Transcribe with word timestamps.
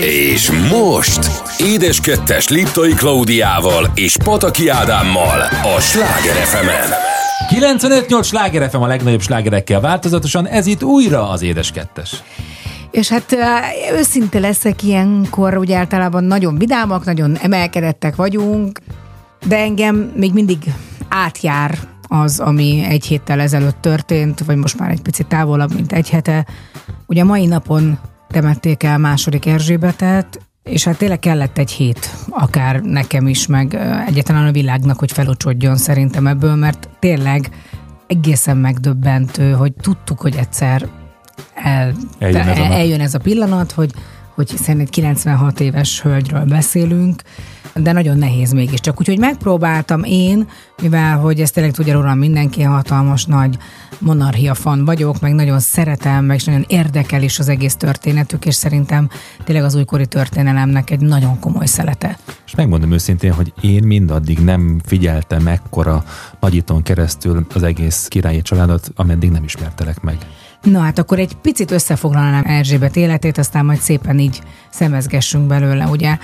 És 0.00 0.50
most 0.50 1.30
Édes 1.58 2.00
Kettes 2.00 2.48
Liptai 2.48 2.92
Klaudiával 2.92 3.90
és 3.94 4.16
Pataki 4.24 4.68
Ádámmal 4.68 5.40
a 5.76 5.80
Sláger 5.80 6.34
fm 6.34 6.66
95-8 7.54 8.24
Sláger 8.24 8.70
FM 8.70 8.76
a 8.76 8.86
legnagyobb 8.86 9.20
slágerekkel 9.20 9.80
változatosan, 9.80 10.46
ez 10.46 10.66
itt 10.66 10.84
újra 10.84 11.30
az 11.30 11.42
Édes 11.42 11.70
Kettes. 11.70 12.22
És 12.90 13.08
hát 13.08 13.36
őszinte 13.92 14.38
leszek 14.38 14.82
ilyenkor, 14.82 15.56
ugye 15.56 15.76
általában 15.76 16.24
nagyon 16.24 16.58
vidámak, 16.58 17.04
nagyon 17.04 17.36
emelkedettek 17.36 18.16
vagyunk, 18.16 18.80
de 19.46 19.56
engem 19.56 20.12
még 20.16 20.32
mindig 20.32 20.58
átjár 21.08 21.78
az, 22.08 22.40
ami 22.40 22.86
egy 22.88 23.06
héttel 23.06 23.40
ezelőtt 23.40 23.80
történt, 23.80 24.44
vagy 24.44 24.56
most 24.56 24.78
már 24.78 24.90
egy 24.90 25.02
picit 25.02 25.26
távolabb, 25.26 25.74
mint 25.74 25.92
egy 25.92 26.10
hete. 26.10 26.46
Ugye 27.06 27.24
mai 27.24 27.46
napon 27.46 27.98
temették 28.28 28.82
el 28.82 28.98
második 28.98 29.46
Erzsébetet, 29.46 30.40
és 30.62 30.84
hát 30.84 30.96
tényleg 30.96 31.18
kellett 31.18 31.58
egy 31.58 31.70
hét, 31.70 32.10
akár 32.30 32.80
nekem 32.80 33.26
is, 33.26 33.46
meg 33.46 33.74
egyetlen 34.06 34.46
a 34.46 34.52
világnak, 34.52 34.98
hogy 34.98 35.12
felocsodjon 35.12 35.76
szerintem 35.76 36.26
ebből, 36.26 36.54
mert 36.54 36.88
tényleg 36.98 37.50
egészen 38.06 38.56
megdöbbentő, 38.56 39.52
hogy 39.52 39.72
tudtuk, 39.72 40.20
hogy 40.20 40.36
egyszer 40.36 40.88
el, 41.54 41.94
eljön, 42.18 42.48
ez 42.48 42.58
a, 42.58 42.62
eljön 42.62 43.00
ez 43.00 43.14
a 43.14 43.18
pillanat, 43.18 43.72
hogy, 43.72 43.92
hogy 44.34 44.54
egy 44.66 44.90
96 44.90 45.60
éves 45.60 46.02
hölgyről 46.02 46.44
beszélünk, 46.44 47.22
de 47.82 47.92
nagyon 47.92 48.18
nehéz 48.18 48.52
mégiscsak. 48.52 49.00
Úgyhogy 49.00 49.18
megpróbáltam 49.18 50.04
én, 50.04 50.48
mivel 50.82 51.18
hogy 51.18 51.40
ezt 51.40 51.54
tényleg 51.54 51.72
tudja 51.72 51.92
rólam 51.92 52.18
mindenki, 52.18 52.62
hatalmas 52.62 53.24
nagy 53.24 53.56
monarchia 53.98 54.54
fan 54.54 54.84
vagyok, 54.84 55.20
meg 55.20 55.34
nagyon 55.34 55.60
szeretem, 55.60 56.24
meg 56.24 56.36
is 56.36 56.44
nagyon 56.44 56.64
érdekel 56.66 57.22
is 57.22 57.38
az 57.38 57.48
egész 57.48 57.74
történetük, 57.74 58.46
és 58.46 58.54
szerintem 58.54 59.08
tényleg 59.44 59.64
az 59.64 59.74
újkori 59.74 60.06
történelemnek 60.06 60.90
egy 60.90 61.00
nagyon 61.00 61.38
komoly 61.40 61.66
szelete. 61.66 62.18
És 62.46 62.54
megmondom 62.54 62.92
őszintén, 62.92 63.32
hogy 63.32 63.52
én 63.60 63.82
mindaddig 63.82 64.38
nem 64.38 64.80
figyeltem 64.84 65.46
ekkora 65.46 66.04
nagyíton 66.40 66.82
keresztül 66.82 67.46
az 67.54 67.62
egész 67.62 68.06
királyi 68.08 68.42
családot, 68.42 68.90
ameddig 68.96 69.30
nem 69.30 69.44
ismertelek 69.44 70.00
meg. 70.00 70.16
Na 70.62 70.80
hát 70.80 70.98
akkor 70.98 71.18
egy 71.18 71.34
picit 71.34 71.70
összefoglalnám 71.70 72.44
Erzsébet 72.46 72.96
életét, 72.96 73.38
aztán 73.38 73.64
majd 73.64 73.80
szépen 73.80 74.18
így 74.18 74.42
szemezgessünk 74.70 75.46
belőle, 75.46 75.86
ugye. 75.86 76.18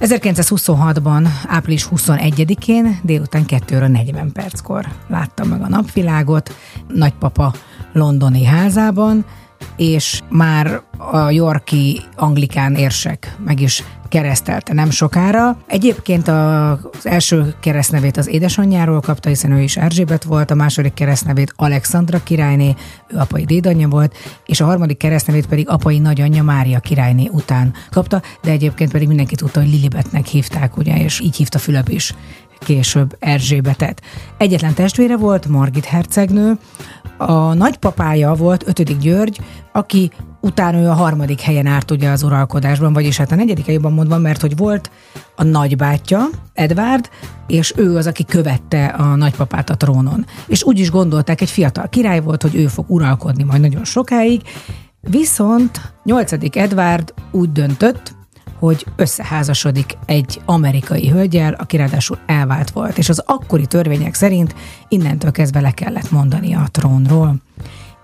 1926-ban, 0.00 1.28
április 1.46 1.88
21-én 1.96 2.98
délután 3.02 3.44
2 3.46 3.76
óra 3.76 3.88
40 3.88 4.32
perckor 4.32 4.86
láttam 5.08 5.48
meg 5.48 5.62
a 5.62 5.68
napvilágot 5.68 6.54
nagypapa 6.88 7.54
londoni 7.92 8.44
házában, 8.44 9.24
és 9.76 10.20
már 10.28 10.82
a 10.98 11.30
Yorki 11.30 12.00
anglikán 12.16 12.74
érsek 12.74 13.36
meg 13.44 13.60
is 13.60 13.84
keresztelte 14.10 14.72
nem 14.72 14.90
sokára. 14.90 15.56
Egyébként 15.66 16.28
az 16.28 17.06
első 17.06 17.54
keresztnevét 17.60 18.16
az 18.16 18.28
édesanyjáról 18.28 19.00
kapta, 19.00 19.28
hiszen 19.28 19.52
ő 19.52 19.60
is 19.60 19.76
Erzsébet 19.76 20.24
volt, 20.24 20.50
a 20.50 20.54
második 20.54 20.94
keresztnevét 20.94 21.52
Alexandra 21.56 22.22
királyné, 22.22 22.74
ő 23.08 23.16
apai 23.16 23.44
dédanyja 23.44 23.88
volt, 23.88 24.16
és 24.46 24.60
a 24.60 24.64
harmadik 24.64 24.96
keresztnevét 24.96 25.46
pedig 25.46 25.68
apai 25.68 25.98
nagyanyja 25.98 26.42
Mária 26.42 26.78
királyné 26.78 27.28
után 27.32 27.74
kapta, 27.90 28.22
de 28.42 28.50
egyébként 28.50 28.92
pedig 28.92 29.08
mindenki 29.08 29.34
tudta, 29.34 29.60
hogy 29.60 29.70
Lilibetnek 29.70 30.26
hívták, 30.26 30.76
ugye, 30.76 30.96
és 31.02 31.20
így 31.20 31.36
hívta 31.36 31.58
Fülöp 31.58 31.88
is 31.88 32.14
később 32.60 33.16
Erzsébetet. 33.18 34.02
Egyetlen 34.36 34.74
testvére 34.74 35.16
volt, 35.16 35.46
Margit 35.46 35.84
hercegnő, 35.84 36.58
a 37.20 37.54
nagypapája 37.54 38.34
volt 38.34 38.68
ötödik 38.68 38.98
György, 38.98 39.40
aki 39.72 40.10
utána 40.40 40.78
ő 40.78 40.88
a 40.88 40.92
harmadik 40.92 41.40
helyen 41.40 41.66
árt 41.66 41.90
ugye 41.90 42.10
az 42.10 42.22
uralkodásban, 42.22 42.92
vagyis 42.92 43.16
hát 43.16 43.32
a 43.32 43.34
negyedik 43.34 43.66
jobban 43.66 43.92
mondva, 43.92 44.18
mert 44.18 44.40
hogy 44.40 44.56
volt 44.56 44.90
a 45.36 45.44
nagybátyja, 45.44 46.28
Edvard, 46.54 47.10
és 47.46 47.72
ő 47.76 47.96
az, 47.96 48.06
aki 48.06 48.24
követte 48.24 48.86
a 48.86 49.14
nagypapát 49.14 49.70
a 49.70 49.76
trónon. 49.76 50.26
És 50.46 50.64
úgy 50.64 50.78
is 50.78 50.90
gondolták, 50.90 51.40
egy 51.40 51.50
fiatal 51.50 51.88
király 51.88 52.20
volt, 52.20 52.42
hogy 52.42 52.54
ő 52.56 52.66
fog 52.66 52.84
uralkodni 52.88 53.42
majd 53.42 53.60
nagyon 53.60 53.84
sokáig, 53.84 54.42
viszont 55.00 55.92
nyolcadik 56.04 56.56
Edvard 56.56 57.14
úgy 57.30 57.52
döntött, 57.52 58.14
hogy 58.60 58.86
összeházasodik 58.96 59.96
egy 60.06 60.40
amerikai 60.44 61.08
hölgyel, 61.08 61.52
aki 61.52 61.76
ráadásul 61.76 62.18
elvált 62.26 62.70
volt, 62.70 62.98
és 62.98 63.08
az 63.08 63.22
akkori 63.26 63.66
törvények 63.66 64.14
szerint 64.14 64.54
innentől 64.88 65.30
kezdve 65.30 65.60
le 65.60 65.70
kellett 65.70 66.10
mondani 66.10 66.54
a 66.54 66.68
trónról. 66.70 67.34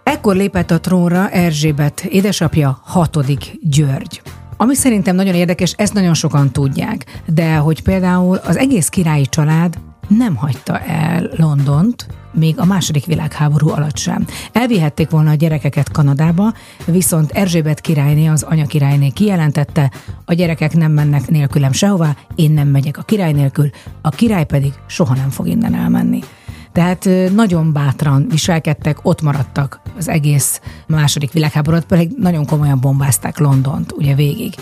Ekkor 0.03 0.37
lépett 0.37 0.71
a 0.71 0.81
trónra 0.81 1.31
Erzsébet 1.31 2.01
édesapja 2.01 2.81
hatodik 2.85 3.59
György. 3.61 4.23
Ami 4.57 4.75
szerintem 4.75 5.15
nagyon 5.15 5.35
érdekes, 5.35 5.73
ezt 5.77 5.95
nagyon 5.95 6.15
sokan 6.15 6.53
tudják, 6.53 7.23
de 7.27 7.57
hogy 7.57 7.83
például 7.83 8.37
az 8.37 8.57
egész 8.57 8.89
királyi 8.89 9.27
család 9.27 9.79
nem 10.09 10.35
hagyta 10.35 10.79
el 10.79 11.31
Londont, 11.37 12.07
még 12.33 12.59
a 12.59 12.65
második 12.65 13.05
világháború 13.05 13.69
alatt 13.69 13.97
sem. 13.97 14.27
Elvihették 14.53 15.11
volna 15.11 15.31
a 15.31 15.35
gyerekeket 15.35 15.91
Kanadába, 15.91 16.53
viszont 16.85 17.31
Erzsébet 17.31 17.81
királyné, 17.81 18.27
az 18.27 18.43
anya 18.43 18.67
királyné 18.67 19.09
kijelentette, 19.09 19.91
a 20.25 20.33
gyerekek 20.33 20.75
nem 20.75 20.93
mennek 20.93 21.29
nélkülem 21.29 21.73
sehová, 21.73 22.17
én 22.35 22.51
nem 22.51 22.69
megyek 22.69 22.99
a 22.99 23.03
király 23.03 23.33
nélkül, 23.33 23.71
a 24.03 24.09
király 24.09 24.45
pedig 24.45 24.73
soha 24.87 25.15
nem 25.15 25.31
fog 25.31 25.47
innen 25.47 25.75
elmenni. 25.75 26.21
Tehát 26.73 27.09
nagyon 27.35 27.73
bátran 27.73 28.29
viselkedtek, 28.29 28.99
ott 29.03 29.23
maradtak 29.23 29.81
az 29.99 30.09
egész 30.09 30.61
második 30.87 31.33
világháborút, 31.33 31.85
pedig 31.85 32.11
nagyon 32.19 32.47
komolyan 32.47 32.81
bombázták 32.81 33.39
Londont, 33.39 33.93
ugye 33.93 34.15
végig. 34.15 34.55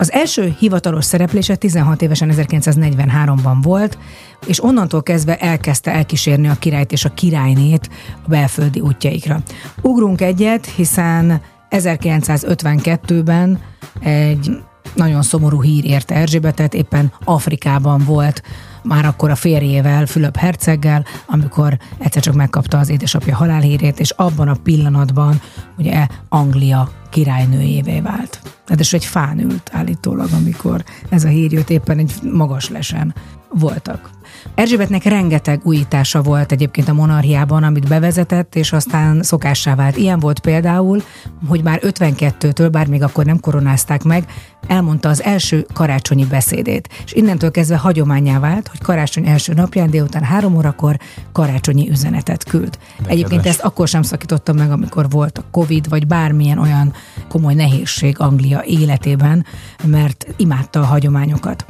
Az 0.00 0.12
első 0.12 0.54
hivatalos 0.58 1.04
szereplése 1.04 1.56
16 1.56 2.02
évesen 2.02 2.32
1943-ban 2.32 3.56
volt, 3.62 3.98
és 4.46 4.62
onnantól 4.62 5.02
kezdve 5.02 5.36
elkezdte 5.36 5.92
elkísérni 5.92 6.48
a 6.48 6.56
királyt 6.58 6.92
és 6.92 7.04
a 7.04 7.14
királynét 7.14 7.88
a 8.24 8.28
belföldi 8.28 8.80
útjaikra. 8.80 9.42
Ugrunk 9.82 10.20
egyet, 10.20 10.66
hiszen 10.66 11.40
1952-ben 11.70 13.60
egy 14.00 14.62
nagyon 14.94 15.22
szomorú 15.22 15.62
hír 15.62 15.84
érte 15.84 16.14
Erzsébetet, 16.14 16.74
éppen 16.74 17.12
Afrikában 17.24 18.04
volt 18.04 18.42
már 18.82 19.04
akkor 19.04 19.30
a 19.30 19.34
férjével, 19.34 20.06
Fülöp 20.06 20.36
herceggel, 20.36 21.04
amikor 21.26 21.78
egyszer 21.98 22.22
csak 22.22 22.34
megkapta 22.34 22.78
az 22.78 22.88
édesapja 22.88 23.36
halálhírét, 23.36 24.00
és 24.00 24.10
abban 24.10 24.48
a 24.48 24.56
pillanatban 24.62 25.40
ugye 25.76 26.06
Anglia 26.28 26.90
királynőjévé 27.10 28.00
vált. 28.00 28.40
Tehát 28.64 28.80
és 28.80 28.92
egy 28.92 29.04
fán 29.04 29.38
ült 29.38 29.70
állítólag, 29.72 30.28
amikor 30.32 30.84
ez 31.08 31.24
a 31.24 31.28
hír 31.28 31.52
jött 31.52 31.70
éppen 31.70 31.98
egy 31.98 32.12
magas 32.22 32.68
lesen 32.68 33.14
voltak. 33.48 34.10
Erzsébetnek 34.54 35.04
rengeteg 35.04 35.60
újítása 35.64 36.22
volt 36.22 36.52
egyébként 36.52 36.88
a 36.88 36.92
monarchiában, 36.92 37.62
amit 37.62 37.88
bevezetett, 37.88 38.54
és 38.54 38.72
aztán 38.72 39.22
szokássá 39.22 39.74
vált. 39.74 39.96
Ilyen 39.96 40.18
volt 40.18 40.40
például, 40.40 41.02
hogy 41.46 41.62
már 41.62 41.80
52-től, 41.82 42.68
bár 42.70 42.86
még 42.86 43.02
akkor 43.02 43.24
nem 43.24 43.40
koronázták 43.40 44.02
meg, 44.02 44.24
elmondta 44.66 45.08
az 45.08 45.22
első 45.22 45.66
karácsonyi 45.72 46.24
beszédét. 46.24 46.88
És 47.04 47.12
innentől 47.12 47.50
kezdve 47.50 47.76
hagyományá 47.76 48.38
vált, 48.38 48.68
hogy 48.68 48.80
karácsony 48.80 49.26
első 49.26 49.52
napján 49.52 49.90
délután 49.90 50.22
három 50.22 50.56
órakor 50.56 50.98
karácsonyi 51.32 51.90
üzenetet 51.90 52.44
küld. 52.44 52.78
De 53.02 53.08
Egyébként 53.08 53.28
kedves. 53.28 53.52
ezt 53.52 53.60
akkor 53.60 53.88
sem 53.88 54.02
szakította 54.02 54.52
meg, 54.52 54.70
amikor 54.70 55.10
volt 55.10 55.38
a 55.38 55.44
Covid, 55.50 55.88
vagy 55.88 56.06
bármilyen 56.06 56.58
olyan 56.58 56.92
komoly 57.28 57.54
nehézség 57.54 58.18
Anglia 58.18 58.62
életében, 58.64 59.46
mert 59.84 60.26
imádta 60.36 60.80
a 60.80 60.84
hagyományokat. 60.84 61.64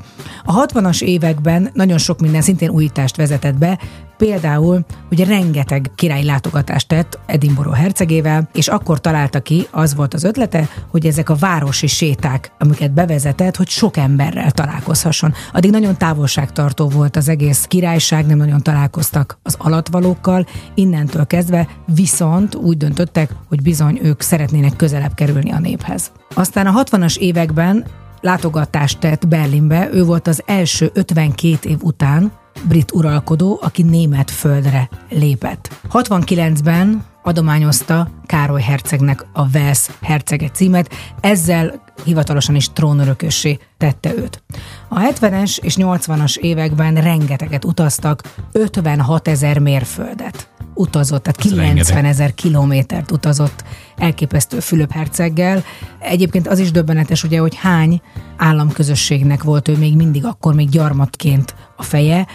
A 0.44 0.66
60-as 0.66 1.02
években 1.02 1.70
nagyon 1.72 1.98
sok 1.98 2.20
minden 2.20 2.42
szintén 2.48 2.70
újítást 2.70 3.16
vezetett 3.16 3.58
be, 3.58 3.78
Például, 4.16 4.84
hogy 5.08 5.24
rengeteg 5.24 5.90
király 5.94 6.24
látogatást 6.24 6.88
tett 6.88 7.18
Edinburgh 7.26 7.76
hercegével, 7.76 8.48
és 8.52 8.68
akkor 8.68 9.00
találta 9.00 9.40
ki, 9.40 9.66
az 9.70 9.94
volt 9.94 10.14
az 10.14 10.24
ötlete, 10.24 10.68
hogy 10.90 11.06
ezek 11.06 11.28
a 11.28 11.34
városi 11.34 11.86
séták, 11.86 12.52
amiket 12.58 12.92
bevezetett, 12.92 13.56
hogy 13.56 13.68
sok 13.68 13.96
emberrel 13.96 14.50
találkozhasson. 14.50 15.32
Addig 15.52 15.70
nagyon 15.70 15.96
távolságtartó 15.96 16.88
volt 16.88 17.16
az 17.16 17.28
egész 17.28 17.64
királyság, 17.64 18.26
nem 18.26 18.36
nagyon 18.36 18.62
találkoztak 18.62 19.38
az 19.42 19.56
alatvalókkal, 19.58 20.46
innentől 20.74 21.26
kezdve 21.26 21.68
viszont 21.94 22.54
úgy 22.54 22.76
döntöttek, 22.76 23.30
hogy 23.48 23.62
bizony 23.62 23.98
ők 24.02 24.20
szeretnének 24.20 24.76
közelebb 24.76 25.14
kerülni 25.14 25.50
a 25.50 25.58
néphez. 25.58 26.12
Aztán 26.34 26.66
a 26.66 26.82
60-as 26.82 27.16
években 27.16 27.84
látogatást 28.20 28.98
tett 28.98 29.28
Berlinbe, 29.28 29.88
ő 29.92 30.04
volt 30.04 30.26
az 30.26 30.42
első 30.46 30.90
52 30.94 31.68
év 31.68 31.78
után, 31.82 32.32
brit 32.62 32.92
uralkodó, 32.92 33.58
aki 33.62 33.82
német 33.82 34.30
földre 34.30 34.88
lépett. 35.08 35.70
69-ben 35.92 37.04
adományozta 37.28 38.08
Károly 38.26 38.60
hercegnek 38.60 39.26
a 39.32 39.48
Vesz 39.48 39.90
hercege 40.02 40.48
címet, 40.48 40.94
ezzel 41.20 41.82
hivatalosan 42.04 42.54
is 42.54 42.72
trónörökössé 42.72 43.58
tette 43.76 44.14
őt. 44.16 44.42
A 44.88 45.00
70-es 45.00 45.58
és 45.58 45.74
80-as 45.78 46.36
években 46.36 46.94
rengeteget 46.94 47.64
utaztak, 47.64 48.22
56 48.52 49.28
ezer 49.28 49.58
mérföldet 49.58 50.48
utazott, 50.74 51.22
tehát 51.22 51.40
90 51.40 52.04
ezer 52.04 52.34
kilométert 52.34 53.10
utazott 53.10 53.64
elképesztő 53.96 54.60
Fülöp 54.60 54.92
herceggel. 54.92 55.64
Egyébként 55.98 56.48
az 56.48 56.58
is 56.58 56.70
döbbenetes, 56.70 57.24
ugye, 57.24 57.38
hogy 57.38 57.54
hány 57.54 58.00
államközösségnek 58.36 59.42
volt 59.42 59.68
ő 59.68 59.76
még 59.76 59.96
mindig 59.96 60.24
akkor 60.24 60.54
még 60.54 60.68
gyarmatként 60.68 61.54
a 61.76 61.82
feje, 61.82 62.26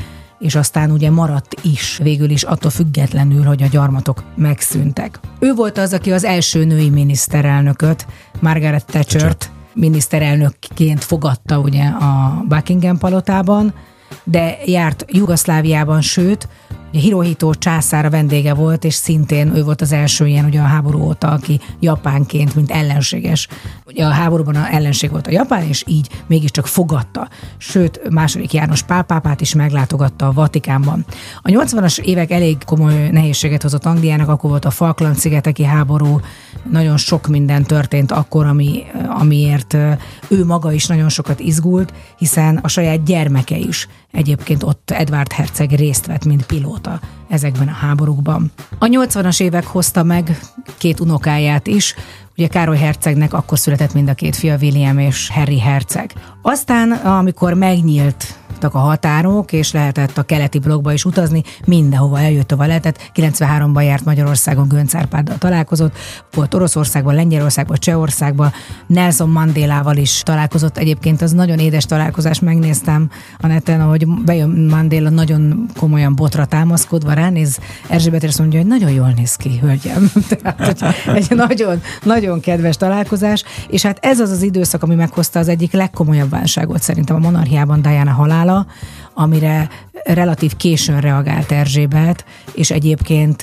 és 0.43 0.55
aztán 0.55 0.91
ugye 0.91 1.09
maradt 1.09 1.55
is 1.61 1.99
végül 2.03 2.29
is 2.29 2.43
attól 2.43 2.71
függetlenül, 2.71 3.43
hogy 3.43 3.63
a 3.63 3.67
gyarmatok 3.67 4.23
megszűntek. 4.35 5.19
Ő 5.39 5.53
volt 5.53 5.77
az, 5.77 5.93
aki 5.93 6.11
az 6.11 6.23
első 6.23 6.63
női 6.65 6.89
miniszterelnököt, 6.89 8.05
Margaret 8.39 8.85
Thatcher-t 8.85 9.51
miniszterelnökként 9.73 11.03
fogadta 11.03 11.59
ugye 11.59 11.83
a 11.83 12.43
Buckingham 12.47 12.97
palotában, 12.97 13.73
de 14.23 14.57
járt 14.65 15.05
Jugoszláviában, 15.07 16.01
sőt, 16.01 16.47
Hirohito 16.99 17.53
császára 17.53 18.09
vendége 18.09 18.53
volt, 18.53 18.83
és 18.83 18.93
szintén 18.93 19.55
ő 19.55 19.63
volt 19.63 19.81
az 19.81 19.91
első 19.91 20.27
ilyen 20.27 20.45
ugye 20.45 20.59
a 20.59 20.65
háború 20.65 20.99
óta, 20.99 21.27
aki 21.27 21.59
japánként, 21.79 22.55
mint 22.55 22.71
ellenséges. 22.71 23.47
Ugye 23.85 24.05
a 24.05 24.09
háborúban 24.09 24.55
a 24.55 24.73
ellenség 24.73 25.11
volt 25.11 25.27
a 25.27 25.31
japán, 25.31 25.63
és 25.67 25.83
így 25.87 26.09
mégiscsak 26.27 26.67
fogadta. 26.67 27.27
Sőt, 27.57 28.09
második 28.09 28.53
János 28.53 28.81
Pálpápát 28.81 29.41
is 29.41 29.53
meglátogatta 29.53 30.27
a 30.27 30.31
Vatikánban. 30.31 31.05
A 31.41 31.49
80-as 31.49 31.99
évek 31.99 32.31
elég 32.31 32.57
komoly 32.65 33.09
nehézséget 33.09 33.61
hozott 33.61 33.85
Angliának, 33.85 34.29
akkor 34.29 34.49
volt 34.49 34.65
a 34.65 34.71
Falkland-szigeteki 34.71 35.63
háború, 35.63 36.19
nagyon 36.71 36.97
sok 36.97 37.27
minden 37.27 37.63
történt 37.63 38.11
akkor, 38.11 38.45
ami, 38.45 38.83
amiért 39.07 39.73
ő 40.27 40.45
maga 40.45 40.71
is 40.71 40.87
nagyon 40.87 41.09
sokat 41.09 41.39
izgult, 41.39 41.93
hiszen 42.17 42.57
a 42.57 42.67
saját 42.67 43.03
gyermeke 43.03 43.57
is 43.57 43.87
egyébként 44.11 44.63
ott 44.63 44.91
Edward 44.91 45.31
Herceg 45.31 45.71
részt 45.71 46.05
vett, 46.05 46.25
mint 46.25 46.45
pilóta 46.45 46.82
ezekben 47.29 47.67
a 47.67 47.71
háborúkban. 47.71 48.51
A 48.79 48.85
80-as 48.85 49.41
évek 49.41 49.65
hozta 49.65 50.03
meg 50.03 50.39
két 50.77 50.99
unokáját 50.99 51.67
is, 51.67 51.95
Ugye 52.37 52.47
Károly 52.47 52.77
hercegnek 52.77 53.33
akkor 53.33 53.59
született 53.59 53.93
mind 53.93 54.09
a 54.09 54.13
két 54.13 54.35
fia, 54.35 54.57
William 54.57 54.97
és 54.97 55.29
Harry 55.29 55.59
herceg. 55.59 56.13
Aztán, 56.45 56.91
amikor 56.91 57.53
megnyílt 57.53 58.37
a 58.71 58.77
határok, 58.77 59.51
és 59.51 59.71
lehetett 59.71 60.17
a 60.17 60.23
keleti 60.23 60.59
blokkba 60.59 60.93
is 60.93 61.05
utazni, 61.05 61.43
mindenhova 61.65 62.19
eljött, 62.19 62.51
ahova 62.51 62.67
lehetett. 62.67 63.11
93-ban 63.15 63.83
járt 63.83 64.05
Magyarországon 64.05 64.67
Gönc 64.67 64.95
Árpáddal 64.95 65.37
találkozott, 65.37 65.97
volt 66.33 66.53
Oroszországban, 66.53 67.15
Lengyelországban, 67.15 67.77
Csehországban, 67.79 68.51
Nelson 68.87 69.29
Mandélával 69.29 69.97
is 69.97 70.21
találkozott. 70.23 70.77
Egyébként 70.77 71.21
az 71.21 71.31
nagyon 71.31 71.59
édes 71.59 71.85
találkozás, 71.85 72.39
megnéztem 72.39 73.09
a 73.39 73.47
neten, 73.47 73.81
ahogy 73.81 74.07
bejön 74.07 74.49
Mandéla 74.49 75.09
nagyon 75.09 75.65
komolyan 75.79 76.15
botra 76.15 76.45
támaszkodva 76.45 77.13
ránéz, 77.13 77.59
Erzsébet 77.87 78.23
azt 78.23 78.39
mondja, 78.39 78.59
hogy 78.59 78.67
nagyon 78.67 78.91
jól 78.91 79.13
néz 79.15 79.35
ki, 79.35 79.59
hölgyem. 79.61 80.11
Tehát, 80.41 80.79
hogy 80.79 81.15
egy 81.15 81.35
nagyon, 81.35 81.81
nagyon 82.03 82.39
kedves 82.39 82.77
találkozás, 82.77 83.43
és 83.67 83.81
hát 83.81 83.97
ez 84.01 84.19
az 84.19 84.29
az 84.29 84.41
időszak, 84.41 84.83
ami 84.83 84.95
meghozta 84.95 85.39
az 85.39 85.47
egyik 85.47 85.71
legkomolyabb 85.71 86.32
válságot 86.33 86.81
szerintem 86.81 87.15
a 87.15 87.19
monarchiában 87.19 87.81
Diana 87.81 88.11
halála, 88.11 88.65
amire 89.13 89.69
relatív 90.03 90.55
későn 90.55 90.99
reagált 90.99 91.51
Erzsébet, 91.51 92.25
és 92.53 92.71
egyébként 92.71 93.41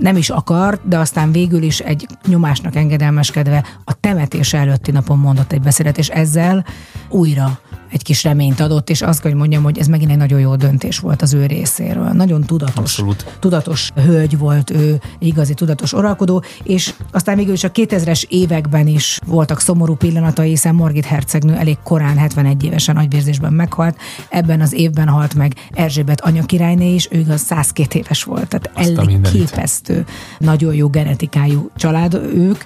nem 0.00 0.16
is 0.16 0.30
akart, 0.30 0.88
de 0.88 0.98
aztán 0.98 1.32
végül 1.32 1.62
is 1.62 1.78
egy 1.80 2.06
nyomásnak 2.26 2.76
engedelmeskedve 2.76 3.64
a 3.84 4.00
temetés 4.00 4.52
előtti 4.52 4.90
napon 4.90 5.18
mondott 5.18 5.52
egy 5.52 5.62
beszédet, 5.62 5.98
és 5.98 6.08
ezzel 6.08 6.64
újra 7.08 7.60
egy 7.92 8.02
kis 8.02 8.22
reményt 8.22 8.60
adott, 8.60 8.90
és 8.90 9.02
azt 9.02 9.20
kell, 9.20 9.30
hogy 9.30 9.40
mondjam, 9.40 9.62
hogy 9.62 9.78
ez 9.78 9.86
megint 9.86 10.10
egy 10.10 10.16
nagyon 10.16 10.40
jó 10.40 10.56
döntés 10.56 10.98
volt 10.98 11.22
az 11.22 11.34
ő 11.34 11.46
részéről. 11.46 12.08
Nagyon 12.08 12.40
tudatos, 12.42 12.76
Abszolút. 12.76 13.36
tudatos 13.38 13.90
hölgy 13.94 14.38
volt 14.38 14.70
ő, 14.70 15.00
igazi 15.18 15.54
tudatos 15.54 15.92
uralkodó, 15.92 16.42
és 16.62 16.94
aztán 17.10 17.36
végül 17.36 17.52
is 17.52 17.64
a 17.64 17.70
2000-es 17.70 18.24
években 18.28 18.86
is 18.86 19.18
voltak 19.26 19.60
szomorú 19.60 19.94
pillanatai, 19.94 20.48
hiszen 20.48 20.74
Margit 20.74 21.04
hercegnő 21.04 21.54
elég 21.54 21.78
korán, 21.84 22.16
71 22.16 22.64
évesen 22.64 22.96
agyvérzésben 22.96 23.52
meghalt. 23.52 23.96
Ebben 24.28 24.60
az 24.60 24.72
évben 24.72 25.08
halt 25.08 25.34
meg 25.34 25.54
Erzsébet 25.70 26.20
anyakirályné 26.20 26.94
is, 26.94 27.08
ő 27.10 27.18
igaz 27.18 27.40
102 27.40 27.94
éves 27.98 28.24
volt, 28.24 28.48
tehát 28.48 28.70
elképesztő, 28.74 30.04
nagyon 30.38 30.74
jó 30.74 30.88
genetikájú 30.88 31.70
család 31.76 32.14
ők, 32.14 32.64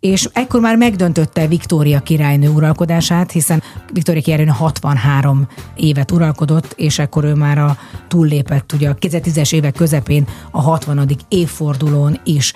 és 0.00 0.28
ekkor 0.32 0.60
már 0.60 0.76
megdöntötte 0.76 1.46
Viktória 1.46 2.00
királynő 2.00 2.48
uralkodását, 2.48 3.30
hiszen 3.30 3.62
Viktória 3.92 4.22
királynő 4.22 4.50
63 4.50 5.48
évet 5.76 6.10
uralkodott, 6.10 6.72
és 6.76 6.98
ekkor 6.98 7.24
ő 7.24 7.34
már 7.34 7.58
a 7.58 7.76
túllépett 8.08 8.72
ugye 8.72 8.88
a 8.88 8.94
2010-es 8.94 9.54
évek 9.54 9.74
közepén 9.74 10.26
a 10.50 10.60
60. 10.60 11.10
évfordulón 11.28 12.20
is. 12.24 12.52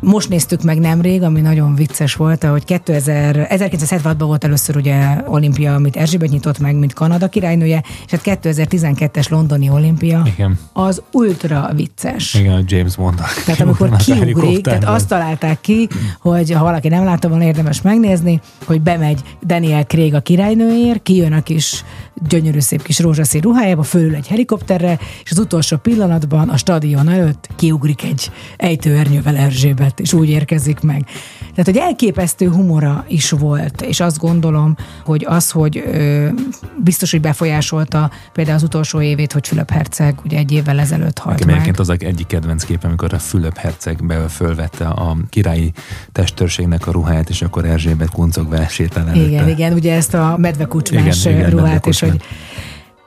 Most 0.00 0.28
néztük 0.28 0.62
meg 0.62 0.78
nemrég, 0.78 1.22
ami 1.22 1.40
nagyon 1.40 1.74
vicces 1.74 2.14
volt, 2.14 2.44
hogy 2.44 2.64
2000, 2.64 3.46
1976-ban 3.50 4.14
volt 4.18 4.44
először 4.44 4.76
ugye 4.76 5.22
olimpia, 5.26 5.74
amit 5.74 5.96
Erzsébet 5.96 6.30
nyitott 6.30 6.58
meg, 6.58 6.76
mint 6.76 6.92
Kanada 6.92 7.28
királynője, 7.28 7.82
és 8.06 8.10
hát 8.10 8.40
2012-es 8.42 9.30
londoni 9.30 9.68
olimpia 9.68 10.22
Igen. 10.24 10.58
az 10.72 11.02
ultra 11.12 11.70
vicces. 11.74 12.34
Igen, 12.34 12.52
a 12.54 12.62
James 12.66 12.96
Bond. 12.96 13.20
Tehát 13.44 13.60
amikor 13.60 13.96
kiugrik, 14.04 14.60
tehát 14.60 14.84
azt 14.84 15.08
találták 15.08 15.60
ki, 15.60 15.88
hogy 16.20 16.52
ha 16.52 16.62
valaki 16.62 16.79
valaki 16.80 17.00
nem 17.00 17.12
látta 17.12 17.28
volna, 17.28 17.44
érdemes 17.44 17.82
megnézni, 17.82 18.40
hogy 18.64 18.80
bemegy 18.80 19.20
Daniel 19.42 19.84
Craig 19.84 20.14
a 20.14 20.20
királynőért, 20.20 21.02
kijön 21.02 21.32
a 21.32 21.42
kis 21.42 21.84
gyönyörű 22.28 22.60
szép 22.60 22.82
kis 22.82 22.98
rózsaszín 22.98 23.40
ruhájába, 23.40 23.82
fölül 23.82 24.14
egy 24.14 24.28
helikopterre, 24.28 24.98
és 25.24 25.30
az 25.30 25.38
utolsó 25.38 25.76
pillanatban 25.76 26.48
a 26.48 26.56
stadion 26.56 27.08
előtt 27.08 27.48
kiugrik 27.56 28.02
egy 28.02 28.30
ejtőernyővel 28.56 29.36
Erzsébet, 29.36 30.00
és 30.00 30.12
úgy 30.12 30.28
érkezik 30.28 30.80
meg. 30.80 31.06
Tehát, 31.54 31.66
hogy 31.66 31.76
elképesztő 31.76 32.48
humora 32.48 33.04
is 33.08 33.30
volt, 33.30 33.82
és 33.82 34.00
azt 34.00 34.18
gondolom, 34.18 34.76
hogy 35.04 35.24
az, 35.28 35.50
hogy 35.50 35.82
ö, 35.86 36.28
biztos, 36.76 37.10
hogy 37.10 37.20
befolyásolta 37.20 38.10
például 38.32 38.56
az 38.56 38.62
utolsó 38.62 39.00
évét, 39.00 39.32
hogy 39.32 39.48
Fülöp 39.48 39.70
Herceg 39.70 40.18
ugye 40.24 40.38
egy 40.38 40.52
évvel 40.52 40.78
ezelőtt 40.78 41.18
halt 41.18 41.44
Nekem 41.44 41.62
meg. 41.62 41.74
az 41.78 41.90
egyik 41.90 42.26
kedvenc 42.26 42.64
kép, 42.64 42.84
amikor 42.84 43.14
a 43.14 43.18
Fülöp 43.18 43.56
Herceg 43.56 44.06
be 44.06 44.28
fölvette 44.28 44.86
a 44.86 45.16
királyi 45.30 45.72
testőrségnek 46.12 46.86
a 46.86 46.90
ruháját, 46.90 47.28
és 47.28 47.42
akkor 47.42 47.64
Erzsébet 47.64 48.10
kuncogva 48.10 48.68
sétál 48.68 49.08
előtte. 49.08 49.28
Igen, 49.28 49.48
igen, 49.48 49.72
ugye 49.72 49.94
ezt 49.94 50.14
a 50.14 50.36
medvekucsmás 50.38 51.24
igen, 51.24 51.38
igen, 51.38 51.50
ruhát, 51.50 51.86
és 51.86 52.00
hogy 52.00 52.22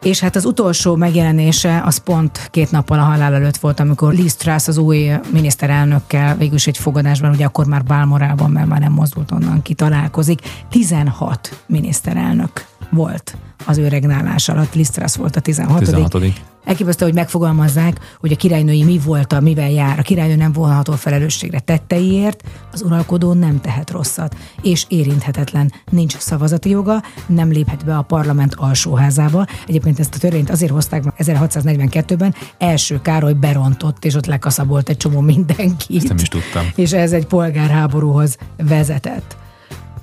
és 0.03 0.19
hát 0.19 0.35
az 0.35 0.45
utolsó 0.45 0.95
megjelenése 0.95 1.81
az 1.85 1.97
pont 1.97 2.47
két 2.51 2.71
nappal 2.71 2.99
a 2.99 3.03
halál 3.03 3.33
előtt 3.33 3.57
volt, 3.57 3.79
amikor 3.79 4.13
Liz 4.13 4.35
Truss 4.35 4.67
az 4.67 4.77
új 4.77 5.11
miniszterelnökkel 5.31 6.37
végülis 6.37 6.67
egy 6.67 6.77
fogadásban, 6.77 7.31
ugye 7.31 7.45
akkor 7.45 7.65
már 7.65 7.83
Bálmorában, 7.83 8.51
mert 8.51 8.67
már 8.67 8.79
nem 8.79 8.91
mozdult 8.91 9.31
onnan 9.31 9.61
ki, 9.61 9.73
találkozik. 9.73 10.39
16 10.69 11.63
miniszterelnök 11.65 12.65
volt 12.89 13.37
az 13.65 13.77
ő 13.77 13.87
regnálás 13.87 14.49
alatt. 14.49 14.73
Liz 14.73 14.89
Truss 14.89 15.15
volt 15.15 15.35
a 15.35 15.39
16. 15.39 15.79
16. 15.79 16.52
Elképesztő, 16.63 17.05
hogy 17.05 17.13
megfogalmazzák, 17.13 17.99
hogy 18.19 18.31
a 18.31 18.35
királynői 18.35 18.83
mi 18.83 18.99
volt, 19.05 19.41
mivel 19.41 19.69
jár. 19.69 19.99
A 19.99 20.01
királynő 20.01 20.35
nem 20.35 20.51
vonható 20.51 20.93
felelősségre 20.93 21.59
tetteiért, 21.59 22.43
az 22.71 22.81
uralkodó 22.81 23.33
nem 23.33 23.61
tehet 23.61 23.89
rosszat, 23.89 24.35
és 24.61 24.85
érinthetetlen. 24.87 25.71
Nincs 25.89 26.17
szavazati 26.17 26.69
joga, 26.69 27.03
nem 27.25 27.51
léphet 27.51 27.85
be 27.85 27.97
a 27.97 28.01
parlament 28.01 28.55
alsóházába. 28.55 29.45
Egyébként 29.67 29.99
ezt 29.99 30.15
a 30.15 30.17
törvényt 30.17 30.49
azért 30.49 30.71
hozták 30.71 31.03
meg 31.03 31.13
1642-ben, 31.17 32.35
első 32.57 33.01
Károly 33.01 33.33
berontott, 33.33 34.05
és 34.05 34.15
ott 34.15 34.25
lekaszabolt 34.25 34.89
egy 34.89 34.97
csomó 34.97 35.19
mindenkit. 35.19 35.97
Ezt 35.97 36.07
nem 36.07 36.17
is 36.17 36.27
tudtam. 36.27 36.65
És 36.75 36.93
ez 36.93 37.11
egy 37.11 37.25
polgárháborúhoz 37.25 38.37
vezetett. 38.57 39.37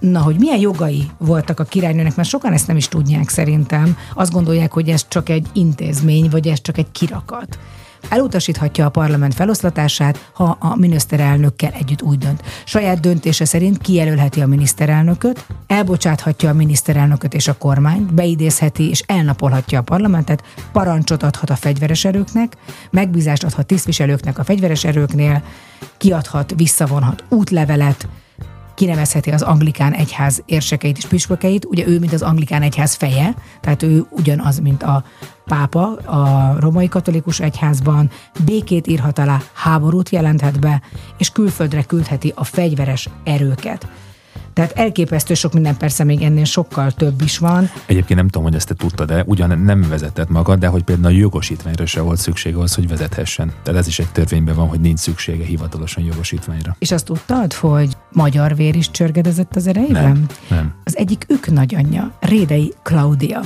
Na, 0.01 0.21
hogy 0.21 0.37
milyen 0.39 0.59
jogai 0.59 1.11
voltak 1.19 1.61
a 1.61 1.65
királynőnek, 1.65 2.17
mert 2.17 2.29
sokan 2.29 2.53
ezt 2.53 2.67
nem 2.67 2.77
is 2.77 2.89
tudják 2.89 3.29
szerintem. 3.29 3.97
Azt 4.15 4.33
gondolják, 4.33 4.73
hogy 4.73 4.89
ez 4.89 5.09
csak 5.09 5.29
egy 5.29 5.47
intézmény, 5.53 6.29
vagy 6.31 6.49
ez 6.49 6.61
csak 6.61 6.79
egy 6.79 6.91
kirakat. 6.93 7.59
Elutasíthatja 8.09 8.85
a 8.87 8.91
parlament 8.91 9.35
feloszlatását, 9.35 10.31
ha 10.33 10.57
a 10.61 10.77
miniszterelnökkel 10.77 11.73
együtt 11.79 12.03
úgy 12.03 12.19
dönt. 12.19 12.43
Saját 12.65 13.01
döntése 13.01 13.45
szerint 13.45 13.79
kijelölheti 13.79 14.41
a 14.41 14.47
miniszterelnököt, 14.47 15.47
elbocsáthatja 15.67 16.51
a 16.51 16.55
miniszterelnököt 16.55 17.35
és 17.35 17.49
a 17.49 17.57
kormányt, 17.59 18.15
beidézheti 18.15 18.89
és 18.89 19.03
elnapolhatja 19.07 19.79
a 19.79 19.83
parlamentet, 19.83 20.43
parancsot 20.73 21.23
adhat 21.23 21.51
a 21.51 21.57
fegyveres 21.57 22.05
erőknek, 22.05 22.57
megbízást 22.91 23.45
adhat 23.45 23.67
tisztviselőknek 23.67 24.39
a 24.39 24.45
fegyveres 24.45 24.85
erőknél, 24.85 25.43
kiadhat, 25.97 26.53
visszavonhat 26.57 27.25
útlevelet, 27.29 28.09
kinevezheti 28.81 29.31
az 29.31 29.43
anglikán 29.43 29.93
egyház 29.93 30.43
érsekeit 30.47 30.97
és 30.97 31.07
püspökeit, 31.07 31.65
ugye 31.65 31.87
ő, 31.87 31.99
mint 31.99 32.13
az 32.13 32.23
anglikán 32.23 32.63
egyház 32.63 32.95
feje, 32.95 33.35
tehát 33.61 33.83
ő 33.83 34.05
ugyanaz, 34.11 34.59
mint 34.59 34.83
a 34.83 35.05
pápa 35.45 35.97
a 35.97 36.55
romai 36.61 36.89
katolikus 36.89 37.41
egyházban, 37.41 38.11
békét 38.45 38.87
írhat 38.87 39.19
alá, 39.19 39.41
háborút 39.53 40.09
jelenthet 40.09 40.61
be, 40.61 40.83
és 41.19 41.31
külföldre 41.31 41.83
küldheti 41.83 42.33
a 42.35 42.45
fegyveres 42.45 43.09
erőket. 43.25 43.89
Tehát 44.53 44.73
elképesztő 44.73 45.35
sok 45.35 45.53
minden, 45.53 45.77
persze 45.77 46.05
még 46.05 46.23
ennél 46.23 46.45
sokkal 46.45 46.91
több 46.91 47.23
is 47.23 47.39
van. 47.39 47.71
Egyébként 47.87 48.19
nem 48.19 48.29
tudom, 48.29 48.43
hogy 48.43 48.55
ezt 48.55 48.69
te 48.69 48.75
tudtad, 48.75 49.09
de 49.09 49.23
ugyan 49.27 49.59
nem 49.59 49.87
vezetett 49.89 50.29
magad, 50.29 50.59
de 50.59 50.67
hogy 50.67 50.83
például 50.83 51.15
a 51.15 51.19
jogosítványra 51.19 51.87
se 51.87 52.01
volt 52.01 52.19
szükség 52.19 52.55
ahhoz, 52.55 52.75
hogy 52.75 52.89
vezethessen. 52.89 53.53
Tehát 53.63 53.81
ez 53.81 53.87
is 53.87 53.99
egy 53.99 54.13
törvényben 54.13 54.55
van, 54.55 54.69
hogy 54.69 54.81
nincs 54.81 54.99
szüksége 54.99 55.45
hivatalosan 55.45 56.05
jogosítványra. 56.05 56.77
És 56.79 56.93
azt 56.93 57.05
tudtad, 57.05 57.53
hogy 57.53 57.97
magyar 58.13 58.57
vér 58.57 58.77
is 58.77 58.91
csörgedezett 58.91 59.57
az 59.57 59.67
erejében? 59.67 60.03
Nem, 60.03 60.27
nem. 60.49 60.75
Az 60.85 60.97
egyik 60.97 61.27
ők 61.29 61.53
nagyanyja, 61.53 62.13
Rédei 62.21 62.75
Klaudia. 62.83 63.41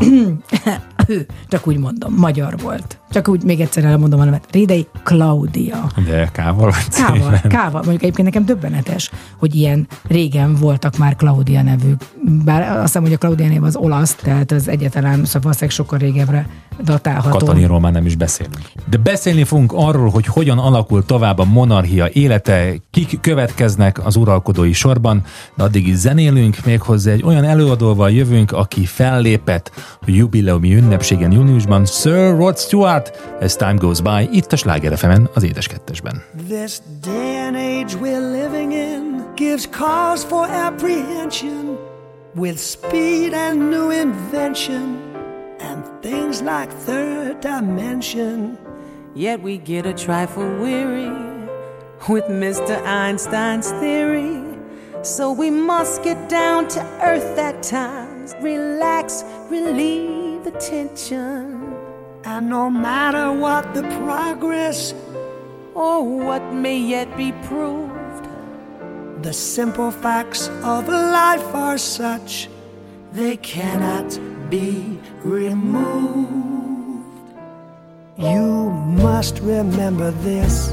ő, 1.06 1.26
csak 1.48 1.66
úgy 1.66 1.78
mondom, 1.78 2.14
magyar 2.14 2.58
volt. 2.62 2.98
Csak 3.10 3.28
úgy 3.28 3.42
még 3.44 3.60
egyszer 3.60 3.84
elmondom 3.84 4.20
a 4.20 4.24
nevet. 4.24 4.46
Rédei 4.50 4.86
Klaudia. 5.02 5.90
De 6.06 6.30
kával 6.32 6.74
Kával, 6.90 7.40
kával. 7.58 7.80
Mondjuk 7.80 8.02
egyébként 8.02 8.26
nekem 8.26 8.44
döbbenetes, 8.44 9.10
hogy 9.36 9.54
ilyen 9.54 9.86
régen 10.08 10.54
voltak 10.54 10.96
már 10.96 11.16
Klaudia 11.16 11.62
nevük. 11.62 12.02
Bár 12.44 12.70
azt 12.70 12.82
hiszem, 12.82 13.02
hogy 13.02 13.12
a 13.12 13.18
Klaudia 13.18 13.48
név 13.48 13.62
az 13.62 13.76
olasz, 13.76 14.14
tehát 14.14 14.50
az 14.50 14.68
egyetlen, 14.68 15.24
szóval 15.24 15.40
valószínűleg 15.40 15.70
sokkal 15.70 15.98
régebbre 15.98 16.48
datálható. 16.82 17.38
Katalinról 17.38 17.80
már 17.80 17.92
nem 17.92 18.06
is 18.06 18.16
beszélünk. 18.16 18.58
De 18.90 18.96
beszélni 18.96 19.44
fogunk 19.44 19.72
arról, 19.72 20.10
hogy 20.10 20.26
hogyan 20.26 20.58
alakul 20.58 21.04
tovább 21.04 21.38
a 21.38 21.44
monarchia 21.44 22.08
élete, 22.12 22.74
kik 22.90 23.20
következnek 23.20 24.03
az 24.04 24.16
uralkodói 24.16 24.72
sorban, 24.72 25.22
de 25.56 25.62
addig 25.62 25.88
is 25.88 25.96
zenélünk, 25.96 26.56
méghozzá 26.64 27.12
egy 27.12 27.22
olyan 27.22 27.44
előadóval 27.44 28.10
jövünk, 28.10 28.52
aki 28.52 28.84
fellépett 28.84 29.70
a 29.76 30.04
jubileumi 30.06 30.74
ünnepségen 30.74 31.32
júniusban, 31.32 31.86
Sir 31.86 32.36
Rod 32.36 32.58
Stewart, 32.58 33.36
As 33.40 33.56
Time 33.56 33.74
Goes 33.74 34.00
By, 34.00 34.28
itt 34.32 34.52
a 34.52 34.56
Sláger 34.56 34.98
fm 34.98 35.22
az 35.34 35.42
Édes 35.42 35.66
Kettesben. 35.66 36.22
This 36.48 36.78
day 37.00 37.36
and 37.46 37.56
age 37.56 37.94
we're 38.00 38.30
living 38.42 38.72
in 38.72 39.24
gives 39.36 39.68
cause 39.68 40.26
for 40.26 40.46
apprehension 40.48 41.76
with 42.34 42.58
speed 42.58 43.32
and 43.32 43.70
new 43.70 43.90
invention 43.90 44.98
and 45.60 45.84
things 46.00 46.40
like 46.40 46.68
third 46.84 47.38
dimension. 47.40 48.58
Yet 49.14 49.42
we 49.42 49.56
get 49.56 49.86
a 49.86 49.92
trifle 49.92 50.58
weary 50.60 51.33
with 52.08 52.24
Mr. 52.24 52.82
Einstein's 52.84 53.70
theory. 53.72 54.42
So 55.02 55.32
we 55.32 55.50
must 55.50 56.02
get 56.02 56.28
down 56.28 56.68
to 56.68 56.80
earth 57.02 57.38
at 57.38 57.62
times, 57.62 58.34
relax, 58.40 59.24
relieve 59.48 60.44
the 60.44 60.50
tension. 60.52 61.74
And 62.24 62.48
no 62.50 62.70
matter 62.70 63.32
what 63.32 63.74
the 63.74 63.82
progress, 64.04 64.94
or 65.74 66.04
what 66.04 66.42
may 66.52 66.78
yet 66.78 67.16
be 67.16 67.32
proved, 67.44 68.28
the 69.22 69.32
simple 69.32 69.90
facts 69.90 70.48
of 70.62 70.88
life 70.88 71.54
are 71.54 71.78
such 71.78 72.48
they 73.12 73.36
cannot 73.38 74.18
be 74.50 74.98
removed. 75.22 77.04
You 78.18 78.70
must 78.70 79.40
remember 79.40 80.10
this 80.10 80.72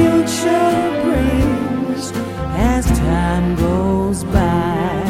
Future 0.00 0.78
brings 1.04 2.12
as 2.72 2.86
time 2.86 3.54
goes 3.56 4.24
by. 4.24 5.04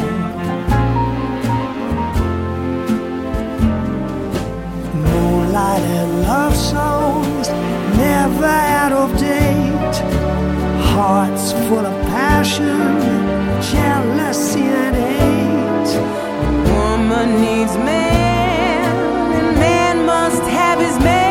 Moonlight 4.93 5.83
and 5.99 6.11
love 6.23 6.55
songs 6.55 7.47
never 8.05 8.53
out 8.79 8.91
of 8.91 9.09
date. 9.17 9.97
Hearts 10.93 11.53
full 11.67 11.85
of 11.91 11.97
passion, 12.17 12.91
jealousy 13.73 14.65
and 14.83 14.95
hate. 15.07 15.91
Woman 16.73 17.29
needs 17.45 17.75
man, 17.77 18.81
and 19.37 19.49
man 19.65 20.05
must 20.05 20.43
have 20.59 20.79
his 20.79 20.97
mate 20.99 21.30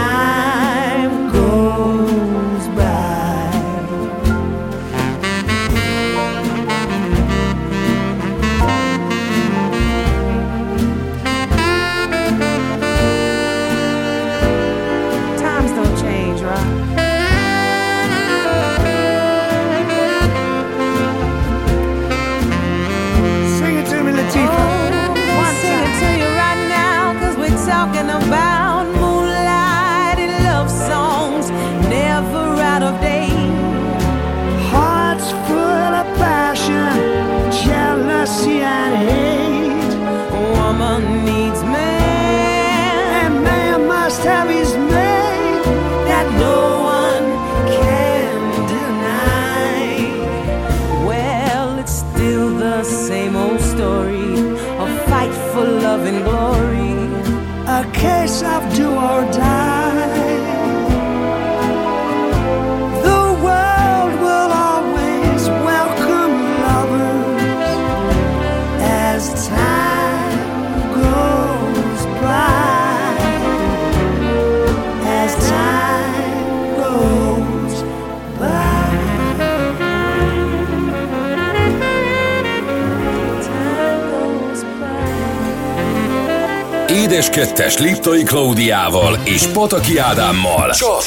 Édes 87.21 87.35
Kettes 87.35 87.77
Liptai 87.77 88.23
Klaudiával 88.23 89.17
és 89.23 89.47
Pataki 89.47 89.97
Ádámmal. 89.97 90.71
Csak 90.71 91.01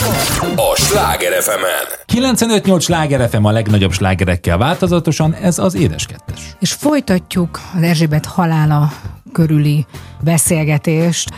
a 0.57 0.77
Sláger 0.77 1.43
fm 1.43 1.65
95-8 2.13 2.81
sláger 2.81 3.29
FM 3.29 3.45
a 3.45 3.51
legnagyobb 3.51 3.93
slágerekkel 3.93 4.59
változatosan, 4.59 5.35
ez 5.35 5.59
az 5.59 5.75
Édes 5.75 6.07
Kettes. 6.07 6.57
És 6.61 6.73
folytatjuk 6.73 7.61
az 7.77 7.83
Erzsébet 7.83 8.27
halála 8.27 8.93
körüli 9.33 9.87
beszélgetést. 10.21 11.31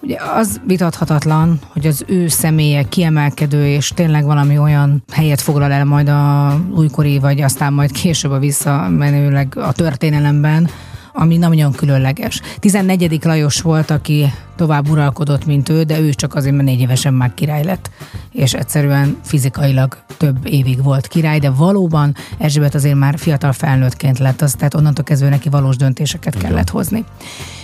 Ugye 0.00 0.16
az 0.36 0.60
vitathatatlan, 0.66 1.58
hogy 1.72 1.86
az 1.86 2.04
ő 2.06 2.28
személye 2.28 2.82
kiemelkedő, 2.82 3.66
és 3.66 3.92
tényleg 3.94 4.24
valami 4.24 4.58
olyan 4.58 5.04
helyet 5.12 5.40
foglal 5.40 5.72
el 5.72 5.84
majd 5.84 6.08
a 6.08 6.54
újkori, 6.76 7.18
vagy 7.18 7.40
aztán 7.40 7.72
majd 7.72 7.92
később 7.92 8.30
a 8.30 8.38
visszamenőleg 8.38 9.56
a 9.56 9.72
történelemben, 9.72 10.70
ami 11.16 11.36
nagyon 11.36 11.72
különleges. 11.72 12.40
14. 12.58 13.24
Lajos 13.24 13.60
volt, 13.60 13.90
aki 13.90 14.32
tovább 14.56 14.88
uralkodott, 14.88 15.46
mint 15.46 15.68
ő, 15.68 15.82
de 15.82 16.00
ő 16.00 16.12
csak 16.12 16.34
azért, 16.34 16.54
mert 16.54 16.66
négy 16.66 16.80
évesen 16.80 17.14
már 17.14 17.34
király 17.34 17.64
lett, 17.64 17.90
és 18.32 18.54
egyszerűen 18.54 19.16
fizikailag 19.22 19.98
több 20.16 20.36
évig 20.46 20.82
volt 20.82 21.06
király, 21.06 21.38
de 21.38 21.50
valóban 21.50 22.14
Erzsébet 22.38 22.74
azért 22.74 22.98
már 22.98 23.18
fiatal 23.18 23.52
felnőttként 23.52 24.18
lett, 24.18 24.40
az, 24.40 24.52
tehát 24.52 24.74
onnantól 24.74 25.04
kezdve 25.04 25.28
neki 25.28 25.48
valós 25.48 25.76
döntéseket 25.76 26.34
Igen. 26.34 26.48
kellett 26.48 26.70
hozni. 26.70 27.04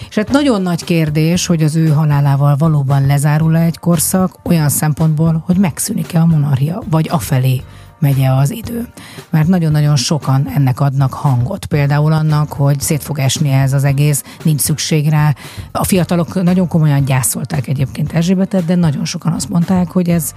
És 0.09 0.16
hát 0.16 0.30
nagyon 0.30 0.62
nagy 0.62 0.85
kérdés, 0.85 1.47
hogy 1.47 1.62
az 1.62 1.76
ő 1.76 1.88
halálával 1.88 2.57
valóban 2.57 3.07
lezárul-e 3.07 3.61
egy 3.61 3.78
korszak 3.78 4.35
olyan 4.42 4.69
szempontból, 4.69 5.42
hogy 5.47 5.57
megszűnik-e 5.57 6.21
a 6.21 6.26
monarchia, 6.26 6.83
vagy 6.90 7.09
afelé 7.11 7.62
megye 8.00 8.30
az 8.30 8.50
idő. 8.50 8.88
Mert 9.30 9.49
nagyon-nagyon 9.49 9.97
sokan 9.97 10.49
ennek 10.49 10.80
adnak 10.80 11.12
hangot. 11.12 11.66
Például 11.66 12.12
annak, 12.12 12.52
hogy 12.52 12.80
szét 12.80 13.02
fog 13.02 13.19
esni 13.19 13.49
ez 13.49 13.73
az 13.73 13.85
egész, 13.85 14.25
nincs 14.42 14.61
szükség 14.61 15.09
rá. 15.09 15.35
A 15.73 15.85
fiatalok 15.85 16.42
nagyon 16.42 16.69
komolyan 16.69 17.04
gyászolták 17.04 17.66
egyébként 17.66 18.12
Erzsébetet, 18.12 18.64
de 18.64 18.75
nagyon 18.75 19.04
sokan 19.04 19.33
azt 19.33 19.49
mondták, 19.49 19.90
hogy 19.90 20.09
ez 20.09 20.35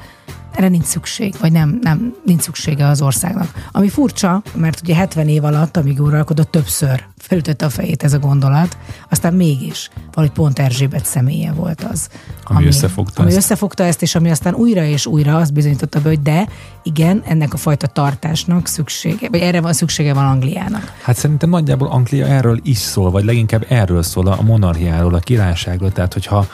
erre 0.55 0.67
nincs 0.67 0.85
szükség, 0.85 1.35
vagy 1.39 1.51
nem, 1.51 1.79
nem 1.81 2.15
nincs 2.25 2.41
szüksége 2.41 2.87
az 2.87 3.01
országnak. 3.01 3.67
Ami 3.71 3.89
furcsa, 3.89 4.41
mert 4.55 4.81
ugye 4.81 4.95
70 4.95 5.27
év 5.27 5.43
alatt, 5.43 5.77
amíg 5.77 6.01
uralkodott, 6.01 6.51
többször 6.51 7.03
felütötte 7.17 7.65
a 7.65 7.69
fejét 7.69 8.03
ez 8.03 8.13
a 8.13 8.19
gondolat, 8.19 8.77
aztán 9.09 9.33
mégis 9.33 9.89
valahogy 10.13 10.35
pont 10.35 10.59
Erzsébet 10.59 11.05
személye 11.05 11.51
volt 11.51 11.83
az. 11.91 12.09
Ami, 12.43 12.57
ami 12.57 12.67
összefogta 12.67 13.21
ami 13.21 13.29
ezt. 13.29 13.37
összefogta 13.37 13.83
ezt, 13.83 14.01
és 14.01 14.15
ami 14.15 14.29
aztán 14.29 14.53
újra 14.53 14.83
és 14.83 15.05
újra 15.05 15.37
azt 15.37 15.53
bizonyította 15.53 16.01
be, 16.01 16.09
hogy 16.09 16.21
de, 16.21 16.47
igen, 16.83 17.23
ennek 17.25 17.53
a 17.53 17.57
fajta 17.57 17.87
tartásnak 17.87 18.67
szüksége, 18.67 19.29
vagy 19.29 19.39
erre 19.39 19.61
van 19.61 19.73
szüksége 19.73 20.13
van 20.13 20.25
Angliának. 20.25 20.93
Hát 21.01 21.15
szerintem 21.15 21.49
nagyjából 21.49 21.87
Anglia 21.87 22.25
erről 22.25 22.59
is 22.63 22.77
szól, 22.77 23.11
vagy 23.11 23.23
leginkább 23.23 23.65
erről 23.69 24.03
szól 24.03 24.27
a 24.27 24.41
monarchiáról, 24.41 25.13
a 25.13 25.19
királyságról, 25.19 25.91
tehát 25.91 26.13
hogyha 26.13 26.47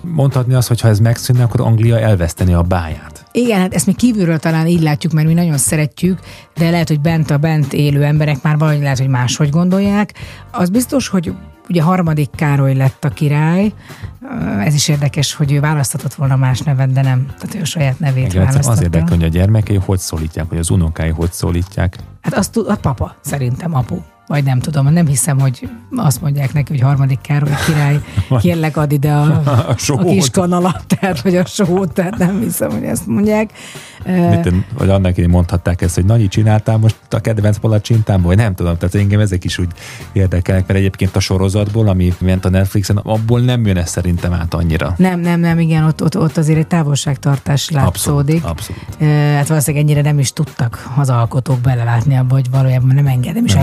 mondhatni 0.00 0.54
azt, 0.54 0.68
hogy 0.68 0.80
ha 0.80 0.88
ez 0.88 0.98
megszűnne, 0.98 1.42
akkor 1.42 1.60
Anglia 1.60 1.98
elveszteni 1.98 2.52
a 2.52 2.62
báját. 2.62 3.24
Igen, 3.38 3.60
hát 3.60 3.74
ezt 3.74 3.86
mi 3.86 3.92
kívülről 3.92 4.38
talán 4.38 4.66
így 4.66 4.82
látjuk, 4.82 5.12
mert 5.12 5.26
mi 5.26 5.34
nagyon 5.34 5.58
szeretjük, 5.58 6.18
de 6.56 6.70
lehet, 6.70 6.88
hogy 6.88 7.00
bent 7.00 7.30
a 7.30 7.38
bent 7.38 7.72
élő 7.72 8.04
emberek 8.04 8.42
már 8.42 8.58
valahogy 8.58 8.82
lehet, 8.82 8.98
hogy 8.98 9.08
máshogy 9.08 9.50
gondolják. 9.50 10.14
Az 10.50 10.70
biztos, 10.70 11.08
hogy 11.08 11.32
ugye 11.68 11.82
harmadik 11.82 12.30
Károly 12.36 12.74
lett 12.74 13.04
a 13.04 13.08
király, 13.08 13.72
ez 14.64 14.74
is 14.74 14.88
érdekes, 14.88 15.34
hogy 15.34 15.52
ő 15.52 15.60
választhatott 15.60 16.14
volna 16.14 16.36
más 16.36 16.60
nevet, 16.60 16.92
de 16.92 17.02
nem. 17.02 17.26
Tehát 17.26 17.54
ő 17.54 17.60
a 17.60 17.64
saját 17.64 17.98
nevét 17.98 18.32
Igen, 18.32 18.44
választotta. 18.44 18.70
Az 18.70 18.82
érdekel, 18.82 19.16
hogy 19.16 19.24
a 19.24 19.28
gyermekei 19.28 19.76
hogy 19.76 19.98
szólítják, 19.98 20.48
hogy 20.48 20.58
az 20.58 20.70
unokái 20.70 21.10
hogy 21.10 21.32
szólítják. 21.32 21.96
Hát 22.20 22.34
azt 22.34 22.56
a 22.56 22.76
papa, 22.76 23.16
szerintem 23.20 23.74
apu 23.74 23.96
vagy 24.28 24.44
nem 24.44 24.60
tudom, 24.60 24.92
nem 24.92 25.06
hiszem, 25.06 25.40
hogy 25.40 25.68
azt 25.96 26.20
mondják 26.20 26.52
neki, 26.52 26.72
hogy 26.72 26.80
harmadik 26.80 27.20
Károly 27.20 27.50
király, 27.66 28.00
kérlek 28.40 28.76
ad 28.76 28.92
ide 28.92 29.12
a, 29.12 29.22
a, 29.44 29.76
a 29.86 30.04
kis 30.04 30.30
kanalat, 30.30 30.84
tehát, 30.86 31.20
vagy 31.20 31.36
a 31.36 31.44
sót, 31.44 31.92
tehát 31.92 32.18
nem 32.18 32.40
hiszem, 32.40 32.70
hogy 32.70 32.84
ezt 32.84 33.06
mondják. 33.06 33.50
Mit, 34.04 34.52
vagy 34.78 34.88
annak 34.88 35.16
én 35.16 35.28
mondhatták 35.28 35.82
ezt, 35.82 35.94
hogy 35.94 36.04
Nanyi 36.04 36.28
csináltál 36.28 36.76
most 36.76 36.96
a 37.10 37.20
kedvenc 37.20 37.58
palacsintámból, 37.58 38.28
vagy 38.28 38.36
nem 38.36 38.54
tudom, 38.54 38.76
tehát 38.76 38.94
engem 38.94 39.20
ezek 39.20 39.44
is 39.44 39.58
úgy 39.58 39.68
érdekelnek, 40.12 40.66
mert 40.66 40.78
egyébként 40.78 41.16
a 41.16 41.20
sorozatból, 41.20 41.88
ami 41.88 42.12
ment 42.18 42.44
a 42.44 42.48
Netflixen, 42.48 42.96
abból 42.96 43.40
nem 43.40 43.66
jön 43.66 43.76
ez 43.76 43.90
szerintem 43.90 44.32
át 44.32 44.54
annyira. 44.54 44.94
Nem, 44.96 45.20
nem, 45.20 45.40
nem, 45.40 45.58
igen, 45.58 45.84
ott, 45.84 46.02
ott, 46.02 46.18
ott 46.18 46.36
azért 46.36 46.58
egy 46.58 46.66
távolságtartás 46.66 47.70
látszódik. 47.70 48.44
Abszolút, 48.44 48.84
abszolút. 48.98 49.34
Hát 49.34 49.48
valószínűleg 49.48 49.86
ennyire 49.86 50.02
nem 50.02 50.18
is 50.18 50.32
tudtak 50.32 50.88
az 50.96 51.10
alkotók 51.10 51.60
belelátni 51.60 52.16
abba, 52.16 52.34
hogy 52.34 52.50
valójában 52.50 52.94
nem 52.94 53.06
enged, 53.06 53.34
nem 53.34 53.44
is 53.44 53.54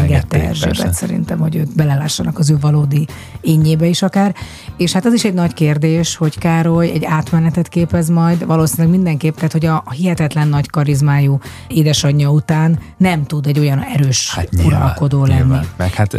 nem 0.59 0.69
engedte 0.69 0.85
Erzsébet 0.85 0.93
szerintem, 0.93 1.39
hogy 1.39 1.55
ők 1.55 1.75
belelássanak 1.75 2.39
az 2.39 2.49
ő 2.49 2.57
valódi 2.59 3.07
énjébe 3.41 3.85
is 3.85 4.01
akár. 4.01 4.35
És 4.77 4.91
hát 4.91 5.05
az 5.05 5.13
is 5.13 5.23
egy 5.23 5.33
nagy 5.33 5.53
kérdés, 5.53 6.15
hogy 6.15 6.37
Károly 6.37 6.91
egy 6.91 7.05
átmenetet 7.05 7.67
képez 7.67 8.09
majd, 8.09 8.45
valószínűleg 8.45 8.91
mindenképp, 8.95 9.35
tehát 9.35 9.51
hogy 9.51 9.65
a 9.65 9.83
hihetetlen 9.91 10.47
nagy 10.47 10.69
karizmájú 10.69 11.39
édesanyja 11.67 12.29
után 12.29 12.79
nem 12.97 13.25
tud 13.25 13.47
egy 13.47 13.59
olyan 13.59 13.79
erős 13.79 14.33
hát 14.33 14.49
nyilván, 14.49 14.81
uralkodó 14.81 15.25
lenni. 15.25 15.39
Nyilván. 15.39 15.65
Meg 15.77 15.93
hát 15.93 16.17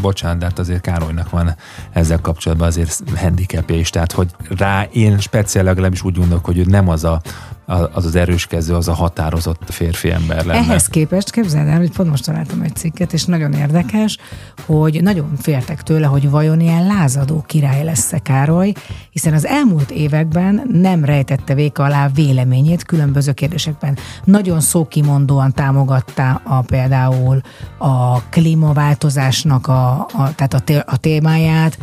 bocsánat, 0.00 0.38
de 0.38 0.44
hát 0.44 0.58
azért 0.58 0.80
Károlynak 0.80 1.30
van 1.30 1.54
ezzel 1.92 2.20
kapcsolatban 2.20 2.66
azért 2.66 3.02
handicapja 3.16 3.76
is, 3.76 3.90
tehát 3.90 4.12
hogy 4.12 4.28
rá 4.56 4.86
én 4.92 5.18
speciál 5.18 5.64
legalábbis 5.64 6.02
úgy 6.02 6.18
gondolok, 6.18 6.44
hogy 6.44 6.58
ő 6.58 6.64
nem 6.66 6.88
az 6.88 7.04
a 7.04 7.20
az 7.66 8.04
az 8.04 8.14
erőskező, 8.14 8.74
az 8.74 8.88
a 8.88 8.92
határozott 8.92 9.70
férfi 9.70 10.10
ember 10.10 10.44
lenne. 10.44 10.58
Ehhez 10.58 10.86
képest 10.86 11.30
képzeld 11.30 11.68
el, 11.68 11.78
hogy 11.78 11.90
pont 11.90 12.10
most 12.10 12.24
találtam 12.24 12.60
egy 12.60 12.76
cikket, 12.76 13.12
és 13.12 13.24
nagyon 13.24 13.52
érdekes, 13.52 14.18
hogy 14.66 15.02
nagyon 15.02 15.36
féltek 15.40 15.82
tőle, 15.82 16.06
hogy 16.06 16.30
vajon 16.30 16.60
ilyen 16.60 16.86
lázadó 16.86 17.44
király 17.46 17.84
lesz-e 17.84 18.18
Károly, 18.18 18.72
hiszen 19.10 19.32
az 19.32 19.46
elmúlt 19.46 19.90
években 19.90 20.62
nem 20.72 21.04
rejtette 21.04 21.54
véka 21.54 21.84
alá 21.84 22.08
véleményét 22.08 22.84
különböző 22.84 23.32
kérdésekben. 23.32 23.98
Nagyon 24.24 24.60
szókimondóan 24.60 25.52
támogatta 25.52 26.40
a, 26.44 26.60
például 26.60 27.40
a 27.78 28.22
klímaváltozásnak 28.22 29.66
a, 29.66 29.90
a, 29.92 30.34
tehát 30.34 30.54
a, 30.54 30.58
té, 30.58 30.78
a 30.86 30.96
témáját, 30.96 31.78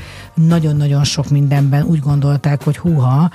nagyon-nagyon 0.47 1.03
sok 1.03 1.29
mindenben 1.29 1.83
úgy 1.83 1.99
gondolták, 1.99 2.63
hogy 2.63 2.77
húha, 2.77 3.29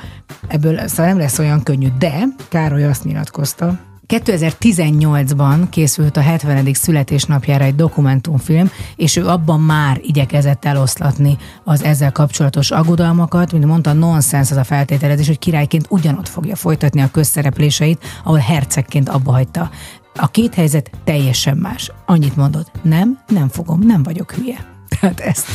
ebből 0.49 0.89
szóval 0.89 1.07
nem 1.07 1.19
lesz 1.19 1.39
olyan 1.39 1.63
könnyű, 1.63 1.89
de 1.99 2.25
Károly 2.49 2.85
azt 2.85 3.05
nyilatkozta, 3.05 3.79
2018-ban 4.09 5.67
készült 5.71 6.17
a 6.17 6.21
70. 6.21 6.73
születésnapjára 6.73 7.65
egy 7.65 7.75
dokumentumfilm, 7.75 8.71
és 8.97 9.17
ő 9.17 9.27
abban 9.27 9.61
már 9.61 9.99
igyekezett 10.03 10.65
eloszlatni 10.65 11.37
az 11.65 11.83
ezzel 11.83 12.13
kapcsolatos 12.13 12.71
aggodalmakat, 12.71 13.53
mint 13.53 13.65
mondta, 13.65 13.93
nonsens 13.93 14.51
az 14.51 14.57
a 14.57 14.65
feltételezés, 14.65 15.27
hogy 15.27 15.39
királyként 15.39 15.87
ugyanott 15.89 16.29
fogja 16.29 16.57
folytatni 16.57 17.01
a 17.01 17.11
közszerepléseit, 17.11 18.05
ahol 18.25 18.39
hercegként 18.39 19.09
abba 19.09 19.33
hagyta. 19.33 19.71
A 20.15 20.29
két 20.29 20.55
helyzet 20.55 20.91
teljesen 21.05 21.57
más. 21.57 21.91
Annyit 22.07 22.37
mondott, 22.37 22.71
nem, 22.83 23.19
nem 23.27 23.49
fogom, 23.49 23.81
nem 23.81 24.03
vagyok 24.03 24.33
hülye. 24.33 24.73
Tehát 25.01 25.21
ezt, 25.21 25.47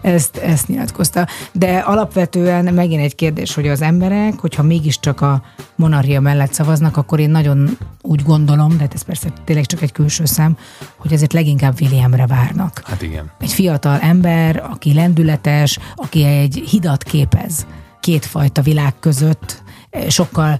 ezt, 0.00 0.36
ezt 0.36 0.68
nyilatkozta. 0.68 1.26
De 1.52 1.78
alapvetően 1.78 2.74
megint 2.74 3.02
egy 3.02 3.14
kérdés, 3.14 3.54
hogy 3.54 3.68
az 3.68 3.82
emberek, 3.82 4.38
hogyha 4.38 4.62
mégiscsak 4.62 5.20
a 5.20 5.42
monarchia 5.76 6.20
mellett 6.20 6.52
szavaznak, 6.52 6.96
akkor 6.96 7.20
én 7.20 7.30
nagyon 7.30 7.78
úgy 8.02 8.22
gondolom, 8.22 8.70
de 8.76 8.78
hát 8.78 8.94
ez 8.94 9.02
persze 9.02 9.28
tényleg 9.44 9.66
csak 9.66 9.82
egy 9.82 9.92
külső 9.92 10.24
szám, 10.24 10.56
hogy 10.96 11.12
ezért 11.12 11.32
leginkább 11.32 11.80
Williamre 11.80 12.26
várnak. 12.26 12.82
Hát 12.84 13.02
igen. 13.02 13.30
Egy 13.40 13.52
fiatal 13.52 13.98
ember, 14.00 14.62
aki 14.70 14.94
lendületes, 14.94 15.78
aki 15.94 16.24
egy 16.24 16.62
hidat 16.70 17.02
képez 17.02 17.66
kétfajta 18.00 18.62
világ 18.62 18.94
között, 19.00 19.62
sokkal 20.08 20.58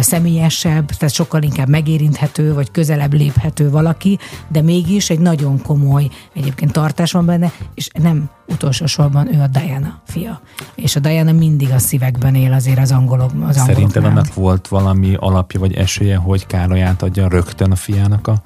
személyesebb, 0.00 0.86
tehát 0.86 1.14
sokkal 1.14 1.42
inkább 1.42 1.68
megérinthető, 1.68 2.54
vagy 2.54 2.70
közelebb 2.70 3.12
léphető 3.12 3.70
valaki, 3.70 4.18
de 4.48 4.62
mégis 4.62 5.10
egy 5.10 5.18
nagyon 5.18 5.62
komoly 5.62 6.08
egyébként 6.34 6.72
tartás 6.72 7.12
van 7.12 7.26
benne, 7.26 7.52
és 7.74 7.88
nem 8.02 8.30
utolsó 8.48 8.86
sorban 8.86 9.34
ő 9.34 9.40
a 9.40 9.46
Diana 9.46 10.00
fia. 10.06 10.40
És 10.74 10.96
a 10.96 11.00
Diana 11.00 11.32
mindig 11.32 11.70
a 11.70 11.78
szívekben 11.78 12.34
él 12.34 12.52
azért 12.52 12.78
az 12.78 12.92
angolok. 12.92 13.30
Az 13.46 13.56
Szerinted 13.56 14.04
annak 14.04 14.34
volt 14.34 14.68
valami 14.68 15.14
alapja 15.18 15.60
vagy 15.60 15.74
esélye, 15.74 16.16
hogy 16.16 16.46
Károly 16.46 16.82
átadja 16.82 17.28
rögtön 17.28 17.70
a 17.70 17.76
fiának 17.76 18.26
a, 18.26 18.40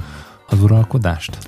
az 0.49 0.63
uralkodást? 0.63 1.39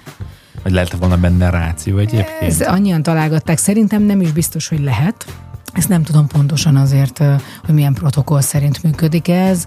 Vagy 0.62 0.72
lehet 0.72 0.92
volna 0.92 1.16
benne 1.16 1.50
ráció 1.50 1.98
egyébként? 1.98 2.42
Ez 2.42 2.60
annyian 2.60 3.02
találgatták. 3.02 3.58
Szerintem 3.58 4.02
nem 4.02 4.20
is 4.20 4.32
biztos, 4.32 4.68
hogy 4.68 4.80
lehet. 4.80 5.26
Ezt 5.74 5.88
nem 5.88 6.02
tudom 6.02 6.26
pontosan 6.26 6.76
azért, 6.76 7.18
hogy 7.64 7.74
milyen 7.74 7.94
protokoll 7.94 8.40
szerint 8.40 8.82
működik 8.82 9.28
ez. 9.28 9.66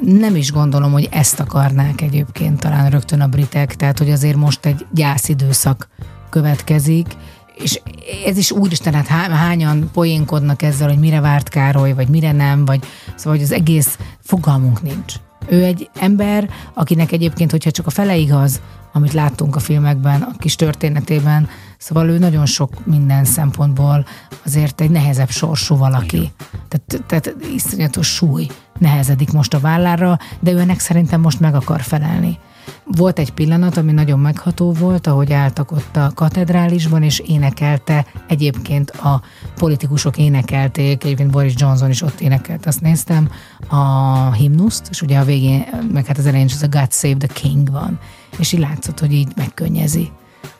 Nem 0.00 0.36
is 0.36 0.52
gondolom, 0.52 0.92
hogy 0.92 1.08
ezt 1.10 1.40
akarnák 1.40 2.00
egyébként 2.00 2.60
talán 2.60 2.90
rögtön 2.90 3.20
a 3.20 3.26
britek, 3.26 3.76
tehát 3.76 3.98
hogy 3.98 4.10
azért 4.10 4.36
most 4.36 4.66
egy 4.66 4.86
gyászidőszak 4.90 5.88
következik, 6.30 7.06
és 7.54 7.80
ez 8.26 8.36
is 8.36 8.50
úristen, 8.50 8.94
hát 8.94 9.06
hányan 9.06 9.90
poénkodnak 9.92 10.62
ezzel, 10.62 10.88
hogy 10.88 10.98
mire 10.98 11.20
várt 11.20 11.48
Károly, 11.48 11.92
vagy 11.92 12.08
mire 12.08 12.32
nem, 12.32 12.64
vagy 12.64 12.84
szóval, 13.16 13.32
hogy 13.32 13.42
az 13.42 13.52
egész 13.52 13.98
fogalmunk 14.20 14.82
nincs. 14.82 15.14
Ő 15.48 15.64
egy 15.64 15.90
ember, 15.98 16.50
akinek 16.74 17.12
egyébként, 17.12 17.50
hogyha 17.50 17.70
csak 17.70 17.86
a 17.86 17.90
fele 17.90 18.16
igaz, 18.16 18.60
amit 18.92 19.12
láttunk 19.12 19.56
a 19.56 19.60
filmekben, 19.60 20.22
a 20.22 20.36
kis 20.38 20.56
történetében, 20.56 21.48
szóval 21.78 22.08
ő 22.08 22.18
nagyon 22.18 22.46
sok 22.46 22.86
minden 22.86 23.24
szempontból 23.24 24.06
azért 24.44 24.80
egy 24.80 24.90
nehezebb 24.90 25.30
sorsú 25.30 25.76
valaki. 25.76 26.32
Tehát, 26.68 27.04
tehát 27.06 27.44
iszonyatos 27.54 28.06
súly 28.06 28.46
nehezedik 28.78 29.32
most 29.32 29.54
a 29.54 29.60
vállára, 29.60 30.18
de 30.40 30.52
ő 30.52 30.58
ennek 30.58 30.80
szerintem 30.80 31.20
most 31.20 31.40
meg 31.40 31.54
akar 31.54 31.80
felelni. 31.80 32.38
Volt 32.84 33.18
egy 33.18 33.30
pillanat, 33.30 33.76
ami 33.76 33.92
nagyon 33.92 34.18
megható 34.18 34.72
volt, 34.72 35.06
ahogy 35.06 35.32
álltak 35.32 35.72
ott 35.72 35.96
a 35.96 36.10
katedrálisban, 36.14 37.02
és 37.02 37.18
énekelte, 37.18 38.06
egyébként 38.28 38.90
a 38.90 39.22
politikusok 39.56 40.16
énekelték, 40.18 41.04
egyébként 41.04 41.30
Boris 41.30 41.52
Johnson 41.56 41.90
is 41.90 42.02
ott 42.02 42.20
énekelt, 42.20 42.66
azt 42.66 42.80
néztem, 42.80 43.30
a 43.68 44.32
himnuszt, 44.32 44.86
és 44.90 45.02
ugye 45.02 45.18
a 45.18 45.24
végén, 45.24 45.66
meg 45.92 46.06
hát 46.06 46.18
az 46.18 46.26
elején 46.26 46.46
is 46.46 46.54
az 46.54 46.62
a 46.62 46.68
God 46.68 46.92
Save 46.92 47.16
the 47.16 47.28
King 47.32 47.70
van, 47.70 47.98
és 48.38 48.52
így 48.52 48.60
látszott, 48.60 49.00
hogy 49.00 49.12
így 49.12 49.32
megkönnyezi 49.36 50.10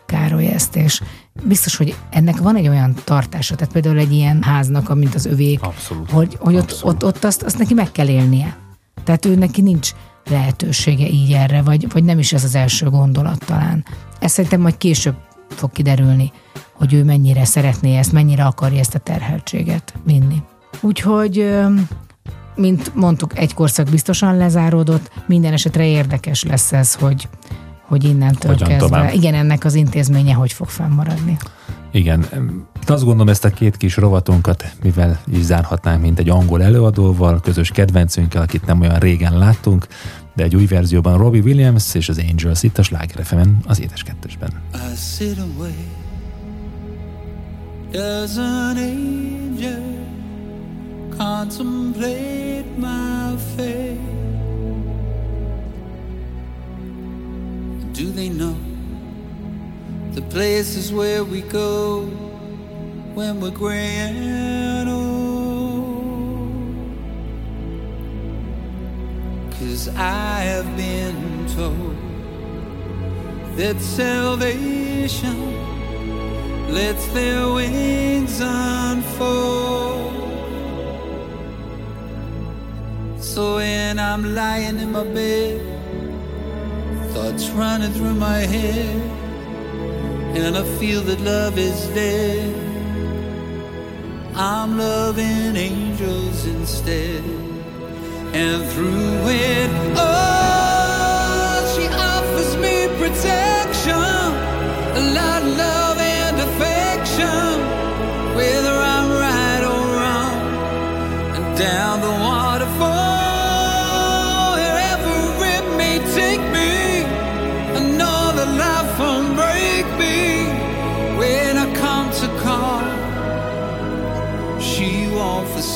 Károly 0.06 0.46
ezt, 0.46 0.76
és 0.76 1.00
biztos, 1.42 1.76
hogy 1.76 1.96
ennek 2.10 2.38
van 2.38 2.56
egy 2.56 2.68
olyan 2.68 2.94
tartása, 3.04 3.54
tehát 3.54 3.72
például 3.72 3.98
egy 3.98 4.12
ilyen 4.12 4.42
háznak, 4.42 4.94
mint 4.94 5.14
az 5.14 5.26
övék, 5.26 5.62
Abszolút. 5.62 6.10
hogy, 6.10 6.36
hogy 6.40 6.54
ott, 6.54 6.62
Abszolút. 6.62 7.02
ott, 7.02 7.14
ott 7.14 7.24
azt, 7.24 7.42
azt 7.42 7.58
neki 7.58 7.74
meg 7.74 7.92
kell 7.92 8.08
élnie. 8.08 8.56
Tehát 9.04 9.24
ő 9.24 9.34
neki 9.34 9.62
nincs 9.62 9.90
lehetősége 10.30 11.08
így 11.08 11.32
erre, 11.32 11.62
vagy, 11.62 11.92
vagy 11.92 12.04
nem 12.04 12.18
is 12.18 12.32
ez 12.32 12.44
az 12.44 12.54
első 12.54 12.90
gondolat 12.90 13.44
talán. 13.44 13.84
Ez 14.18 14.32
szerintem 14.32 14.60
majd 14.60 14.76
később 14.76 15.16
fog 15.48 15.72
kiderülni, 15.72 16.32
hogy 16.72 16.94
ő 16.94 17.04
mennyire 17.04 17.44
szeretné 17.44 17.96
ezt, 17.96 18.12
mennyire 18.12 18.44
akarja 18.44 18.78
ezt 18.78 18.94
a 18.94 18.98
terheltséget 18.98 19.94
vinni. 20.04 20.42
Úgyhogy, 20.80 21.56
mint 22.54 22.94
mondtuk, 22.94 23.38
egy 23.38 23.54
korszak 23.54 23.90
biztosan 23.90 24.36
lezáródott, 24.36 25.10
minden 25.26 25.52
esetre 25.52 25.86
érdekes 25.86 26.42
lesz 26.42 26.72
ez, 26.72 26.94
hogy, 26.94 27.28
hogy 27.86 28.04
innentől 28.04 28.52
Hogyan 28.52 28.68
kezdve, 28.68 28.86
tovább? 28.88 29.14
igen, 29.14 29.34
ennek 29.34 29.64
az 29.64 29.74
intézménye 29.74 30.32
hogy 30.32 30.52
fog 30.52 30.68
fennmaradni. 30.68 31.36
Igen, 31.92 32.26
itt 32.82 32.90
azt 32.90 33.04
gondolom 33.04 33.28
ezt 33.28 33.44
a 33.44 33.50
két 33.50 33.76
kis 33.76 33.96
rovatunkat, 33.96 34.64
mivel 34.82 35.20
is 35.32 35.42
zárhatnánk, 35.42 36.02
mint 36.02 36.18
egy 36.18 36.28
angol 36.28 36.62
előadóval, 36.62 37.40
közös 37.40 37.70
kedvencünkkel, 37.70 38.42
akit 38.42 38.66
nem 38.66 38.80
olyan 38.80 38.98
régen 38.98 39.38
láttunk, 39.38 39.86
de 40.34 40.42
egy 40.42 40.56
új 40.56 40.66
verzióban 40.66 41.18
Robbie 41.18 41.42
Williams 41.42 41.94
és 41.94 42.08
az 42.08 42.22
Angels 42.30 42.62
itt 42.62 42.78
a 42.78 42.82
Sláger 42.82 43.26
az 43.66 43.80
édes 43.80 44.02
kettesben. 44.02 44.50
Does 47.92 48.36
an 48.36 48.76
angel 48.76 49.80
contemplate 51.16 52.64
my 52.76 53.36
fate? 53.56 54.35
Do 57.96 58.10
they 58.10 58.28
know 58.28 58.54
the 60.12 60.20
places 60.20 60.92
where 60.92 61.24
we 61.24 61.40
go 61.40 62.02
when 63.14 63.40
we're 63.40 63.50
gray 63.50 63.96
and 64.04 64.90
old? 64.90 65.06
Cause 69.52 69.88
I 69.96 70.40
have 70.40 70.76
been 70.76 71.46
told 71.48 71.96
that 73.56 73.80
salvation 73.80 75.54
lets 76.74 77.06
their 77.14 77.48
wings 77.48 78.40
unfold. 78.42 80.12
So 83.22 83.56
when 83.56 83.98
I'm 83.98 84.34
lying 84.34 84.78
in 84.80 84.92
my 84.92 85.04
bed, 85.04 85.75
thoughts 87.16 87.48
running 87.50 87.92
through 87.92 88.14
my 88.14 88.40
head, 88.40 89.00
and 90.36 90.54
I 90.54 90.64
feel 90.78 91.00
that 91.00 91.18
love 91.22 91.56
is 91.56 91.88
dead, 91.88 92.54
I'm 94.34 94.76
loving 94.76 95.56
angels 95.56 96.44
instead. 96.44 97.24
And 98.42 98.58
through 98.72 99.20
it 99.48 99.70
all, 99.96 101.60
she 101.74 101.86
offers 101.88 102.52
me 102.64 102.76
protection, 103.00 104.15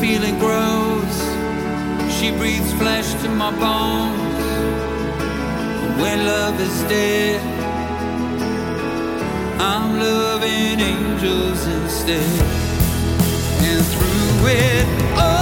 feeling 0.00 0.38
grows, 0.38 1.16
she 2.16 2.30
breathes 2.30 2.72
flesh 2.74 3.12
to 3.22 3.28
my 3.28 3.50
bones. 3.50 4.44
When 6.00 6.24
love 6.24 6.58
is 6.58 6.80
dead, 6.88 7.40
I'm 9.60 9.98
loving 9.98 10.80
angels 10.80 11.66
instead. 11.66 12.40
And 13.68 13.84
through 13.92 14.48
it 14.48 14.86
all, 15.18 15.39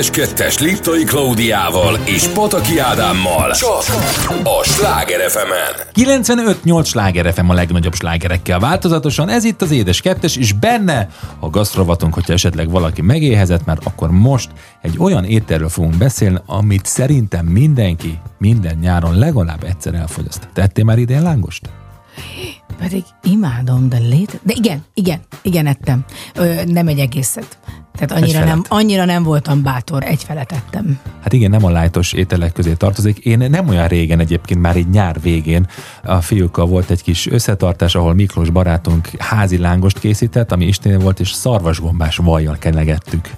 Édes 0.00 0.10
Kettes 0.10 0.58
Liptai 0.58 1.04
Klaudiával 1.04 1.98
és 2.04 2.26
Pataki 2.26 2.78
Ádámmal. 2.78 3.52
Csak 3.52 3.82
a 4.44 4.64
Sláger 4.64 5.30
fm 5.30 5.52
95-8 5.94 6.86
sláger 6.86 7.32
FM 7.32 7.48
a 7.48 7.52
legnagyobb 7.52 7.94
slágerekkel 7.94 8.58
változatosan. 8.58 9.28
Ez 9.28 9.44
itt 9.44 9.62
az 9.62 9.70
Édes 9.70 10.00
Kettes, 10.00 10.36
és 10.36 10.52
benne 10.52 11.08
a 11.40 11.50
gasztrovatunk, 11.50 12.14
hogyha 12.14 12.32
esetleg 12.32 12.70
valaki 12.70 13.02
megéhezett, 13.02 13.64
mert 13.64 13.84
akkor 13.84 14.10
most 14.10 14.50
egy 14.82 14.96
olyan 14.98 15.24
ételről 15.24 15.68
fogunk 15.68 15.96
beszélni, 15.96 16.38
amit 16.46 16.86
szerintem 16.86 17.46
mindenki 17.46 18.18
minden 18.38 18.76
nyáron 18.80 19.18
legalább 19.18 19.64
egyszer 19.64 19.94
elfogyaszt. 19.94 20.48
Tettél 20.52 20.84
már 20.84 20.98
idén 20.98 21.22
lángost? 21.22 21.70
Pedig 22.78 23.04
imádom, 23.22 23.88
de 23.88 23.98
lét... 23.98 24.40
De 24.42 24.52
igen, 24.56 24.84
igen, 24.94 25.20
igen, 25.42 25.66
ettem. 25.66 26.04
Ö, 26.34 26.64
nem 26.64 26.88
egy 26.88 26.98
egészet. 26.98 27.58
Tehát 27.92 28.22
annyira 28.22 28.44
nem, 28.44 28.64
annyira 28.68 29.04
nem 29.04 29.22
voltam 29.22 29.62
bátor, 29.62 30.04
egy 30.04 30.24
felet 30.24 30.52
ettem. 30.52 30.98
Hát 31.20 31.32
igen, 31.32 31.50
nem 31.50 31.64
a 31.64 31.70
lájtos 31.70 32.12
ételek 32.12 32.52
közé 32.52 32.72
tartozik. 32.72 33.18
Én 33.18 33.38
nem 33.50 33.68
olyan 33.68 33.88
régen 33.88 34.20
egyébként, 34.20 34.60
már 34.60 34.76
így 34.76 34.88
nyár 34.88 35.20
végén 35.20 35.66
a 36.04 36.20
fiúkkal 36.20 36.66
volt 36.66 36.90
egy 36.90 37.02
kis 37.02 37.26
összetartás, 37.26 37.94
ahol 37.94 38.14
Miklós 38.14 38.50
barátunk 38.50 39.08
házi 39.18 39.58
lángost 39.58 39.98
készített, 39.98 40.52
ami 40.52 40.66
Isten 40.66 40.98
volt, 40.98 41.20
és 41.20 41.30
szarvasgombás 41.30 42.16
vajjal 42.16 42.56
kenegettük. 42.58 43.30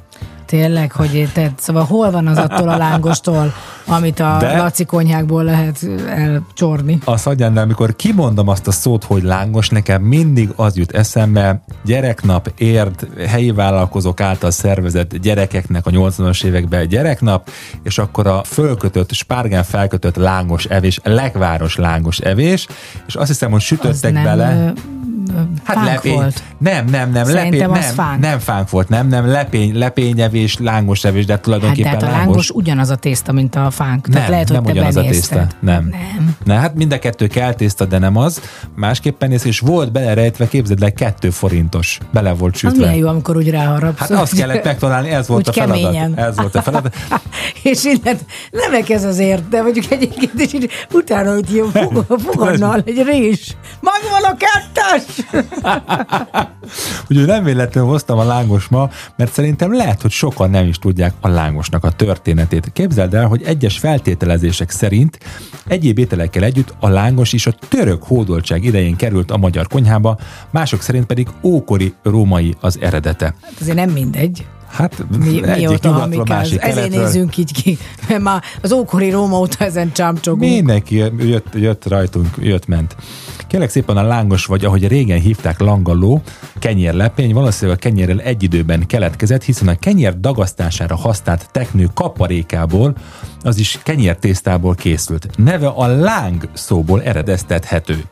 Tényleg, 0.52 0.92
hogy 0.92 1.28
te, 1.32 1.52
szóval 1.58 1.84
hol 1.84 2.10
van 2.10 2.26
az 2.26 2.38
attól 2.38 2.68
a 2.68 2.76
lángostól, 2.76 3.52
amit 3.86 4.20
a 4.20 4.36
De-. 4.40 4.56
Laci 4.56 4.84
konyhákból 4.84 5.44
lehet 5.44 5.86
elcsorni? 6.08 6.98
A 7.04 7.16
szagyánnál, 7.16 7.64
amikor 7.64 7.96
kimondom 7.96 8.48
azt 8.48 8.66
a 8.66 8.70
szót, 8.70 9.04
hogy 9.04 9.22
lángos, 9.22 9.68
nekem 9.68 10.02
mindig 10.02 10.52
az 10.56 10.76
jut 10.76 10.92
eszembe, 10.92 11.62
gyereknap, 11.84 12.52
érd, 12.56 13.08
helyi 13.28 13.50
vállalkozók 13.50 14.20
által 14.20 14.50
szervezett 14.50 15.16
gyerekeknek 15.16 15.86
a 15.86 15.90
80-as 15.90 16.44
években 16.44 16.88
gyereknap, 16.88 17.50
és 17.82 17.98
akkor 17.98 18.26
a 18.26 18.42
fölkötött, 18.44 19.12
spárgán 19.12 19.62
felkötött 19.64 20.16
lángos 20.16 20.64
evés, 20.64 21.00
lekváros 21.02 21.76
lángos 21.76 22.18
evés, 22.18 22.66
és 23.06 23.14
azt 23.14 23.28
hiszem, 23.28 23.50
hogy 23.50 23.60
Az 23.60 23.66
sütöttek 23.66 24.12
nem 24.12 24.22
bele. 24.22 24.74
ö, 24.76 24.80
ö, 25.28 25.40
fánk 25.64 25.84
lepény, 25.86 26.14
volt. 26.14 26.42
Nem, 26.58 26.86
nem, 26.86 27.10
nem, 27.10 27.24
Szerintem 27.24 27.70
lepény, 27.70 27.78
az 27.78 27.84
nem, 27.84 27.94
fánk. 28.06 28.20
nem 28.20 28.38
fánk 28.38 28.70
volt, 28.70 28.88
nem, 28.88 29.08
nem, 29.08 29.26
lepény, 29.26 29.78
lepényevés, 29.78 30.56
lángos 30.58 31.04
evés, 31.04 31.24
de 31.24 31.32
Hát 31.32 31.40
de 31.40 31.44
tulajdonképpen 31.44 31.90
hát 31.92 32.02
a 32.02 32.06
lángos 32.06 32.18
lángos. 32.26 32.50
ugyanaz 32.50 32.90
a 32.90 32.96
tészta, 32.96 33.32
mint 33.32 33.54
a 33.54 33.70
fánk. 33.70 34.02
Nem, 34.06 34.12
Tehát 34.14 34.28
lehet, 34.28 34.46
hogy 34.48 34.56
nem 34.56 34.64
te 34.64 34.70
ugyanaz 34.70 34.96
a 34.96 35.00
tészta. 35.02 35.46
Nem. 35.60 35.88
Nem. 35.90 36.36
Na 36.44 36.54
hát 36.54 36.74
mind 36.74 36.92
a 36.92 36.98
kettő 36.98 37.26
kell 37.26 37.52
tészta, 37.54 37.84
de 37.84 37.98
nem 37.98 38.16
az. 38.16 38.40
Másképpen 38.76 39.28
néz, 39.28 39.46
és 39.46 39.60
volt 39.60 39.92
belerejtve, 39.92 40.48
képzeld 40.48 40.82
el, 40.82 40.92
kettő 40.92 41.30
forintos. 41.30 41.98
Bele 42.12 42.32
volt 42.32 42.54
Az 42.54 42.60
sütve. 42.60 42.78
milyen 42.78 42.94
jó, 42.94 43.08
amikor 43.08 43.36
úgy 43.36 43.50
ráharapsz. 43.50 43.98
Hát 43.98 44.10
azt 44.10 44.34
kellett 44.34 44.64
megtalálni, 44.72 45.10
ez 45.10 45.28
volt 45.28 45.48
a 45.48 45.52
feladat. 45.52 45.76
keményen. 45.82 46.18
Ez 46.18 46.36
volt 46.36 46.54
a 46.54 46.62
feladat. 46.62 46.94
és 47.62 47.84
innen 47.84 48.18
nem 48.50 48.82
ez 48.88 49.04
azért, 49.04 49.48
de 49.48 49.62
mondjuk 49.62 49.90
egyébként 49.90 50.54
így 50.54 50.70
utána, 50.92 51.32
hogy 51.32 51.52
ilyen 51.54 51.70
fog- 51.70 52.06
fogadnal 52.30 52.82
egy 52.86 53.02
rés. 53.06 53.56
Megvan 53.80 54.30
a 54.32 54.36
kettes! 54.36 55.11
Úgyhogy 57.08 57.26
nem 57.26 57.44
véletlenül 57.44 57.90
hoztam 57.90 58.18
a 58.18 58.24
lángos 58.24 58.68
ma, 58.68 58.90
mert 59.16 59.32
szerintem 59.32 59.74
lehet, 59.74 60.02
hogy 60.02 60.10
sokan 60.10 60.50
nem 60.50 60.66
is 60.66 60.78
tudják 60.78 61.14
a 61.20 61.28
lángosnak 61.28 61.84
a 61.84 61.90
történetét. 61.90 62.70
Képzeld 62.72 63.14
el, 63.14 63.26
hogy 63.26 63.42
egyes 63.42 63.78
feltételezések 63.78 64.70
szerint 64.70 65.18
egyéb 65.66 65.98
ételekkel 65.98 66.42
együtt 66.42 66.74
a 66.80 66.88
lángos 66.88 67.32
is 67.32 67.46
a 67.46 67.54
török 67.68 68.02
hódoltság 68.02 68.64
idején 68.64 68.96
került 68.96 69.30
a 69.30 69.36
magyar 69.36 69.66
konyhába, 69.66 70.18
mások 70.50 70.82
szerint 70.82 71.06
pedig 71.06 71.28
ókori 71.42 71.94
római 72.02 72.54
az 72.60 72.78
eredete. 72.80 73.34
Hát 73.42 73.54
azért 73.60 73.76
nem 73.76 73.90
mindegy. 73.90 74.46
Hát 74.72 75.04
Mi, 75.18 75.26
egyik 75.26 75.44
mióta 75.44 75.58
nyugatról, 75.58 75.92
hamikáz. 75.92 76.28
másik 76.28 76.60
Ezért 76.62 76.74
keletről. 76.74 77.02
nézzünk 77.04 77.36
így 77.36 77.52
ki. 77.62 77.78
Mert 78.08 78.22
már 78.22 78.42
az 78.62 78.72
ókori 78.72 79.10
Róma 79.10 79.38
óta 79.38 79.64
ezen 79.64 79.92
csámcsogunk. 79.92 80.50
Mindenki 80.52 80.96
jött, 80.96 81.54
jött 81.54 81.88
rajtunk, 81.88 82.28
jött-ment. 82.38 82.96
Kérlek 83.46 83.70
szépen 83.70 83.96
a 83.96 84.02
lángos, 84.02 84.46
vagy 84.46 84.64
ahogy 84.64 84.88
régen 84.88 85.20
hívták 85.20 85.60
langaló, 85.60 86.22
kenyérlepény, 86.58 87.32
valószínűleg 87.34 87.76
a 87.76 87.80
kenyérrel 87.80 88.20
egy 88.20 88.42
időben 88.42 88.86
keletkezett, 88.86 89.42
hiszen 89.42 89.68
a 89.68 89.74
kenyér 89.74 90.20
dagasztására 90.20 90.96
használt 90.96 91.48
teknő 91.50 91.88
kaparékából, 91.94 92.94
az 93.42 93.58
is 93.58 93.78
kenyértésztából 93.82 94.74
készült. 94.74 95.28
Neve 95.36 95.66
a 95.66 95.86
láng 95.86 96.48
szóból 96.52 97.02
eredeztethető. 97.02 98.04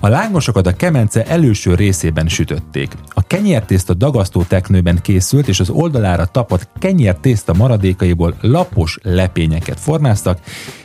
A 0.00 0.08
lángosokat 0.08 0.66
a 0.66 0.72
kemence 0.72 1.24
előső 1.24 1.74
részében 1.74 2.28
sütötték. 2.28 2.92
A 3.08 3.22
kenyértészta 3.22 3.94
dagasztó 3.94 4.42
teknőben 4.42 4.98
készült, 5.02 5.48
és 5.48 5.60
az 5.60 5.70
oldalára 5.70 6.26
tapadt 6.26 6.68
kenyértészta 6.78 7.54
maradékaiból 7.54 8.34
lapos 8.40 8.98
lepényeket 9.02 9.80
formáztak, 9.80 10.38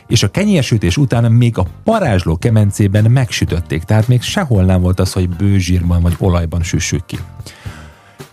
és 0.06 0.22
a 0.22 0.30
kenyérsütés 0.30 0.96
után 0.96 1.32
még 1.32 1.58
a 1.58 1.66
parázsló 1.84 2.36
kemencében 2.36 3.10
megsütötték, 3.10 3.82
tehát 3.82 4.08
még 4.08 4.22
sehol 4.22 4.64
nem 4.64 4.80
volt 4.80 5.00
az, 5.00 5.12
hogy 5.12 5.28
bőzsírban 5.28 6.02
vagy 6.02 6.14
olajban 6.18 6.62
süssük 6.62 7.06
ki. 7.06 7.18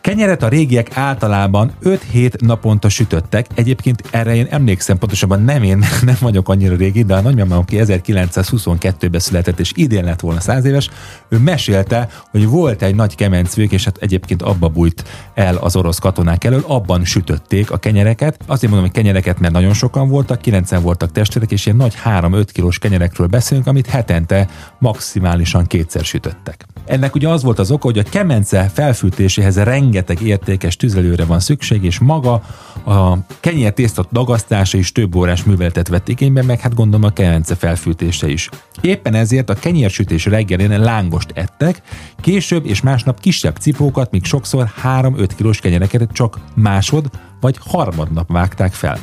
Kenyeret 0.01 0.43
a 0.43 0.47
régiek 0.47 0.97
általában 0.97 1.71
5-7 1.83 2.41
naponta 2.41 2.89
sütöttek. 2.89 3.45
Egyébként 3.55 4.03
erre 4.11 4.35
én 4.35 4.47
emlékszem, 4.49 4.97
pontosabban 4.97 5.43
nem 5.43 5.63
én, 5.63 5.77
nem 6.01 6.15
vagyok 6.19 6.49
annyira 6.49 6.75
régi, 6.75 7.03
de 7.03 7.15
a 7.15 7.21
nagymamám, 7.21 7.57
aki 7.57 7.77
1922-ben 7.79 9.19
született, 9.19 9.59
és 9.59 9.71
idén 9.75 10.03
lett 10.03 10.19
volna 10.19 10.39
100 10.39 10.65
éves, 10.65 10.89
ő 11.29 11.37
mesélte, 11.37 12.07
hogy 12.31 12.47
volt 12.47 12.81
egy 12.81 12.95
nagy 12.95 13.15
kemencvők, 13.15 13.71
és 13.71 13.83
hát 13.83 13.97
egyébként 13.97 14.41
abba 14.41 14.67
bújt 14.67 15.03
el 15.33 15.55
az 15.55 15.75
orosz 15.75 15.99
katonák 15.99 16.43
elől, 16.43 16.63
abban 16.67 17.05
sütötték 17.05 17.71
a 17.71 17.77
kenyereket. 17.77 18.39
Azért 18.47 18.71
mondom, 18.71 18.89
hogy 18.89 19.01
kenyereket, 19.01 19.39
mert 19.39 19.53
nagyon 19.53 19.73
sokan 19.73 20.09
voltak, 20.09 20.41
9 20.41 20.79
voltak 20.81 21.11
testvérek, 21.11 21.51
és 21.51 21.65
ilyen 21.65 21.77
nagy 21.77 21.93
3-5 22.05 22.47
kilós 22.53 22.79
kenyerekről 22.79 23.27
beszélünk, 23.27 23.67
amit 23.67 23.87
hetente 23.87 24.47
maximálisan 24.79 25.65
kétszer 25.67 26.03
sütöttek. 26.03 26.65
Ennek 26.85 27.15
ugye 27.15 27.29
az 27.29 27.43
volt 27.43 27.59
az 27.59 27.71
oka, 27.71 27.87
hogy 27.87 27.99
a 27.99 28.03
kemence 28.03 28.69
felfűtéséhez 28.73 29.57
rengeteg 29.57 29.90
értékes 30.21 30.75
tüzelőre 30.75 31.25
van 31.25 31.39
szükség, 31.39 31.83
és 31.83 31.99
maga 31.99 32.43
a 32.85 33.17
kenyértészta 33.39 34.05
dagasztása 34.11 34.77
is 34.77 34.91
több 34.91 35.15
órás 35.15 35.43
műveletet 35.43 35.87
vett 35.87 36.07
igénybe, 36.07 36.43
meg 36.43 36.59
hát 36.59 36.75
gondolom 36.75 37.05
a 37.05 37.13
kemence 37.13 37.55
felfűtése 37.55 38.29
is. 38.29 38.49
Éppen 38.81 39.13
ezért 39.13 39.49
a 39.49 39.53
kenyérsütés 39.53 40.25
reggelén 40.25 40.79
lángost 40.79 41.31
ettek, 41.33 41.81
később 42.21 42.65
és 42.65 42.81
másnap 42.81 43.19
kisebb 43.19 43.55
cipókat, 43.55 44.11
míg 44.11 44.23
sokszor 44.25 44.71
3-5 44.83 45.29
kilós 45.35 45.59
kenyereket 45.59 46.11
csak 46.11 46.39
másod 46.53 47.09
vagy 47.41 47.57
harmadnap 47.59 48.31
vágták 48.31 48.73
fel. 48.73 48.97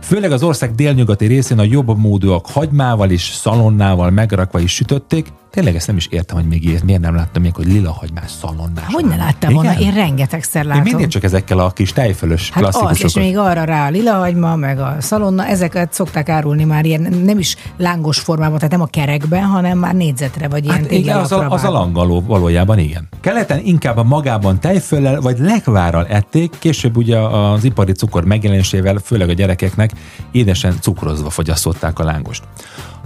Főleg 0.00 0.32
az 0.32 0.42
ország 0.42 0.74
délnyugati 0.74 1.26
részén 1.26 1.58
a 1.58 1.62
jobb 1.62 1.98
módúak 1.98 2.46
hagymával 2.46 3.10
és 3.10 3.22
szalonnával 3.22 4.10
megrakva 4.10 4.60
is 4.60 4.74
sütötték. 4.74 5.32
Tényleg 5.50 5.74
ezt 5.76 5.86
nem 5.86 5.96
is 5.96 6.06
értem, 6.06 6.36
hogy 6.36 6.46
még 6.48 6.64
ilyet 6.64 6.82
miért 6.82 7.00
nem 7.00 7.14
láttam 7.14 7.42
még, 7.42 7.54
hogy 7.54 7.66
lila 7.66 7.92
hagymás 7.92 8.30
szalonnás. 8.40 8.84
Hogy 8.88 9.04
ne 9.04 9.16
láttam 9.16 9.52
volna? 9.52 9.78
Én 9.78 9.92
rengetegszer 9.92 10.62
Én 10.62 10.68
látom. 10.68 10.82
mindig 10.84 11.06
csak 11.06 11.22
ezekkel 11.22 11.58
a 11.58 11.70
kis 11.70 11.92
tejfölös 11.92 12.50
Hát 12.50 12.64
az, 12.64 12.74
és 12.74 12.80
klasszikusokat. 12.80 13.22
még 13.28 13.38
arra 13.38 13.64
rá 13.64 13.86
a 13.86 13.90
lilahagyma, 13.90 14.56
meg 14.56 14.78
a 14.78 14.96
szalonna, 14.98 15.46
ezeket 15.46 15.92
szokták 15.92 16.28
árulni 16.28 16.64
már 16.64 16.84
ilyen, 16.84 17.14
nem 17.24 17.38
is 17.38 17.56
lángos 17.76 18.18
formában, 18.18 18.56
tehát 18.56 18.70
nem 18.72 18.80
a 18.80 18.86
kerekben, 18.86 19.42
hanem 19.42 19.78
már 19.78 19.94
négyzetre, 19.94 20.48
vagy 20.48 20.64
ilyen 20.64 20.76
Hát 20.76 20.90
igen, 20.90 21.16
az 21.18 21.32
a, 21.32 21.48
az 21.50 21.64
a 21.64 21.70
langaló 21.70 22.20
valójában 22.20 22.78
igen. 22.78 23.08
Keleten 23.20 23.60
inkább 23.64 23.96
a 23.96 24.02
magában 24.02 24.60
tejföllel 24.60 25.20
vagy 25.20 25.38
lekvárral 25.38 26.06
ették, 26.06 26.54
később 26.58 26.96
ugye 26.96 27.18
az 27.18 27.64
ipari 27.64 27.92
cukor 27.92 28.24
megjelenésével, 28.24 28.98
főleg 29.04 29.28
a 29.28 29.32
gyerekeknek 29.32 29.90
édesen 30.32 30.74
cukrozva 30.80 31.30
fogyasztották 31.30 31.98
a 31.98 32.04
lángost. 32.04 32.42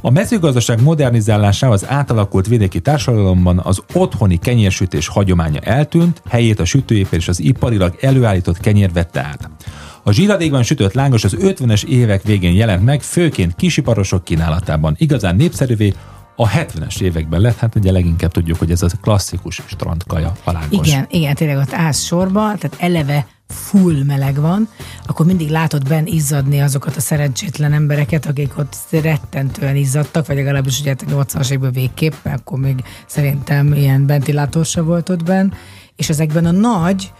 A 0.07 0.11
mezőgazdaság 0.11 0.83
modernizálásával 0.83 1.77
az 1.77 1.89
átalakult 1.89 2.47
vidéki 2.47 2.81
társadalomban 2.81 3.59
az 3.59 3.83
otthoni 3.93 4.39
kenyérsütés 4.39 5.09
hagyománya 5.09 5.61
eltűnt, 5.61 6.23
helyét 6.29 6.61
a 6.61 6.65
sütőépér 6.65 7.19
és 7.19 7.29
az 7.29 7.41
iparilag 7.41 7.97
előállított 8.01 8.59
kenyér 8.59 8.93
vette 8.93 9.21
át. 9.21 9.51
A 10.03 10.13
zsíradékban 10.13 10.63
sütött 10.63 10.93
lángos 10.93 11.25
az 11.25 11.37
50-es 11.41 11.85
évek 11.85 12.23
végén 12.23 12.55
jelent 12.55 12.85
meg, 12.85 13.03
főként 13.03 13.55
kisiparosok 13.57 14.25
kínálatában. 14.25 14.95
Igazán 14.99 15.37
népszerűvé 15.37 15.95
a 16.37 16.49
70-es 16.49 17.01
években 17.01 17.41
lett, 17.41 17.57
hát 17.57 17.75
ugye 17.75 17.93
leginkább 17.93 18.31
tudjuk, 18.31 18.59
hogy 18.59 18.71
ez 18.71 18.83
a 18.83 18.89
klasszikus 19.01 19.63
strandkaja 19.67 20.33
a 20.45 20.53
lángos. 20.53 20.87
Igen, 20.87 21.07
igen, 21.11 21.35
tényleg 21.35 21.57
ott 21.57 21.73
állsz 21.73 22.03
sorba, 22.03 22.41
tehát 22.41 22.77
eleve 22.79 23.27
full 23.49 24.05
meleg 24.05 24.41
van, 24.41 24.69
akkor 25.07 25.27
mindig 25.27 25.51
látod 25.51 25.89
benn 25.89 26.07
izzadni 26.07 26.61
azokat 26.61 26.97
a 26.97 27.01
szerencsétlen 27.01 27.73
embereket, 27.73 28.27
akik 28.27 28.59
ott 28.59 28.77
rettentően 28.91 29.77
izzadtak, 29.77 30.27
vagy 30.27 30.37
legalábbis 30.37 30.81
ugye 30.81 30.95
a 30.99 31.25
80-as 31.25 31.47
években 31.47 31.73
végképp, 31.73 32.13
mert 32.23 32.41
akkor 32.41 32.59
még 32.59 32.85
szerintem 33.07 33.73
ilyen 33.73 34.07
ventilátor 34.07 34.65
se 34.65 34.81
volt 34.81 35.09
ott 35.09 35.25
benn, 35.25 35.53
és 35.97 36.09
ezekben 36.09 36.47
a 36.47 36.51
nagy 36.51 37.13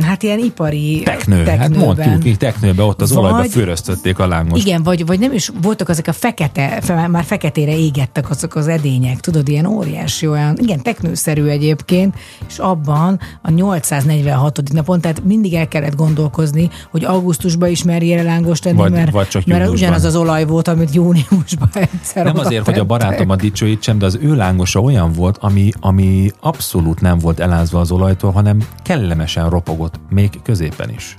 hát 0.00 0.22
ilyen 0.22 0.38
ipari 0.38 1.02
Teknő, 1.04 1.36
hát 1.36 1.44
teknőben. 1.58 1.86
mondjuk 2.08 2.24
így 2.24 2.36
teknőbe, 2.38 2.82
ott 2.82 3.00
az 3.00 3.12
Vagy- 3.12 3.18
olajba 3.24 3.48
füröztötték 3.48 4.18
a 4.18 4.26
lángos. 4.26 4.60
Igen, 4.64 4.82
vagy, 4.82 5.06
vagy 5.06 5.18
nem 5.18 5.32
is 5.32 5.50
voltak 5.62 5.88
azok 5.88 6.06
a 6.06 6.12
fekete, 6.12 6.78
fe- 6.82 7.08
már 7.08 7.24
feketére 7.24 7.76
égettek 7.78 8.30
azok 8.30 8.54
az 8.54 8.68
edények, 8.68 9.20
tudod, 9.20 9.48
ilyen 9.48 9.66
óriási 9.66 10.26
olyan, 10.28 10.56
igen, 10.60 10.82
teknőszerű 10.82 11.44
egyébként, 11.44 12.14
és 12.48 12.58
abban 12.58 13.20
a 13.42 13.50
846. 13.50 14.72
napon, 14.72 15.00
tehát 15.00 15.24
mindig 15.24 15.54
el 15.54 15.68
kellett 15.68 15.94
gondolkozni, 15.96 16.70
hogy 16.90 17.04
augusztusban 17.04 17.68
is 17.68 17.82
merjél 17.84 18.22
lángost 18.22 18.62
tenni, 18.62 18.76
Vagy- 18.76 18.90
mert, 18.92 19.10
vagy 19.10 19.28
csak 19.28 19.44
mert 19.46 19.68
ugyanaz 19.68 20.04
az 20.04 20.16
olaj 20.16 20.44
volt, 20.44 20.68
amit 20.68 20.94
júniusban 20.94 21.68
egyszer 21.92 22.24
Nem 22.24 22.38
azért, 22.38 22.64
hogy 22.64 22.74
a 22.74 22.84
tettek. 22.84 22.86
barátomat 22.86 23.40
dicsőítsem, 23.40 23.98
de 23.98 24.06
az 24.06 24.18
ő 24.20 24.34
lángosa 24.34 24.80
olyan 24.80 25.12
volt, 25.12 25.36
ami, 25.40 25.70
ami 25.80 26.30
abszolút 26.40 27.00
nem 27.00 27.18
volt 27.18 27.40
elázva 27.40 27.80
az 27.80 27.90
olajtól, 27.90 28.30
hanem 28.32 28.58
kellemesen 29.26 29.50
ropogott, 29.50 30.00
még 30.08 30.42
középen 30.42 30.90
is. 30.90 31.18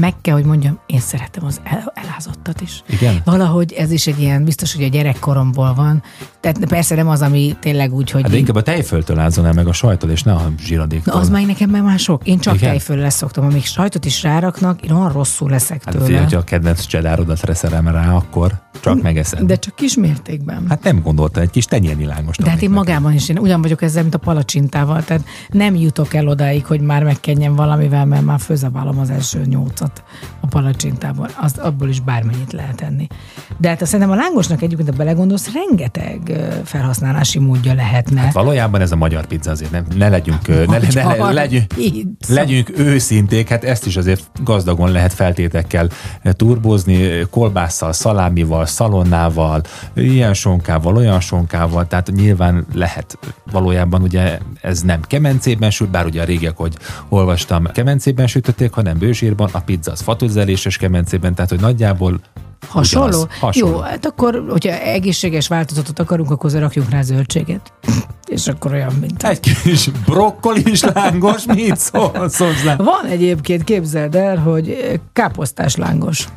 Meg 0.00 0.14
kell, 0.20 0.34
hogy 0.34 0.44
mondjam, 0.44 0.78
én 0.86 1.00
szeretem 1.00 1.44
az 1.44 1.60
el, 1.64 1.92
elázottat 1.94 2.60
is. 2.60 2.82
Igen? 2.88 3.20
Valahogy 3.24 3.72
ez 3.72 3.90
is 3.90 4.06
egy 4.06 4.20
ilyen, 4.20 4.44
biztos, 4.44 4.74
hogy 4.74 4.84
a 4.84 4.88
gyerekkoromból 4.88 5.74
van. 5.74 6.02
Tehát 6.40 6.64
persze 6.64 6.94
nem 6.94 7.08
az, 7.08 7.22
ami 7.22 7.56
tényleg 7.60 7.92
úgy, 7.94 8.10
hogy... 8.10 8.22
Hát 8.22 8.30
de 8.30 8.36
inkább 8.36 8.56
a 8.56 8.62
tejföltől 8.62 9.18
ázzon 9.18 9.46
el 9.46 9.52
meg 9.52 9.66
a 9.66 9.72
sajtól, 9.72 10.10
és 10.10 10.22
ne 10.22 10.32
a 10.32 10.50
zsiradéktól. 10.58 11.14
Na, 11.14 11.20
az 11.20 11.28
már 11.28 11.46
nekem 11.46 11.70
már 11.70 11.82
már 11.82 11.98
sok. 11.98 12.26
Én 12.26 12.38
csak 12.38 12.54
Igen? 12.54 12.68
tejföl 12.68 12.96
leszoktam. 12.96 13.44
Amíg 13.44 13.64
sajtot 13.64 14.04
is 14.04 14.22
ráraknak, 14.22 14.82
én 14.82 14.90
olyan 14.90 15.12
rosszul 15.12 15.50
leszek 15.50 15.84
Hát 15.84 15.92
tőle. 15.92 16.04
figyelj, 16.06 16.24
hogyha 16.24 16.38
a 16.38 16.44
kedvenc 16.44 16.84
csedárodat 16.86 17.44
reszelem 17.44 17.88
rá, 17.88 18.14
akkor 18.14 18.52
csak 18.80 19.02
megeszed. 19.02 19.40
De 19.40 19.56
csak 19.56 19.74
kis 19.74 19.96
mértékben. 19.96 20.64
Hát 20.68 20.82
nem 20.82 21.00
gondolta, 21.02 21.40
egy 21.40 21.50
kis 21.50 21.64
tenyérnyi 21.64 22.04
lángos. 22.04 22.36
De 22.36 22.50
hát 22.50 22.62
én 22.62 22.70
magában 22.70 23.12
is, 23.12 23.28
én 23.28 23.38
ugyan 23.38 23.62
vagyok 23.62 23.82
ezzel, 23.82 24.02
mint 24.02 24.14
a 24.14 24.18
palacsintával, 24.18 25.04
tehát 25.04 25.24
nem 25.48 25.74
jutok 25.74 26.14
el 26.14 26.28
odáig, 26.28 26.64
hogy 26.66 26.80
már 26.80 27.02
megkenjem 27.04 27.54
valamivel, 27.54 28.04
mert 28.04 28.24
már 28.24 28.40
főzabálom 28.40 28.98
az 28.98 29.10
első 29.10 29.44
nyolcat 29.84 30.02
a 30.40 30.46
palacsintából. 30.46 31.28
Azt, 31.40 31.58
abból 31.58 31.88
is 31.88 32.00
bármennyit 32.00 32.52
lehet 32.52 32.80
enni. 32.80 33.06
De 33.58 33.68
hát 33.68 33.86
szerintem 33.86 34.10
a 34.10 34.14
lángosnak 34.14 34.62
egyébként, 34.62 34.88
ha 34.88 34.96
belegondolsz, 34.96 35.52
rengeteg 35.52 36.32
felhasználási 36.64 37.38
módja 37.38 37.74
lehetne. 37.74 38.20
Hát 38.20 38.32
valójában 38.32 38.80
ez 38.80 38.92
a 38.92 38.96
magyar 38.96 39.26
pizza 39.26 39.50
azért 39.50 39.70
nem, 39.70 39.84
ne 39.96 40.08
legyünk, 40.08 40.46
ne, 40.46 40.64
ne, 40.64 41.16
ne, 41.16 41.32
legyünk, 41.32 41.66
pizza. 41.66 42.34
legyünk 42.34 42.78
őszinték, 42.78 43.48
hát 43.48 43.64
ezt 43.64 43.86
is 43.86 43.96
azért 43.96 44.22
gazdagon 44.44 44.90
lehet 44.90 45.12
feltétekkel 45.12 45.88
turbózni, 46.22 47.26
kolbásszal, 47.30 47.92
szalámival, 47.92 48.66
szalonnával, 48.66 49.62
ilyen 49.94 50.34
sonkával, 50.34 50.96
olyan 50.96 51.20
sonkával, 51.20 51.86
tehát 51.86 52.10
nyilván 52.14 52.66
lehet 52.74 53.18
valójában 53.52 54.02
ugye 54.02 54.38
ez 54.60 54.82
nem 54.82 55.00
kemencében 55.00 55.70
süt, 55.70 55.90
bár 55.90 56.06
ugye 56.06 56.22
a 56.22 56.24
régiek, 56.24 56.56
hogy 56.56 56.76
olvastam, 57.08 57.64
kemencében 57.72 58.26
sütötték, 58.26 58.72
hanem 58.72 58.98
bősírban, 58.98 59.48
a 59.52 59.60
pizza 59.60 59.73
az 59.84 60.00
fatőzeléses 60.00 60.76
kemencében, 60.76 61.34
tehát 61.34 61.50
hogy 61.50 61.60
nagyjából 61.60 62.20
Hasonló? 62.68 63.06
ugyanaz. 63.06 63.26
Hasonló. 63.40 63.74
Jó, 63.74 63.80
hát 63.80 64.06
akkor, 64.06 64.44
hogyha 64.48 64.72
egészséges 64.72 65.48
változatot 65.48 65.98
akarunk, 65.98 66.30
akkor 66.30 66.52
rakjunk 66.52 66.90
rá 66.90 67.02
zöldséget. 67.02 67.72
És 68.26 68.46
akkor 68.46 68.72
olyan, 68.72 68.92
mint... 69.00 69.22
Egy 69.22 69.40
kis 69.40 69.90
brokkolis 70.06 70.82
lángos, 70.82 71.44
mit 71.46 71.76
szólsz 71.76 72.38
hozzá? 72.38 72.76
Van 72.76 73.04
egyébként, 73.08 73.64
képzeld 73.64 74.14
el, 74.14 74.36
hogy 74.36 75.00
káposztás 75.12 75.76
lángos. 75.76 76.28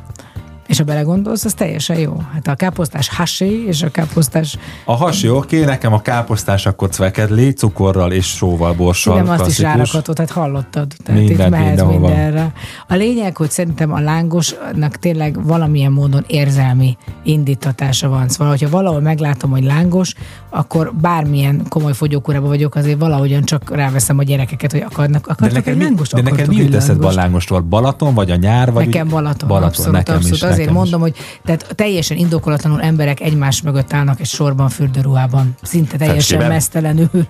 És 0.68 0.78
ha 0.78 0.84
belegondolsz, 0.84 1.44
az 1.44 1.52
teljesen 1.54 1.98
jó. 1.98 2.22
Hát 2.32 2.46
a 2.48 2.54
káposztás 2.54 3.08
hasé 3.08 3.64
és 3.66 3.82
a 3.82 3.90
káposztás, 3.90 4.56
A 4.84 4.94
hasi 4.96 5.28
oké, 5.30 5.64
nekem 5.64 5.92
a 5.92 6.02
káposztás 6.02 6.66
akkor 6.66 6.88
cvekedli, 6.88 7.52
cukorral 7.52 8.12
és 8.12 8.26
sóval, 8.26 8.72
borssal. 8.72 9.16
nem 9.22 9.28
azt 9.28 9.46
is 9.48 9.58
rárakhatod, 9.58 10.14
tehát 10.14 10.30
hallottad. 10.30 10.94
Tehát 11.04 11.20
Mindent, 11.20 11.50
itt 11.54 11.58
mindenhova. 11.58 12.06
mindenre. 12.08 12.52
A 12.88 12.94
lényeg, 12.94 13.36
hogy 13.36 13.50
szerintem 13.50 13.92
a 13.92 14.00
lángosnak 14.00 14.96
tényleg 14.96 15.44
valamilyen 15.46 15.92
módon 15.92 16.24
érzelmi 16.26 16.96
indítatása 17.24 18.08
van. 18.08 18.28
Szóval, 18.28 18.48
hogyha 18.48 18.68
valahol 18.68 19.00
meglátom, 19.00 19.50
hogy 19.50 19.64
lángos, 19.64 20.14
akkor 20.50 20.92
bármilyen 21.00 21.62
komoly 21.68 21.92
fogyókúrában 21.92 22.48
vagyok, 22.48 22.74
azért 22.74 22.98
valahogyan 22.98 23.42
csak 23.44 23.74
ráveszem 23.74 24.18
a 24.18 24.22
gyerekeket, 24.22 24.72
hogy 24.72 24.84
akarnak, 24.90 25.26
De 25.26 25.32
akartak 25.32 25.56
neked, 25.56 25.72
egy 25.72 25.78
mi, 25.78 25.84
lángost? 25.84 26.14
de 26.14 26.22
neked 26.22 26.48
mi 26.48 26.56
jut 26.56 26.74
eszedbe 26.74 27.06
a 27.06 27.12
lángostól? 27.12 27.60
Balaton 27.60 28.14
vagy 28.14 28.30
a 28.30 28.36
nyár? 28.36 28.72
Vagy 28.72 28.84
Nekem 28.86 29.08
Balaton, 29.08 29.48
Balaton 29.48 29.68
abszolút, 29.68 29.92
nekem 29.92 30.14
abszolút. 30.14 30.36
Is, 30.36 30.42
Azért 30.58 30.76
mondom, 30.76 31.06
is. 31.06 31.12
hogy 31.12 31.24
tehát 31.44 31.74
teljesen 31.74 32.16
indokolatlanul 32.16 32.80
emberek 32.80 33.20
egymás 33.20 33.62
mögött 33.62 33.92
állnak 33.92 34.20
egy 34.20 34.26
sorban 34.26 34.68
fürdőruhában, 34.68 35.54
szinte 35.62 35.96
teljesen 35.96 36.18
Fecskében? 36.18 36.48
mesztelenül. 36.48 37.10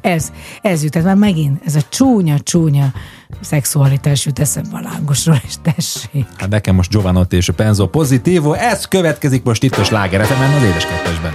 Ez, 0.00 0.32
ez 0.62 0.82
jut, 0.82 0.92
tehát 0.92 1.08
már 1.08 1.16
megint, 1.16 1.60
ez 1.64 1.74
a 1.74 1.80
csúnya, 1.88 2.38
csúnya 2.38 2.92
szexualitás 3.40 4.26
jut 4.26 4.38
eszembe 4.38 4.76
a 4.76 4.80
lángosról, 4.80 5.40
és 5.46 5.54
tessék. 5.62 6.26
Hát 6.36 6.48
nekem 6.48 6.74
most 6.74 6.90
Giovanotti 6.90 7.36
és 7.36 7.48
a 7.48 7.52
Penzo 7.52 7.86
Positivo, 7.86 8.52
ez 8.52 8.84
következik 8.84 9.42
most 9.42 9.62
itt 9.62 9.76
a 9.76 9.84
Sláger 9.84 10.20
az 10.20 10.28
édes 10.62 10.86
kettesben. 10.86 11.32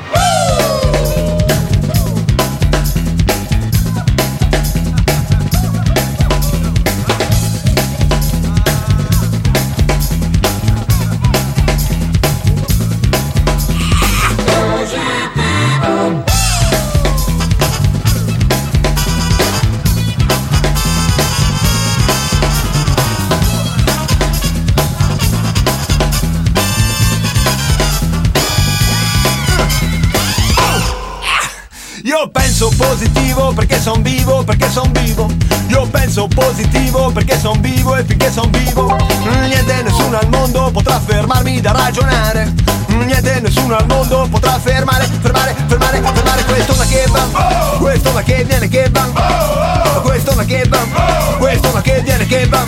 Penso 32.58 32.72
positivo 32.78 33.52
perché 33.52 33.82
son 33.82 34.02
vivo, 34.02 34.42
perché 34.46 34.70
son 34.70 34.90
vivo. 34.94 35.30
Io 35.68 35.86
penso 35.88 36.26
positivo 36.28 37.12
perché 37.12 37.38
son 37.38 37.60
vivo 37.60 37.98
e 37.98 38.06
finché 38.06 38.32
son 38.32 38.50
vivo. 38.50 38.96
Niente 39.42 39.82
nessuno 39.84 40.18
al 40.18 40.30
mondo 40.30 40.72
potrà 40.72 40.98
fermarmi 41.02 41.60
da 41.60 41.74
ragionare. 41.74 42.54
Niente 42.88 43.42
nessuno 43.42 43.76
al 43.76 43.86
mondo 43.88 44.26
potrà 44.32 44.58
fermare, 44.58 45.06
fermare, 45.22 45.54
fermare, 45.68 46.02
fermare 46.02 46.44
questo 46.46 46.74
una 46.76 46.86
che 46.86 47.06
va. 47.10 47.78
Questo 47.78 48.10
una 48.12 48.22
che 48.22 48.46
viene 48.46 48.70
che 48.70 48.90
va. 48.90 50.02
Questo 50.02 50.32
una 50.32 50.46
che 50.46 50.64
va. 50.70 51.36
Questo 51.38 51.68
una 51.68 51.82
che 51.82 52.02
viene 52.04 52.26
che 52.26 52.48
va. 52.48 52.66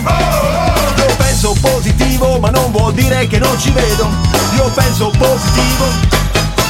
Io 0.98 1.16
penso 1.16 1.56
positivo 1.62 2.40
ma 2.40 2.50
non 2.50 2.72
vuol 2.72 2.94
dire 2.94 3.26
che 3.28 3.40
non 3.40 3.58
ci 3.58 3.72
vedo. 3.72 4.06
Io 4.54 4.70
penso 4.76 5.12
positivo 5.18 6.27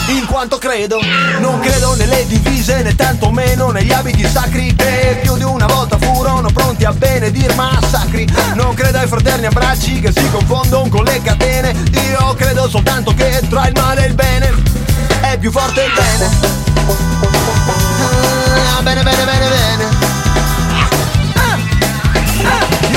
in 0.07 0.25
quanto 0.25 0.57
credo 0.57 0.99
Non 1.39 1.59
credo 1.59 1.95
nelle 1.95 2.25
divise 2.27 2.81
né 2.81 2.95
tantomeno 2.95 3.71
negli 3.71 3.91
abiti 3.91 4.27
sacri. 4.27 4.75
Che 4.75 5.19
più 5.21 5.35
di 5.37 5.43
una 5.43 5.65
volta 5.65 5.97
furono 5.97 6.49
pronti 6.51 6.85
a 6.85 6.93
benedir 6.93 7.53
massacri. 7.55 8.27
Non 8.55 8.73
credo 8.73 8.99
ai 8.99 9.07
fraterni 9.07 9.45
abbracci 9.45 9.99
che 9.99 10.11
si 10.11 10.29
confondono 10.31 10.89
con 10.89 11.03
le 11.03 11.21
catene. 11.21 11.73
Io 12.09 12.33
credo 12.35 12.69
soltanto 12.69 13.13
che 13.13 13.41
tra 13.49 13.67
il 13.67 13.73
male 13.75 14.05
e 14.05 14.07
il 14.07 14.13
bene 14.13 14.53
È 15.21 15.37
più 15.37 15.51
forte 15.51 15.83
il 15.83 15.91
bene. 15.93 16.29
Ah, 18.77 18.81
Bene, 18.81 19.03
bene, 19.03 19.25
bene, 19.25 19.47
bene 19.49 20.26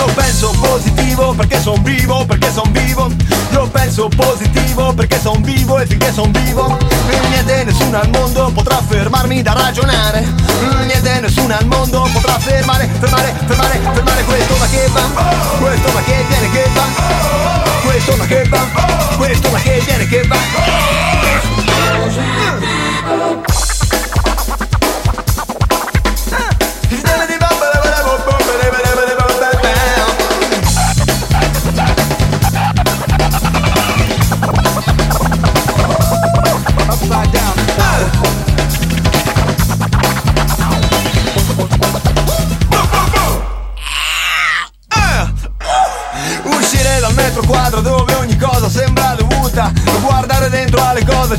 io 0.00 0.06
penso 0.14 0.50
positivo 0.58 1.34
perché 1.34 1.60
son 1.60 1.82
vivo, 1.82 2.24
perché 2.24 2.50
son 2.50 2.72
vivo. 2.72 3.10
Io 3.52 3.68
penso 3.68 4.08
positivo 4.08 4.94
perché 4.94 5.20
son 5.20 5.42
vivo 5.42 5.78
e 5.78 5.86
finché 5.86 6.10
son 6.10 6.30
vivo. 6.32 6.78
Niente 7.28 7.64
nessuno 7.64 8.00
al 8.00 8.08
mondo 8.08 8.50
potrà 8.54 8.80
fermarmi 8.88 9.42
da 9.42 9.52
ragionare. 9.52 10.26
Niente 10.86 11.20
nessuno 11.20 11.54
al 11.54 11.66
mondo 11.66 12.08
potrà 12.12 12.38
fermare, 12.38 12.88
fermare, 12.98 13.34
fermare, 13.46 13.80
fermare 13.92 14.24
Questo 14.24 14.56
ma 14.56 14.66
che 14.68 14.88
va, 14.90 15.02
questo 15.58 15.92
ma 15.92 16.02
che 16.02 16.24
viene 16.28 16.50
che 16.50 16.70
va. 16.74 16.84
Questo 17.82 18.16
ma 18.16 18.24
che 18.24 18.44
va, 18.48 18.68
questo 19.18 19.50
ma 19.50 19.58
che 19.58 19.82
viene 19.84 20.06
che 20.06 20.22
va 20.26 20.38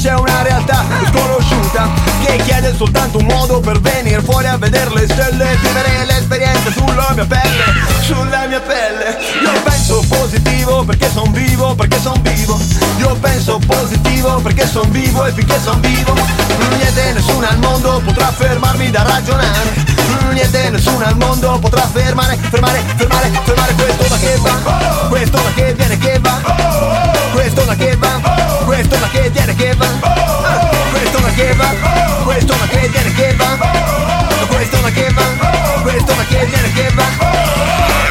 c'è 0.02 0.16
una 0.16 0.42
realtà 0.42 0.84
sconosciuta 1.10 1.88
che 2.26 2.38
chiede 2.38 2.74
soltanto 2.76 3.20
un 3.20 3.26
modo 3.26 3.60
per 3.60 3.80
venire 3.80 4.20
fuori 4.24 4.48
a 4.48 4.58
vedere 4.58 4.90
le 4.96 5.06
stelle, 5.06 5.52
e 5.52 5.56
vivere 5.58 6.06
l'esperienza 6.06 6.72
sulla 6.72 7.12
mia 7.14 7.26
pelle, 7.26 7.64
sulla 8.02 8.48
mia 8.48 8.60
pelle. 8.62 9.20
Io 9.44 9.62
penso 9.62 10.04
positivo 10.10 10.84
perché 10.84 11.08
son 11.14 11.32
vivo, 11.32 11.76
perché 11.76 12.00
son 12.00 12.20
vivo. 12.24 12.60
Io 12.98 13.16
penso 13.22 13.60
positivo 13.60 14.40
perché 14.42 14.66
son 14.66 14.90
vivo 14.90 15.24
e 15.26 15.34
finché 15.34 15.60
son 15.62 15.80
vivo. 15.82 16.14
Mm, 16.14 16.78
niente 16.78 17.14
nessuno 17.14 17.48
al 17.48 17.60
mondo 17.60 18.02
potrà 18.04 18.32
fermarmi 18.32 18.90
da 18.90 19.04
ragionare. 19.04 19.70
Mm, 20.24 20.32
niente 20.32 20.70
nessuno 20.72 21.06
al 21.06 21.16
mondo 21.16 21.60
potrà 21.60 21.88
fermare, 21.94 22.40
fermare, 22.50 22.82
fermare, 22.96 23.30
fermare 23.44 23.74
questo 23.76 24.08
da 24.08 24.18
che 24.18 24.38
va, 24.38 25.08
questo 25.10 25.38
da 25.38 25.52
che 25.54 25.74
viene 25.76 25.98
che 26.00 26.20
va. 26.20 27.11
Questo 27.32 27.64
da 27.64 27.76
che 27.76 27.96
va 27.98 28.20
Questo 28.66 28.98
da 28.98 29.08
che 29.08 29.30
viene 29.30 29.56
che 29.56 29.74
va 29.76 29.88
Questo 30.92 31.20
da 31.20 31.30
che 31.30 31.54
va 31.54 31.70
Questo 32.24 32.54
da 32.54 32.68
che 32.68 32.88
viene 32.90 33.14
che 33.14 33.36
va 33.36 33.58
Questo 34.48 34.78
da 34.82 34.90
che 34.90 35.10
va 35.14 35.82
Questo 35.82 36.14
da 36.14 36.24
che 36.26 36.46
viene 36.46 36.72
che 36.74 36.92
va 36.94 38.11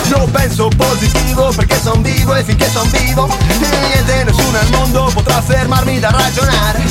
Io 0.11 0.27
penso 0.27 0.67
positivo 0.75 1.53
perché 1.55 1.79
son 1.79 2.01
vivo 2.01 2.35
e 2.35 2.43
finché 2.43 2.69
son 2.69 2.85
vivo, 2.91 3.29
niente 3.47 4.25
nessuno 4.25 4.59
al 4.59 4.69
mondo 4.69 5.09
potrà 5.13 5.41
fermarmi 5.41 5.99
da 5.99 6.09
ragionare. 6.09 6.83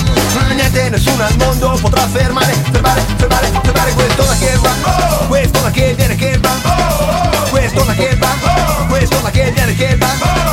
Niente 0.55 0.89
nessuno 0.89 1.25
al 1.25 1.37
mondo 1.37 1.77
potrà 1.83 2.09
fermare, 2.09 2.55
fermare, 2.73 3.03
fermare, 3.17 3.51
fermare 3.63 3.93
questo 3.93 4.23
da 4.23 4.35
che 4.39 4.57
va. 4.57 4.73
Da 5.63 5.71
che 5.71 5.95
viene 5.95 6.17
che 6.17 6.39
va. 6.39 6.49
Da 6.63 7.95
che 7.95 8.17
va. 8.17 8.29
Da 9.23 9.31
che 9.31 9.51
viene 9.53 9.77
che 9.77 9.97
va. 9.97 10.50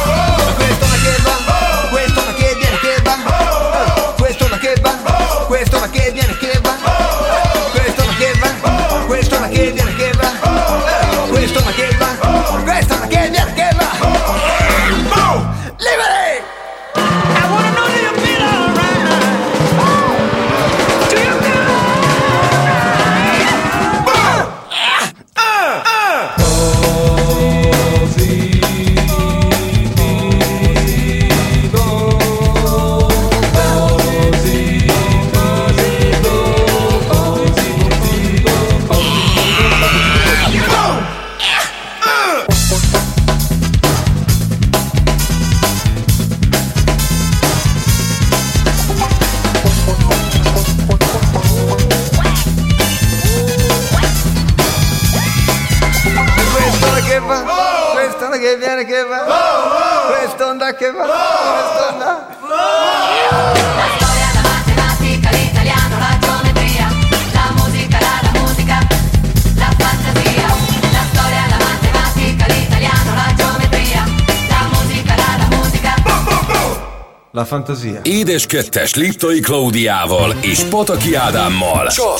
La 77.58 77.64
fantasia. 77.64 77.99
Édes 78.03 78.45
kettes 78.45 78.95
Liptai 78.95 79.39
Klaudiával 79.39 80.36
és 80.41 80.64
Pataki 80.64 81.16
Ádámmal. 81.16 81.88
Csak 81.88 82.20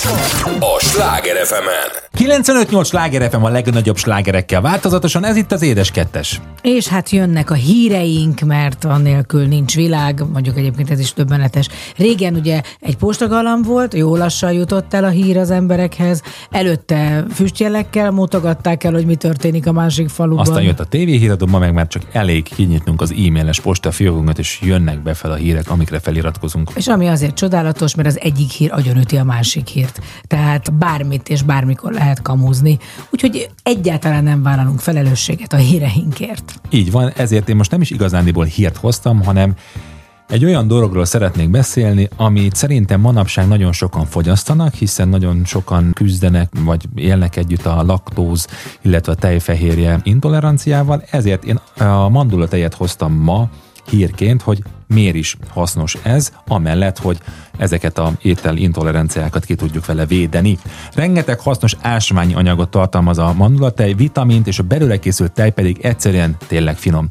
a 0.60 0.80
Sláger 0.80 1.46
fm 1.46 1.68
95-8 2.18 2.86
sláger 2.86 3.30
FM 3.30 3.44
a 3.44 3.50
legnagyobb 3.50 3.98
slágerekkel 3.98 4.62
változatosan, 4.62 5.26
ez 5.26 5.36
itt 5.36 5.52
az 5.52 5.62
Édes 5.62 5.92
Kettes. 5.92 6.42
És 6.62 6.88
hát 6.88 7.10
jönnek 7.10 7.50
a 7.50 7.54
híreink, 7.54 8.40
mert 8.40 8.86
annélkül 8.86 9.48
nincs 9.48 9.76
világ, 9.76 10.24
mondjuk 10.32 10.58
egyébként 10.58 10.92
ez 10.92 11.00
is 11.00 11.14
többenetes. 11.14 11.68
Régen 11.98 12.36
ugye 12.36 12.62
egy 12.80 12.98
postagalam 12.98 13.62
volt, 13.62 13.94
jó 13.94 14.16
lassan 14.16 14.52
jutott 14.52 14.94
el 14.94 15.04
a 15.04 15.10
hír 15.10 15.38
az 15.38 15.52
emberekhez, 15.52 16.22
előtte 16.52 17.26
füstjelekkel 17.34 18.12
mutogatták 18.12 18.84
el, 18.84 18.92
hogy 18.92 19.06
mi 19.06 19.16
történik 19.16 19.68
a 19.68 19.72
másik 19.72 20.10
faluban. 20.10 20.48
Aztán 20.48 20.64
jött 20.64 20.80
a 20.80 20.86
tévéhíradó, 20.86 21.46
ma 21.46 21.60
meg 21.60 21.74
már 21.74 21.88
csak 21.88 22.02
elég 22.12 22.44
kinyitnunk 22.44 23.02
az 23.02 23.12
e-mailes 23.12 23.60
postafiókunkat, 23.60 24.40
és 24.40 24.60
jönnek 24.62 25.02
befel 25.28 25.32
a 25.32 25.46
hírek, 25.46 25.70
amikre 25.70 26.00
feliratkozunk. 26.00 26.72
És 26.76 26.88
ami 26.88 27.08
azért 27.08 27.36
csodálatos, 27.36 27.96
mert 27.96 28.08
az 28.08 28.20
egyik 28.20 28.50
hír 28.50 28.72
agyonüti 28.72 29.18
a 29.18 29.24
másik 29.24 29.68
hírt. 29.68 30.00
Tehát 30.28 30.74
bármit 30.74 31.30
és 31.30 31.42
bármikor 31.42 31.92
lehet 31.92 32.22
kamuzni. 32.22 32.78
Úgyhogy 33.10 33.50
egyáltalán 33.64 34.24
nem 34.24 34.44
vállalunk 34.44 34.80
felelősséget 34.80 35.54
a 35.54 35.58
híreinkért. 35.58 36.62
Így 36.70 36.92
van, 36.92 37.12
ezért 37.16 37.50
én 37.50 37.56
most 37.56 37.72
nem 37.72 37.82
is 37.82 37.90
igazándiból 37.90 38.46
hírt 38.46 38.78
hoztam, 38.78 39.24
hanem 39.24 39.56
egy 40.28 40.46
olyan 40.46 40.68
dologról 40.68 41.06
szeretnék 41.06 41.50
beszélni, 41.50 42.10
amit 42.16 42.56
szerintem 42.56 43.00
manapság 43.00 43.48
nagyon 43.48 43.72
sokan 43.72 44.06
fogyasztanak, 44.06 44.74
hiszen 44.74 45.08
nagyon 45.08 45.46
sokan 45.46 45.92
küzdenek, 45.94 46.50
vagy 46.60 46.86
élnek 46.96 47.36
együtt 47.36 47.66
a 47.66 47.84
laktóz, 47.84 48.48
illetve 48.82 49.12
a 49.12 49.16
tejfehérje 49.16 50.00
intoleranciával, 50.04 51.04
ezért 51.12 51.44
én 51.44 51.60
a 51.78 52.10
mandulatejet 52.10 52.74
hoztam 52.74 53.14
ma 53.14 53.50
hírként, 53.90 54.42
hogy 54.42 54.64
miért 54.88 55.16
is 55.16 55.38
hasznos 55.50 55.98
ez, 56.04 56.32
amellett, 56.48 56.98
hogy 56.98 57.18
ezeket 57.58 57.98
a 57.98 58.14
étel 58.22 58.58
intoleranciákat 58.58 59.46
ki 59.46 59.56
tudjuk 59.56 59.86
vele 59.86 60.06
védeni. 60.06 60.58
Rengeteg 60.94 61.40
hasznos 61.40 61.76
ásványi 61.82 62.34
anyagot 62.34 62.70
tartalmaz 62.70 63.18
a 63.18 63.34
mandulatej, 63.34 63.94
vitamint, 63.94 64.48
és 64.48 64.60
a 64.60 64.64
belőle 64.64 65.00
készült 65.00 65.32
tej 65.32 65.50
pedig 65.50 65.80
egyszerűen 65.82 66.38
tényleg 66.48 66.78
finom. 66.78 67.08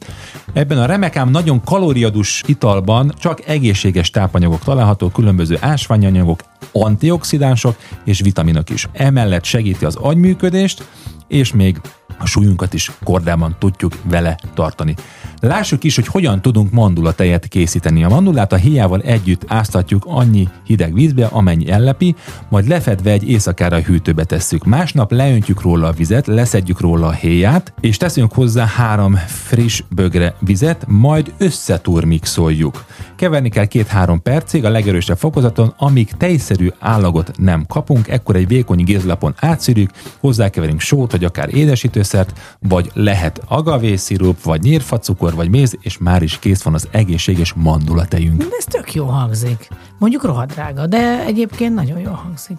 Ebben 0.52 0.78
a 0.78 0.86
remekám 0.86 1.30
nagyon 1.30 1.64
kalóriadus 1.64 2.42
italban 2.46 3.12
csak 3.18 3.46
egészséges 3.46 4.10
tápanyagok 4.10 4.62
található, 4.64 5.08
különböző 5.08 5.56
ásványi 5.60 6.06
anyagok, 6.06 6.40
antioxidánsok 6.72 7.76
és 8.04 8.20
vitaminok 8.20 8.70
is. 8.70 8.88
Emellett 8.92 9.44
segíti 9.44 9.84
az 9.84 9.96
agyműködést, 9.96 10.84
és 11.28 11.52
még 11.52 11.80
a 12.18 12.26
súlyunkat 12.26 12.74
is 12.74 12.90
kordában 13.04 13.56
tudjuk 13.58 13.92
vele 14.02 14.38
tartani. 14.54 14.94
Lássuk 15.40 15.84
is, 15.84 15.94
hogy 15.94 16.06
hogyan 16.06 16.42
tudunk 16.42 16.72
mandulatejet 16.72 17.46
készíteni. 17.46 18.04
A 18.04 18.08
mandulát 18.08 18.52
a 18.52 18.56
héjával 18.56 19.00
együtt 19.00 19.44
áztatjuk 19.46 20.04
annyi 20.06 20.48
hideg 20.64 20.94
vízbe, 20.94 21.26
amennyi 21.26 21.70
ellepi, 21.70 22.14
majd 22.48 22.68
lefedve 22.68 23.10
egy 23.10 23.28
éjszakára 23.28 23.76
a 23.76 23.80
hűtőbe 23.80 24.24
tesszük. 24.24 24.64
Másnap 24.64 25.12
leöntjük 25.12 25.62
róla 25.62 25.86
a 25.86 25.92
vizet, 25.92 26.26
leszedjük 26.26 26.80
róla 26.80 27.06
a 27.06 27.12
héját, 27.12 27.72
és 27.80 27.96
teszünk 27.96 28.32
hozzá 28.32 28.66
három 28.66 29.14
friss 29.26 29.82
bögre 29.88 30.34
vizet, 30.40 30.84
majd 30.88 31.32
összeturmixoljuk. 31.38 32.84
Keverni 33.16 33.48
kell 33.48 33.64
két-három 33.64 34.22
percig 34.22 34.64
a 34.64 34.68
legerősebb 34.68 35.18
fokozaton, 35.18 35.74
amíg 35.76 36.10
tejszerű 36.12 36.68
állagot 36.78 37.30
nem 37.38 37.66
kapunk, 37.66 38.08
ekkor 38.08 38.36
egy 38.36 38.48
vékony 38.48 38.84
gézlapon 38.84 39.34
átszűrjük, 39.36 39.90
hozzákeverünk 40.20 40.80
sót, 40.80 41.10
vagy 41.10 41.24
akár 41.24 41.54
édesítőszert, 41.54 42.56
vagy 42.60 42.90
lehet 42.94 43.40
agavészirup, 43.48 44.42
vagy 44.42 44.62
nyírfacukor, 44.62 45.34
vagy 45.34 45.50
méz, 45.50 45.76
és 45.80 45.98
már 45.98 46.22
is 46.22 46.38
kész 46.38 46.62
van 46.62 46.74
az 46.74 46.88
egészséges 46.90 47.52
mandulatejünk. 47.52 48.38
De 48.38 48.44
ez 48.58 48.64
tök 48.64 48.94
jó 48.94 49.04
hangzik. 49.04 49.68
Mondjuk 49.98 50.24
rohadrága, 50.24 50.86
de 50.86 51.24
egyébként 51.24 51.74
nagyon 51.74 51.98
jó 51.98 52.10
hangzik. 52.10 52.56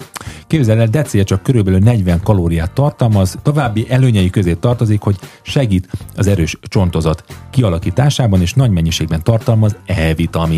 Képzeld 0.48 0.80
el, 0.80 0.88
decia 0.88 1.24
csak 1.24 1.44
körülbelül 1.44 1.80
40 1.80 2.22
kalóriát 2.24 2.72
tartalmaz, 2.72 3.38
további 3.42 3.86
előnyei 3.90 4.30
közé 4.30 4.54
tartozik, 4.54 5.02
hogy 5.02 5.20
segít 5.42 5.88
az 6.16 6.28
erős 6.28 6.58
csontozat 6.62 7.24
kialakításában, 7.50 8.42
és 8.42 8.54
nagy 8.54 8.72
mennyiségben 8.72 9.24
tartalmaz 9.24 9.76
E-vitamint. 9.86 10.46
A 10.48 10.54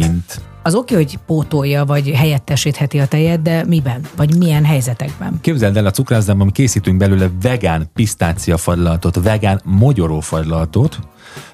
Az 0.63 0.75
oké, 0.75 0.95
hogy 0.95 1.19
pótolja, 1.25 1.85
vagy 1.85 2.09
helyettesítheti 2.09 2.99
a 2.99 3.07
tejet, 3.07 3.41
de 3.41 3.65
miben? 3.65 4.01
Vagy 4.15 4.37
milyen 4.37 4.65
helyzetekben? 4.65 5.37
Képzeld 5.41 5.77
el, 5.77 5.85
a 5.85 5.91
cukrászdámban 5.91 6.51
készítünk 6.51 6.97
belőle 6.97 7.29
vegán 7.41 7.89
pisztáciafagylalatot, 7.93 9.23
vegán 9.23 9.61
mogyorófagylalatot, 9.63 10.99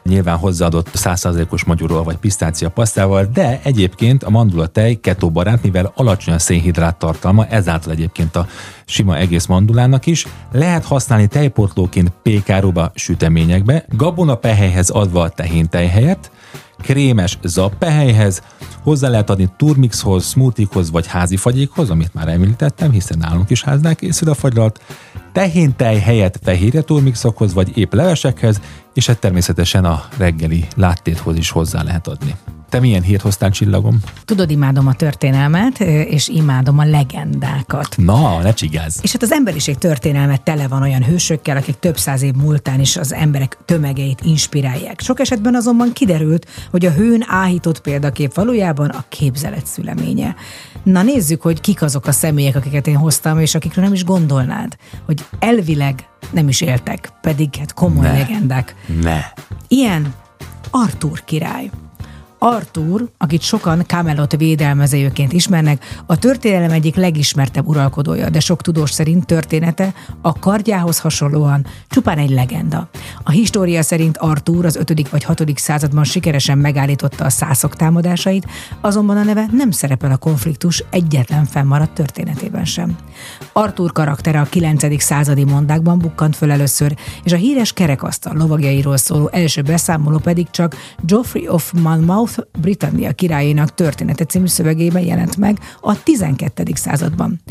nyilván 0.04 0.38
hozzáadott 0.38 0.90
100%-os 0.94 1.64
magyaró 1.64 2.04
vagy 2.04 2.18
pisztácia 2.18 2.70
pasztával, 2.70 3.26
de 3.34 3.60
egyébként 3.64 4.24
a 4.24 4.30
mandula 4.30 4.68
tej 4.68 4.96
keto 4.96 5.30
barát, 5.30 5.64
mivel 5.64 5.92
alacsony 5.96 6.34
a 6.34 6.40
szénhidrát 6.40 6.98
tartalma, 6.98 7.46
ezáltal 7.46 7.92
egyébként 7.92 8.36
a 8.36 8.48
sima 8.86 9.18
egész 9.18 9.46
mandulának 9.46 10.06
is. 10.06 10.28
Lehet 10.52 10.86
használni 10.86 11.28
tejportlóként 11.28 12.12
pékáróba, 12.24 12.92
süteményekbe, 12.96 13.86
gabonapehelyhez 13.90 14.90
adva 14.90 15.22
a 15.22 15.30
tehén 15.30 15.68
helyett, 15.72 16.32
krémes 16.86 17.38
zappehelyhez, 17.44 18.42
hozzá 18.84 19.10
lehet 19.10 19.30
adni 19.30 19.50
turmixhoz, 19.58 20.30
smoothiehoz 20.30 20.92
vagy 20.92 21.08
házi 21.08 21.36
fagyékhoz, 21.36 21.90
amit 21.90 22.14
már 22.14 22.28
említettem, 22.28 22.92
hiszen 22.92 23.18
nálunk 23.18 23.50
is 23.50 23.64
háznál 23.64 23.96
készül 23.96 24.30
a 24.30 24.34
fagylat, 24.34 24.82
tehéntej 25.32 26.00
helyett 26.00 26.40
fehérje 26.44 26.82
turmixokhoz 26.82 27.54
vagy 27.54 27.78
épp 27.78 27.94
levesekhez, 27.94 28.62
és 28.96 29.06
hát 29.06 29.20
természetesen 29.20 29.86
a 29.86 30.04
reggeli 30.18 30.68
láttéthoz 30.76 31.38
is 31.38 31.50
hozzá 31.50 31.84
lehet 31.84 32.08
adni. 32.08 32.36
Te 32.70 32.80
milyen 32.80 33.02
hírt 33.02 33.22
hoztál 33.22 33.50
csillagom? 33.50 34.00
Tudod, 34.26 34.52
imádom 34.52 34.88
a 34.88 34.94
történelmet, 34.94 35.80
és 35.80 36.28
imádom 36.28 36.80
a 36.80 36.86
legendákat. 36.86 37.96
Na, 37.98 38.42
ne 38.42 38.54
csigáz. 38.54 39.00
És 39.02 39.12
hát 39.12 39.22
az 39.22 39.32
emberiség 39.32 39.78
történelme 39.78 40.38
tele 40.38 40.68
van 40.68 40.82
olyan 40.82 41.04
hősökkel, 41.04 41.58
akik 41.58 41.80
több 41.80 41.98
száz 41.98 42.22
év 42.22 42.34
múltán 42.34 42.80
is 42.80 42.98
az 42.98 43.14
emberek 43.14 43.58
tömegeit 43.66 44.22
inspirálják. 44.22 45.00
Sok 45.00 45.20
esetben 45.20 45.56
azonban 45.56 45.94
kiderült, 45.94 46.48
hogy 46.72 46.86
a 46.86 46.92
hőn 46.92 47.26
áhított 47.28 47.82
példakép 47.82 48.34
valójában 48.34 48.90
a 48.90 49.06
képzelet 49.10 49.66
szüleménye. 49.66 50.36
Na 50.84 51.04
nézzük, 51.04 51.42
hogy 51.42 51.62
kik 51.62 51.82
azok 51.82 52.08
a 52.08 52.12
személyek, 52.12 52.56
akiket 52.56 52.88
én 52.88 52.98
hoztam, 52.98 53.40
és 53.40 53.56
akikről 53.56 53.84
nem 53.84 53.94
is 53.94 54.04
gondolnád, 54.04 54.76
hogy 55.06 55.26
elvileg 55.40 56.08
nem 56.32 56.48
is 56.48 56.62
éltek, 56.62 57.10
pedig 57.22 57.56
hát 57.56 57.74
komoly 57.74 58.06
Ne. 58.08 58.18
legendák. 58.18 58.76
Ne. 59.02 59.26
Ilyen 59.68 60.14
Artúr 60.72 61.24
király. 61.24 61.70
Artúr, 62.46 63.10
akit 63.18 63.42
sokan 63.42 63.84
Camelot 63.88 64.38
védelmezőjéként 64.38 65.34
ismernek, 65.34 66.04
a 66.06 66.18
történelem 66.18 66.72
egyik 66.72 66.96
legismertebb 66.96 67.68
uralkodója, 67.68 68.30
de 68.30 68.40
sok 68.40 68.62
tudós 68.62 68.92
szerint 68.92 69.26
története 69.26 69.94
a 70.22 70.40
kardjához 70.40 71.00
hasonlóan 71.00 71.66
csupán 71.88 72.18
egy 72.18 72.30
legenda. 72.30 72.90
A 73.24 73.32
história 73.32 73.82
szerint 73.82 74.18
Artúr 74.18 74.66
az 74.66 74.76
5. 74.76 75.10
vagy 75.10 75.24
6. 75.24 75.44
században 75.56 76.04
sikeresen 76.04 76.58
megállította 76.58 77.26
a 77.26 77.30
szászok 77.30 77.76
támadásait, 77.76 78.48
azonban 78.82 79.18
a 79.18 79.24
neve 79.24 79.46
nem 79.52 79.72
szerepel 79.72 80.12
a 80.12 80.18
konfliktus 80.18 80.84
egyetlen 80.90 81.46
fennmaradt 81.46 81.94
történetében 81.94 82.66
sem. 82.66 82.98
Artúr 83.54 83.92
karaktere 83.92 84.40
a 84.40 84.44
9. 84.44 85.02
századi 85.02 85.44
mondákban 85.44 86.00
bukkant 86.00 86.36
föl 86.36 86.52
először, 86.52 86.96
és 87.24 87.32
a 87.32 87.38
híres 87.38 87.74
kerekasztal 87.74 88.38
lovagjairól 88.38 88.98
szóló 88.98 89.30
első 89.32 89.62
beszámoló 89.62 90.18
pedig 90.18 90.50
csak 90.50 90.76
Geoffrey 91.02 91.48
of 91.48 91.72
Monmouth 91.72 92.35
Britannia 92.62 93.12
királyénak 93.12 93.74
története 93.74 94.26
című 94.26 94.48
szövegében 94.48 95.04
jelent 95.04 95.38
meg 95.38 95.60
a 95.82 96.04
12. 96.04 96.64
században. 96.74 97.42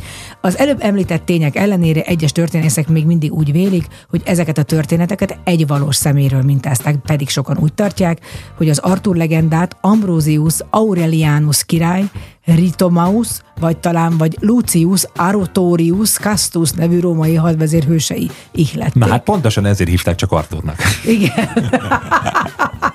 Az 0.41 0.59
előbb 0.59 0.79
említett 0.81 1.25
tények 1.25 1.57
ellenére 1.57 2.03
egyes 2.03 2.33
történészek 2.33 2.89
még 2.89 3.07
mindig 3.07 3.33
úgy 3.33 3.53
vélik, 3.53 3.87
hogy 4.11 4.23
ezeket 4.25 4.59
a 4.59 4.63
történeteket 4.63 5.39
egy 5.45 5.67
valós 5.67 5.97
szeméről 5.97 6.43
mintázták, 6.43 6.97
pedig 6.97 7.29
sokan 7.29 7.59
úgy 7.59 7.75
tartják, 7.75 8.19
hogy 8.57 8.69
az 8.69 8.79
Arthur 8.79 9.17
legendát 9.17 9.77
Ambrosius 9.81 10.59
Aurelianus 10.71 11.65
király, 11.65 12.05
Ritomaus, 12.45 13.29
vagy 13.61 13.77
talán 13.77 14.17
vagy 14.17 14.37
Lucius 14.41 15.05
Arotorius 15.15 16.11
Castus 16.11 16.71
nevű 16.71 17.01
római 17.01 17.35
hadvezér 17.35 17.85
hősei 17.85 18.31
ihlették. 18.53 18.95
Na 18.95 19.09
hát 19.09 19.23
pontosan 19.23 19.67
ezért 19.67 19.91
hívták 19.91 20.15
csak 20.15 20.33
Artúrnak. 20.33 20.77
Igen. 21.05 21.49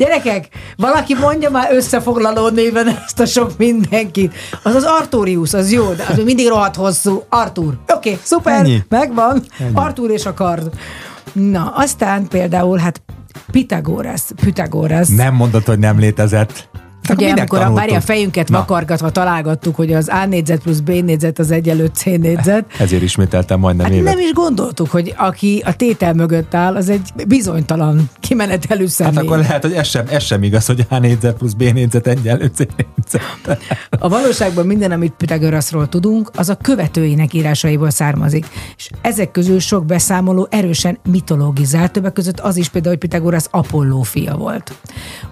Gyerekek, 0.00 0.48
valaki 0.76 1.14
mondja 1.14 1.50
már 1.50 1.72
összefoglaló 1.72 2.48
néven 2.48 2.88
ezt 3.04 3.20
a 3.20 3.26
sok 3.26 3.58
mindenkit. 3.58 4.34
Az 4.62 4.74
az 4.74 4.84
Arturius, 4.84 5.54
az 5.54 5.72
jó, 5.72 5.92
de 5.92 6.04
az 6.08 6.16
még 6.16 6.24
mindig 6.24 6.48
rohadt 6.48 6.76
hosszú. 6.76 7.22
Artur. 7.28 7.78
Oké, 7.88 8.10
okay, 8.10 8.20
szuper, 8.22 8.64
Ennyi. 8.64 8.82
megvan. 8.88 9.42
Ennyi. 9.58 9.70
Artur 9.74 10.10
és 10.10 10.26
a 10.26 10.34
kard. 10.34 10.70
Na, 11.32 11.72
aztán 11.74 12.28
például, 12.28 12.78
hát 12.78 13.02
Pitagoras, 13.50 14.22
Pythagoras. 14.36 15.08
Nem 15.08 15.34
mondod, 15.34 15.64
hogy 15.64 15.78
nem 15.78 15.98
létezett. 15.98 16.69
Hát 17.10 17.20
Ugye, 17.20 17.30
amikor 17.30 17.58
a, 17.58 17.60
tanultuk? 17.62 17.84
várj, 17.86 17.96
a 17.96 18.00
fejünket 18.00 18.48
Na. 18.48 18.58
vakargatva 18.58 19.10
találgattuk, 19.10 19.76
hogy 19.76 19.92
az 19.92 20.08
A 20.08 20.26
négyzet 20.26 20.62
plusz 20.62 20.78
B 20.78 20.88
négyzet 20.90 21.38
az 21.38 21.50
egyenlő 21.50 21.90
C 21.92 22.04
négyzet, 22.04 22.64
Ezért 22.78 23.02
ismételtem 23.02 23.58
majdnem 23.60 23.86
Hát 23.86 23.94
évet. 23.94 24.14
nem 24.14 24.22
is 24.22 24.32
gondoltuk, 24.32 24.90
hogy 24.90 25.14
aki 25.16 25.62
a 25.66 25.76
tétel 25.76 26.14
mögött 26.14 26.54
áll, 26.54 26.76
az 26.76 26.88
egy 26.88 27.10
bizonytalan 27.28 28.10
kimenetelő 28.20 28.86
személy. 28.86 29.14
Hát 29.14 29.24
akkor 29.24 29.38
lehet, 29.38 29.62
hogy 29.62 29.72
ez 29.72 29.88
sem, 29.88 30.04
ez 30.10 30.22
sem 30.22 30.42
igaz, 30.42 30.66
hogy 30.66 30.86
A 30.88 30.98
négyzet 30.98 31.36
plusz 31.36 31.52
B 31.52 31.62
négyzet 31.62 32.06
egyenlő 32.06 32.50
C 32.54 32.58
négyzet. 32.58 33.58
A 33.90 34.08
valóságban 34.08 34.66
minden, 34.66 34.90
amit 34.90 35.12
Pythagorasról 35.12 35.88
tudunk, 35.88 36.30
az 36.36 36.48
a 36.48 36.54
követőinek 36.54 37.34
írásaiból 37.34 37.90
származik. 37.90 38.46
És 38.76 38.90
ezek 39.00 39.30
közül 39.30 39.58
sok 39.60 39.86
beszámoló 39.86 40.46
erősen 40.50 40.98
mitologizált, 41.10 41.92
többek 41.92 42.12
között 42.12 42.40
az 42.40 42.56
is 42.56 42.68
például, 42.68 42.94
hogy 42.98 43.08
Pythagoras 43.08 43.44
Apolló 43.50 44.02
fia 44.02 44.36
volt. 44.36 44.72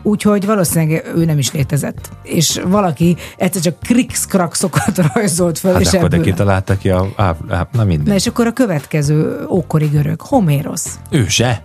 Úgyhogy 0.03 0.47
valószínűleg 0.47 1.13
ő 1.17 1.25
nem 1.25 1.39
is 1.39 1.53
létezett. 1.69 2.11
És 2.23 2.61
valaki 2.67 3.17
egyszer 3.37 3.63
csak 3.63 3.81
krikszkrakszokat 3.81 4.99
rajzolt 5.15 5.59
föl, 5.59 5.73
Hát 5.73 5.81
és 5.81 5.93
akkor 5.93 6.09
de 6.09 6.17
ebből... 6.17 6.31
kitalálta 6.31 6.77
ki 6.77 6.91
a... 6.91 7.07
á, 7.17 7.37
á, 7.49 7.69
na 7.73 7.85
minden. 7.85 8.07
Na 8.07 8.15
és 8.15 8.27
akkor 8.27 8.47
a 8.47 8.53
következő 8.53 9.47
ókori 9.49 9.87
görög, 9.87 10.21
Homérosz. 10.21 10.99
Ő 11.11 11.29
se. 11.29 11.63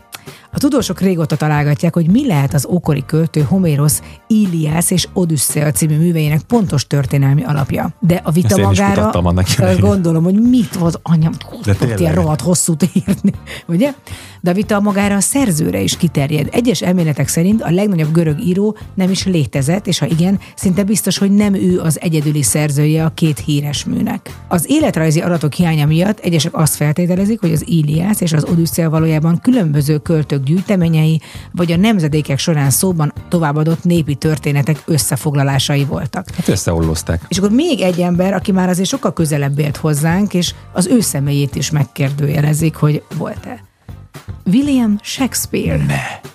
A 0.54 0.60
tudósok 0.60 1.02
régóta 1.02 1.36
találgatják, 1.36 1.94
hogy 1.94 2.08
mi 2.08 2.28
lehet 2.28 2.54
az 2.54 2.66
ókori 2.66 3.04
költő 3.06 3.42
Homérosz 3.42 4.02
Iliász 4.28 4.92
és 4.92 5.08
Odüsszea 5.14 5.72
című 5.72 5.98
műveinek 5.98 6.42
pontos 6.42 6.88
történelmi 6.88 7.44
alapja. 7.44 7.94
De 8.00 8.22
a 8.24 8.32
vita 8.32 8.48
Ezt 8.48 8.62
magára, 8.62 9.12
gondolom, 9.80 10.24
hogy 10.24 10.42
mit 10.42 10.76
volt 10.76 11.00
anyám, 11.04 11.32
De 11.66 11.76
tudott 11.76 12.00
ilyen 12.00 12.14
rohadt 12.14 12.42
hosszút 12.42 12.90
írni, 12.94 13.32
ugye? 13.68 13.94
De 14.42 14.50
a 14.50 14.54
vita 14.54 14.80
magára 14.80 15.16
a 15.16 15.20
szerzőre 15.20 15.82
is 15.82 15.98
kiterjed. 15.98 16.48
Egyes 16.52 16.82
elméletek 16.82 17.28
szerint 17.28 17.62
a 17.62 17.72
legnagyobb 17.72 18.12
görög 18.12 18.40
író 18.40 18.78
nem 18.94 19.10
is 19.10 19.26
létezett, 19.26 19.88
és 19.88 20.00
ha 20.00 20.06
igen, 20.06 20.40
szinte 20.56 20.84
biztos, 20.84 21.18
hogy 21.18 21.32
nem 21.32 21.54
ő 21.54 21.80
az 21.80 22.02
egyedüli 22.02 22.42
szerzője 22.42 23.06
a 23.06 23.12
két 23.14 23.40
híres 23.40 23.86
műnek. 23.86 24.36
Az 24.48 24.66
életrajzi 24.68 25.22
adatok 25.22 25.54
hiánya 25.54 25.86
miatt 25.86 26.20
egyesek 26.20 26.56
azt 26.56 26.76
feltételezik, 26.76 27.40
hogy 27.40 27.52
az 27.52 27.68
Iliász 27.68 28.22
és 28.22 28.34
az 28.34 28.44
Odüsszea 28.44 28.90
valójában 28.90 29.40
különböző 29.42 29.98
költők 29.98 30.43
gyűjteményei, 30.44 31.22
vagy 31.52 31.72
a 31.72 31.78
nemzedékek 31.78 32.40
során 32.40 32.70
szóban 32.70 33.14
továbbadott 33.30 33.84
népi 33.84 34.16
történetek 34.16 34.82
összefoglalásai 34.86 35.86
voltak. 35.86 36.30
Hát 36.36 36.48
összeollozták. 36.48 37.26
És 37.28 37.38
akkor 37.38 37.52
még 37.52 37.82
egy 37.82 38.00
ember, 38.00 38.34
aki 38.34 38.52
már 38.52 38.70
azért 38.70 38.90
sokkal 38.90 39.14
közelebb 39.14 39.60
élt 39.60 39.78
hozzánk, 39.78 40.34
és 40.34 40.54
az 40.74 40.88
ő 40.88 41.00
személyét 41.00 41.56
is 41.56 41.72
megkérdőjelezik, 41.72 42.76
hogy 42.76 43.04
volt-e. 43.18 43.64
William 44.46 44.98
Shakespeare. 45.02 45.86
Ne. 45.86 46.32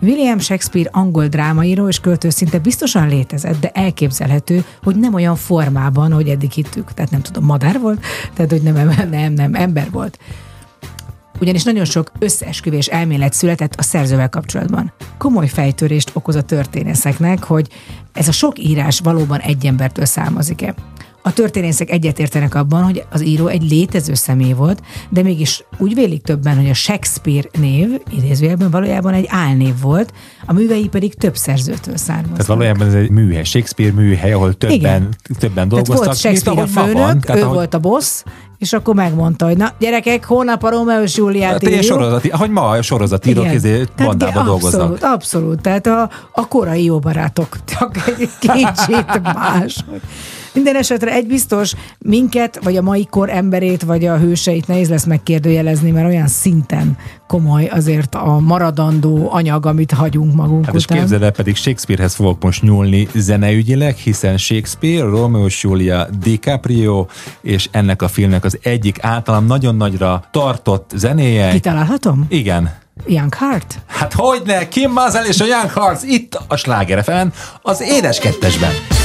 William 0.00 0.38
Shakespeare 0.38 0.88
angol 0.92 1.26
drámaíró 1.26 1.88
és 1.88 2.00
költő 2.00 2.30
szinte 2.30 2.58
biztosan 2.58 3.08
létezett, 3.08 3.60
de 3.60 3.70
elképzelhető, 3.70 4.64
hogy 4.82 4.96
nem 4.96 5.14
olyan 5.14 5.36
formában, 5.36 6.12
hogy 6.12 6.28
eddig 6.28 6.50
hittük. 6.50 6.94
Tehát 6.94 7.10
nem 7.10 7.20
tudom, 7.20 7.44
madár 7.44 7.80
volt, 7.80 8.00
tehát 8.34 8.50
hogy 8.50 8.62
nem, 8.62 8.90
nem, 9.10 9.32
nem 9.32 9.54
ember 9.54 9.90
volt 9.90 10.18
ugyanis 11.40 11.62
nagyon 11.62 11.84
sok 11.84 12.12
összeesküvés 12.18 12.86
elmélet 12.86 13.32
született 13.32 13.74
a 13.74 13.82
szerzővel 13.82 14.28
kapcsolatban. 14.28 14.92
Komoly 15.18 15.48
fejtörést 15.48 16.10
okoz 16.12 16.34
a 16.34 16.42
történészeknek, 16.42 17.44
hogy 17.44 17.68
ez 18.12 18.28
a 18.28 18.32
sok 18.32 18.58
írás 18.58 19.00
valóban 19.00 19.38
egy 19.40 19.66
embertől 19.66 20.04
származik-e. 20.04 20.74
A 21.26 21.32
történészek 21.32 21.90
egyetértenek 21.90 22.54
abban, 22.54 22.82
hogy 22.82 23.04
az 23.10 23.24
író 23.24 23.46
egy 23.46 23.70
létező 23.70 24.14
személy 24.14 24.52
volt, 24.52 24.82
de 25.08 25.22
mégis 25.22 25.64
úgy 25.78 25.94
vélik 25.94 26.22
többen, 26.22 26.56
hogy 26.56 26.68
a 26.70 26.74
Shakespeare 26.74 27.48
név 27.58 27.88
idézőjelben 28.16 28.70
valójában 28.70 29.14
egy 29.14 29.26
álnév 29.28 29.80
volt, 29.80 30.12
a 30.46 30.52
művei 30.52 30.88
pedig 30.88 31.14
több 31.14 31.36
szerzőtől 31.36 31.96
származnak. 31.96 32.30
Tehát 32.36 32.46
valójában 32.46 32.86
ez 32.86 32.94
egy 32.94 33.10
műhely, 33.10 33.44
Shakespeare 33.44 33.92
műhely, 33.92 34.32
ahol 34.32 34.54
többen, 34.54 34.74
Igen. 34.76 35.08
többen 35.38 35.68
Tehát 35.68 35.68
dolgoztak. 35.68 36.04
volt 36.04 36.18
Shakespeare 36.18 36.60
a 36.60 36.64
mint 36.64 36.76
főnök, 36.76 36.92
van. 36.94 37.20
Tehát 37.20 37.40
ő 37.40 37.44
ahogy- 37.44 37.54
volt 37.56 37.74
a 37.74 37.78
boss, 37.78 38.22
és 38.58 38.72
akkor 38.72 38.94
megmondta, 38.94 39.46
hogy 39.46 39.56
na 39.56 39.72
gyerekek, 39.78 40.24
hónap 40.24 40.62
a 40.62 40.70
Rómeó 40.70 41.02
és 41.02 41.16
Júliát 41.16 41.52
Hát 41.52 41.62
írjuk. 41.62 41.82
sorozati, 41.82 42.28
ahogy 42.28 42.50
ma 42.50 42.68
a 42.68 42.82
sorozatírók 42.82 43.44
Igen. 43.44 43.56
izé 43.56 43.84
Tehát 43.96 44.06
bandába 44.06 44.42
dolgoznak. 44.42 44.80
Abszolút, 44.80 45.02
abszolút. 45.02 45.60
Tehát 45.60 45.86
a, 45.86 46.10
a 46.32 46.48
korai 46.48 46.84
jó 46.84 46.98
barátok, 46.98 47.56
csak 47.64 47.96
egy 48.18 48.30
kicsit 48.38 49.22
más. 49.34 49.84
Minden 50.54 50.76
esetre 50.76 51.12
egy 51.12 51.26
biztos, 51.26 51.72
minket, 51.98 52.58
vagy 52.62 52.76
a 52.76 52.82
mai 52.82 53.06
kor 53.10 53.30
emberét, 53.30 53.82
vagy 53.82 54.04
a 54.04 54.16
hőseit 54.16 54.66
nehéz 54.66 54.88
lesz 54.88 55.04
megkérdőjelezni, 55.04 55.90
mert 55.90 56.06
olyan 56.06 56.26
szinten 56.26 56.96
komoly 57.26 57.66
azért 57.66 58.14
a 58.14 58.38
maradandó 58.38 59.28
anyag, 59.32 59.66
amit 59.66 59.92
hagyunk 59.92 60.34
magunk 60.34 60.64
Hát 60.64 60.74
és 60.74 60.84
után. 60.84 60.98
képzeld 60.98 61.22
el, 61.22 61.30
pedig 61.30 61.56
Shakespearehez 61.56 62.14
fogok 62.14 62.42
most 62.42 62.62
nyúlni 62.62 63.08
zeneügyileg, 63.14 63.96
hiszen 63.96 64.36
Shakespeare, 64.36 65.04
Romeo 65.04 65.46
és 65.46 65.62
Julia 65.62 66.06
DiCaprio, 66.22 67.06
és 67.42 67.68
ennek 67.70 68.02
a 68.02 68.08
filmnek 68.08 68.44
az 68.44 68.58
egyik 68.62 68.96
általam 69.00 69.46
nagyon 69.46 69.76
nagyra 69.76 70.24
tartott 70.30 70.90
zenéje. 70.94 71.50
Kitalálhatom? 71.50 72.26
Igen. 72.28 72.74
Young 73.06 73.34
Heart? 73.34 73.78
Hát 73.86 74.12
hogyne, 74.12 74.68
Kim 74.68 74.92
Mazel 74.92 75.26
és 75.26 75.40
a 75.40 75.44
Young 75.46 75.70
Hearts 75.70 76.02
itt 76.02 76.38
a 76.48 76.56
Sláger 76.56 77.04
az 77.62 77.82
édes 77.82 78.18
kettesben. 78.18 79.03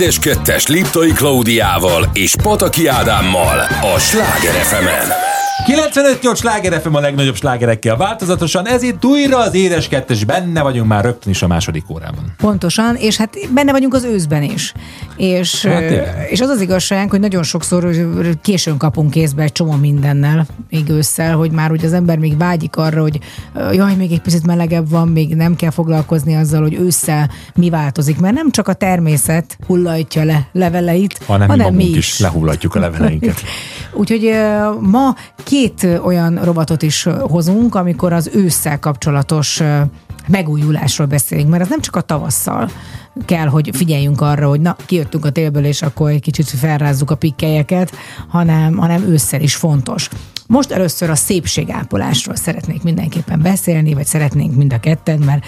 Édes 0.00 0.18
Kettes 0.18 0.66
Liptai 0.66 1.12
Klaudiával 1.12 2.10
és 2.12 2.34
Pataki 2.42 2.86
Ádámmal 2.86 3.58
a 3.94 3.98
Sláger 3.98 4.52
fm 4.52 4.86
95-8 5.66 6.36
sláger 6.36 6.80
FM 6.80 6.94
a 6.94 7.00
legnagyobb 7.00 7.34
slágerekkel 7.34 7.96
változatosan, 7.96 8.66
ez 8.66 8.82
itt 8.82 9.04
újra 9.04 9.38
az 9.38 9.54
édes 9.54 9.88
kettes, 9.88 10.24
benne 10.24 10.62
vagyunk 10.62 10.88
már 10.88 11.04
rögtön 11.04 11.32
is 11.32 11.42
a 11.42 11.46
második 11.46 11.90
órában. 11.90 12.34
Pontosan, 12.36 12.96
és 12.96 13.16
hát 13.16 13.36
benne 13.50 13.72
vagyunk 13.72 13.94
az 13.94 14.04
őszben 14.04 14.42
is. 14.42 14.72
És, 15.20 15.64
Hát 15.64 16.28
és 16.30 16.40
az 16.40 16.48
az 16.48 16.60
igazság, 16.60 17.10
hogy 17.10 17.20
nagyon 17.20 17.42
sokszor 17.42 17.90
későn 18.42 18.76
kapunk 18.76 19.10
kézbe 19.10 19.42
egy 19.42 19.52
csomó 19.52 19.72
mindennel, 19.72 20.46
még 20.70 20.88
ősszel, 20.88 21.36
hogy 21.36 21.50
már 21.50 21.72
úgy 21.72 21.84
az 21.84 21.92
ember 21.92 22.18
még 22.18 22.36
vágyik 22.36 22.76
arra, 22.76 23.00
hogy 23.00 23.18
jaj, 23.72 23.94
még 23.94 24.12
egy 24.12 24.20
picit 24.20 24.46
melegebb 24.46 24.90
van, 24.90 25.08
még 25.08 25.34
nem 25.34 25.56
kell 25.56 25.70
foglalkozni 25.70 26.34
azzal, 26.34 26.62
hogy 26.62 26.74
ősszel 26.74 27.30
mi 27.54 27.70
változik, 27.70 28.20
mert 28.20 28.34
nem 28.34 28.50
csak 28.50 28.68
a 28.68 28.72
természet 28.72 29.58
hullajtja 29.66 30.24
le 30.24 30.48
leveleit, 30.52 31.20
Hanem, 31.26 31.48
hanem 31.48 31.74
mi 31.74 31.84
mi 31.84 31.96
is 31.96 32.18
lehullatjuk 32.18 32.74
a 32.74 32.78
leveleinket. 32.78 33.42
Úgyhogy 34.00 34.30
ma 34.80 35.14
két 35.44 35.86
olyan 36.04 36.40
robotot 36.44 36.82
is 36.82 37.06
hozunk, 37.20 37.74
amikor 37.74 38.12
az 38.12 38.30
ősszel 38.34 38.78
kapcsolatos 38.78 39.62
megújulásról 40.28 41.06
beszélünk, 41.06 41.48
mert 41.48 41.62
ez 41.62 41.68
nem 41.68 41.80
csak 41.80 41.96
a 41.96 42.00
tavasszal 42.00 42.70
kell, 43.24 43.46
hogy 43.46 43.70
figyeljünk 43.72 44.20
arra, 44.20 44.48
hogy 44.48 44.60
na, 44.60 44.76
kijöttünk 44.86 45.24
a 45.24 45.30
télből, 45.30 45.64
és 45.64 45.82
akkor 45.82 46.10
egy 46.10 46.20
kicsit 46.20 46.48
felrázzuk 46.48 47.10
a 47.10 47.14
pikkelyeket, 47.14 47.92
hanem, 48.28 48.76
hanem 48.76 49.02
ősszel 49.02 49.40
is 49.40 49.54
fontos. 49.54 50.08
Most 50.46 50.70
először 50.70 51.10
a 51.10 51.14
szépségápolásról 51.14 52.36
szeretnék 52.36 52.82
mindenképpen 52.82 53.42
beszélni, 53.42 53.94
vagy 53.94 54.06
szeretnénk 54.06 54.56
mind 54.56 54.72
a 54.72 54.80
ketten, 54.80 55.18
mert 55.18 55.44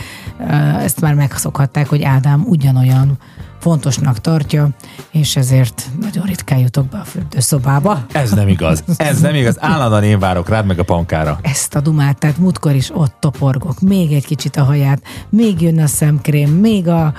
ezt 0.83 1.01
már 1.01 1.15
megszokhatták, 1.15 1.89
hogy 1.89 2.03
Ádám 2.03 2.45
ugyanolyan 2.47 3.19
fontosnak 3.63 4.19
tartja, 4.21 4.69
és 5.11 5.37
ezért 5.37 5.89
nagyon 6.01 6.25
ritkán 6.27 6.59
jutok 6.59 6.87
be 6.87 6.99
a 6.99 7.05
fürdőszobába. 7.05 8.05
Ez 8.13 8.31
nem 8.33 8.49
igaz. 8.49 8.85
Ez 8.97 9.21
nem 9.21 9.35
igaz. 9.35 9.57
Állandóan 9.61 10.03
én 10.05 10.19
várok 10.19 10.49
rád 10.49 10.67
meg 10.67 10.79
a 10.79 10.83
pankára. 10.83 11.39
Ezt 11.43 11.75
a 11.75 11.81
dumát, 11.81 12.19
tehát 12.19 12.39
múltkor 12.39 12.75
is 12.75 12.91
ott 12.95 13.15
toporgok, 13.21 13.81
még 13.81 14.13
egy 14.13 14.27
kicsit 14.27 14.57
a 14.57 14.63
haját, 14.65 15.03
még 15.29 15.61
jön 15.61 15.81
a 15.81 15.87
szemkrém, 15.87 16.51
még 16.51 16.89
a... 16.89 17.13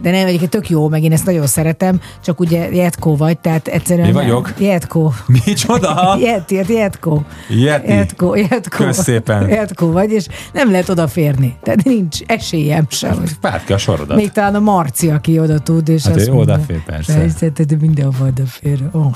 De 0.00 0.10
nem, 0.10 0.26
egyébként 0.26 0.50
tök 0.50 0.68
jó, 0.68 0.88
meg 0.88 1.02
én 1.02 1.12
ezt 1.12 1.24
nagyon 1.24 1.46
szeretem, 1.46 2.00
csak 2.24 2.40
ugye 2.40 2.72
Jetko 2.74 3.16
vagy, 3.16 3.38
tehát 3.38 3.66
egyszerűen... 3.68 4.06
Mi 4.06 4.12
vagyok? 4.12 4.52
Jetko. 4.58 5.10
Micsoda? 5.26 6.16
Jet, 6.20 6.50
jet, 6.50 6.68
Jetko. 6.68 7.20
Yeti. 7.48 7.90
Jetko, 7.92 8.34
Jetko. 8.34 8.76
Kösz 8.84 9.02
szépen. 9.02 9.48
Jetko 9.48 9.90
vagy, 9.92 10.10
és 10.10 10.26
nem 10.52 10.70
lehet 10.70 10.88
odaférni. 10.88 11.56
Tehát 11.62 11.84
nincs 11.84 12.18
esélyem 12.26 12.86
sem. 12.88 13.14
hogy- 13.16 13.38
Párt 13.40 13.64
ki 13.64 13.72
a 13.72 13.78
sorodat. 13.78 14.16
Még 14.16 14.30
talán 14.32 14.54
a 14.54 14.60
Marci, 14.60 15.10
aki 15.10 15.33
oda 15.38 15.58
tud, 15.58 15.88
és 15.88 16.02
Hát 16.02 16.16
azt 16.16 16.30
mondja, 16.30 16.54
odafér, 16.54 16.84
persze. 16.84 17.14
Persze, 17.14 17.48
de 17.48 17.76
mindenhova 17.80 18.26
odafér. 18.26 18.88
Oh. 18.92 19.14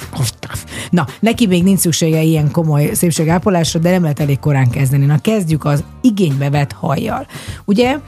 Na, 0.91 1.07
neki 1.21 1.47
még 1.47 1.63
nincs 1.63 1.79
szüksége 1.79 2.23
ilyen 2.23 2.51
komoly 2.51 2.91
szépségápolásra, 2.93 3.81
de 3.81 3.91
nem 3.91 4.03
lehet 4.03 4.21
elég 4.21 4.39
korán 4.39 4.71
kezdeni. 4.71 5.05
Na, 5.05 5.19
kezdjük 5.19 5.65
az 5.65 5.85
igénybe 6.01 6.51
vett 6.51 6.73
hajjal. 6.73 7.27
Ugye 7.65 7.99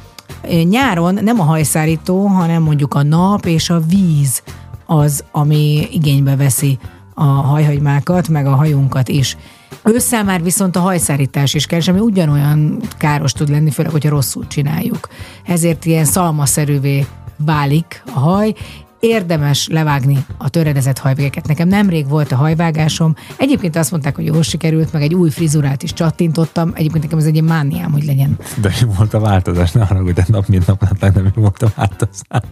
nyáron 0.69 1.19
nem 1.23 1.41
a 1.41 1.45
hajszárító, 1.45 2.27
hanem 2.27 2.63
mondjuk 2.63 2.95
a 2.95 3.03
nap 3.03 3.47
és 3.47 3.71
a 3.71 3.81
víz 3.81 4.43
az, 4.87 5.25
ami 5.33 5.89
igénybe 5.93 6.37
veszi 6.37 6.79
a 7.15 7.25
hajhagymákat, 7.25 8.29
meg 8.29 8.47
a 8.47 8.55
hajunkat 8.55 9.09
is. 9.09 9.37
Ősszel 9.85 10.25
már 10.25 10.43
viszont 10.43 10.77
a 10.77 10.81
hajszárítás 10.81 11.55
is 11.55 11.67
kell, 11.67 11.79
és 11.79 11.89
ami 11.89 11.99
ugyanolyan 11.99 12.81
káros 12.99 13.33
tud 13.33 13.49
lenni, 13.49 13.71
főleg, 13.71 13.93
hogyha 13.93 14.09
rosszul 14.09 14.47
csináljuk. 14.47 15.09
Ezért 15.47 15.85
ilyen 15.85 16.05
szalmaszerűvé 16.05 17.07
válik 17.45 18.03
a 18.15 18.19
haj, 18.19 18.55
érdemes 19.01 19.69
levágni 19.69 20.25
a 20.39 20.49
töredezett 20.49 20.99
hajvégeket. 20.99 21.47
Nekem 21.47 21.69
nemrég 21.69 22.09
volt 22.09 22.33
a 22.33 22.37
hajvágásom. 22.37 23.15
Egyébként 23.37 23.77
azt 23.77 23.91
mondták, 23.91 24.15
hogy 24.15 24.25
jól 24.25 24.43
sikerült, 24.43 24.93
meg 24.93 25.03
egy 25.03 25.15
új 25.15 25.31
frizurát 25.31 25.83
is 25.83 25.93
csattintottam. 25.93 26.73
Egyébként 26.75 27.03
nekem 27.03 27.19
ez 27.19 27.25
egy 27.25 27.43
mániám, 27.43 27.93
hogy 27.93 28.05
legyen. 28.05 28.39
De 28.61 28.73
mi 28.81 28.93
volt 28.97 29.15
a 29.15 29.21
változás? 29.21 29.73
Ne 29.73 29.85
haragudj, 29.85 30.13
de 30.13 30.25
nap 30.29 30.47
mint 30.47 30.67
nap 30.67 30.83
látták, 30.83 31.13
de 31.13 31.21
mi 31.21 31.31
volt 31.35 31.63
a 31.63 31.73
változás? 31.77 32.43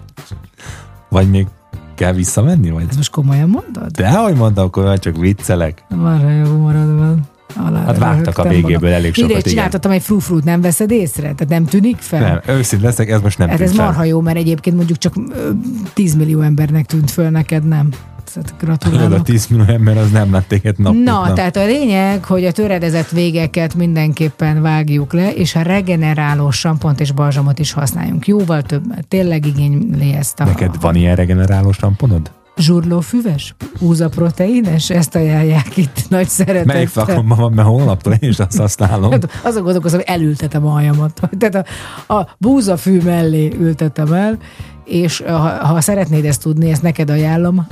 Vagy 1.08 1.30
még 1.30 1.46
kell 1.94 2.12
visszamenni? 2.12 2.70
Vagy? 2.70 2.86
Ez 2.88 2.96
most 2.96 3.10
komolyan 3.10 3.48
mondod? 3.48 3.90
De 3.90 4.10
hogy 4.10 4.36
akkor 4.54 4.84
már 4.84 4.98
csak 4.98 5.16
viccelek. 5.16 5.84
Marha 5.88 6.30
jó 6.30 6.44
humorodban. 6.44 7.28
Alá 7.56 7.84
Hát 7.84 7.98
vágtak 7.98 8.38
a 8.38 8.42
végéből 8.48 8.72
magam. 8.72 8.92
elég 8.92 9.14
sokat, 9.14 9.30
igen. 9.30 9.42
csináltattam 9.42 9.90
egy 9.90 10.02
frufrut, 10.02 10.44
nem 10.44 10.60
veszed 10.60 10.90
észre? 10.90 11.22
Tehát 11.22 11.48
nem 11.48 11.64
tűnik 11.64 11.96
fel? 11.96 12.20
Nem, 12.44 12.56
őszint 12.56 12.82
leszek, 12.82 13.08
ez 13.10 13.20
most 13.20 13.38
nem 13.38 13.48
Hát 13.48 13.60
ez 13.60 13.72
fel. 13.74 13.84
marha 13.84 14.04
jó, 14.04 14.20
mert 14.20 14.36
egyébként 14.36 14.76
mondjuk 14.76 14.98
csak 14.98 15.12
ö, 15.16 15.50
10 15.94 16.14
millió 16.14 16.40
embernek 16.40 16.86
tűnt 16.86 17.10
föl 17.10 17.28
neked, 17.30 17.68
nem? 17.68 17.88
Tehát 18.34 18.54
Tudod, 18.58 18.70
a 18.74 18.86
gratulálok. 18.86 19.22
10 19.24 19.46
millió 19.46 19.64
ember 19.74 19.96
az 19.96 20.10
nem 20.10 20.32
lett 20.32 20.48
téged 20.48 20.78
nap, 20.78 20.94
Na, 20.94 21.26
nap. 21.26 21.34
tehát 21.34 21.56
a 21.56 21.64
lényeg, 21.64 22.24
hogy 22.24 22.44
a 22.44 22.52
töredezett 22.52 23.08
végeket 23.08 23.74
mindenképpen 23.74 24.62
vágjuk 24.62 25.12
le, 25.12 25.32
és 25.34 25.54
a 25.54 25.62
regeneráló 25.62 26.50
sampont 26.50 27.00
és 27.00 27.12
balzsamot 27.12 27.58
is 27.58 27.72
használjunk. 27.72 28.26
Jóval 28.26 28.62
több, 28.62 28.82
tényleg 29.08 29.46
igényli 29.46 30.12
ezt 30.12 30.40
a 30.40 30.44
Neked 30.44 30.80
van 30.80 30.94
ilyen 30.94 31.16
regenerálós 31.16 31.76
tamponod? 31.76 32.30
Zsurlófüves, 32.58 33.54
úzaproteínes, 33.78 34.90
ezt 34.90 35.14
ajánlják 35.14 35.76
itt 35.76 36.04
nagy 36.08 36.28
szeretettel. 36.28 36.74
Melyik 36.74 36.88
flakonban 36.88 37.38
van, 37.38 37.52
mert 37.52 37.68
holnaptól 37.68 38.12
én 38.12 38.28
is 38.28 38.38
azt 38.38 38.58
használom. 38.58 39.10
Hát 39.10 39.30
azon 39.42 39.62
gondolkozom, 39.62 39.98
hogy 39.98 40.08
elültetem 40.08 40.66
a 40.66 40.70
hajamat. 40.70 41.20
Tehát 41.38 41.66
a, 42.06 42.14
a 42.14 42.28
búzafű 42.38 43.00
mellé 43.00 43.52
ültetem 43.58 44.12
el, 44.12 44.38
és 44.84 45.22
ha, 45.26 45.66
ha 45.66 45.80
szeretnéd 45.80 46.24
ezt 46.24 46.42
tudni, 46.42 46.70
ezt 46.70 46.82
neked 46.82 47.10
ajánlom, 47.10 47.66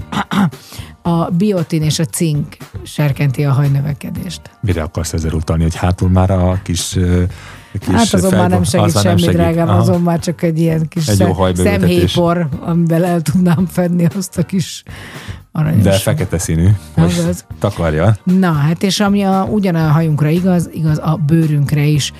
a 1.02 1.30
biotin 1.30 1.82
és 1.82 1.98
a 1.98 2.04
cink 2.04 2.56
serkenti 2.82 3.44
a 3.44 3.52
hajnövekedést. 3.52 4.40
Mire 4.60 4.82
akarsz 4.82 5.12
ezzel 5.12 5.32
utalni, 5.32 5.62
hogy 5.62 5.76
hátul 5.76 6.08
már 6.08 6.30
a 6.30 6.60
kis, 6.62 6.98
kis 7.78 7.94
Hát 7.94 8.12
azon 8.12 8.34
már 8.34 8.50
nem 8.50 8.62
segít 8.62 9.00
semmi, 9.00 9.20
segít. 9.20 9.36
drágám, 9.36 9.68
Aha. 9.68 9.78
azon 9.78 10.00
már 10.02 10.18
csak 10.18 10.42
egy 10.42 10.58
ilyen 10.58 10.88
kis 10.88 11.06
Egy 11.08 11.26
szemhéjpor, 11.54 12.48
amivel 12.60 13.04
el 13.04 13.20
tudnám 13.20 13.66
fedni 13.70 14.06
azt 14.16 14.38
a 14.38 14.42
kis 14.42 14.82
aranyos. 15.52 15.82
De 15.82 15.92
fekete 15.92 16.38
színű. 16.38 16.68
Hogy 16.94 17.24
az. 17.28 17.44
takarja. 17.58 18.16
Na, 18.24 18.52
hát 18.52 18.82
és 18.82 19.00
ami 19.00 19.22
a, 19.22 19.48
ugyan 19.50 19.74
a 19.74 19.88
hajunkra 19.88 20.28
igaz, 20.28 20.68
igaz 20.72 20.98
a 20.98 21.20
bőrünkre 21.26 21.84
is. 21.84 22.12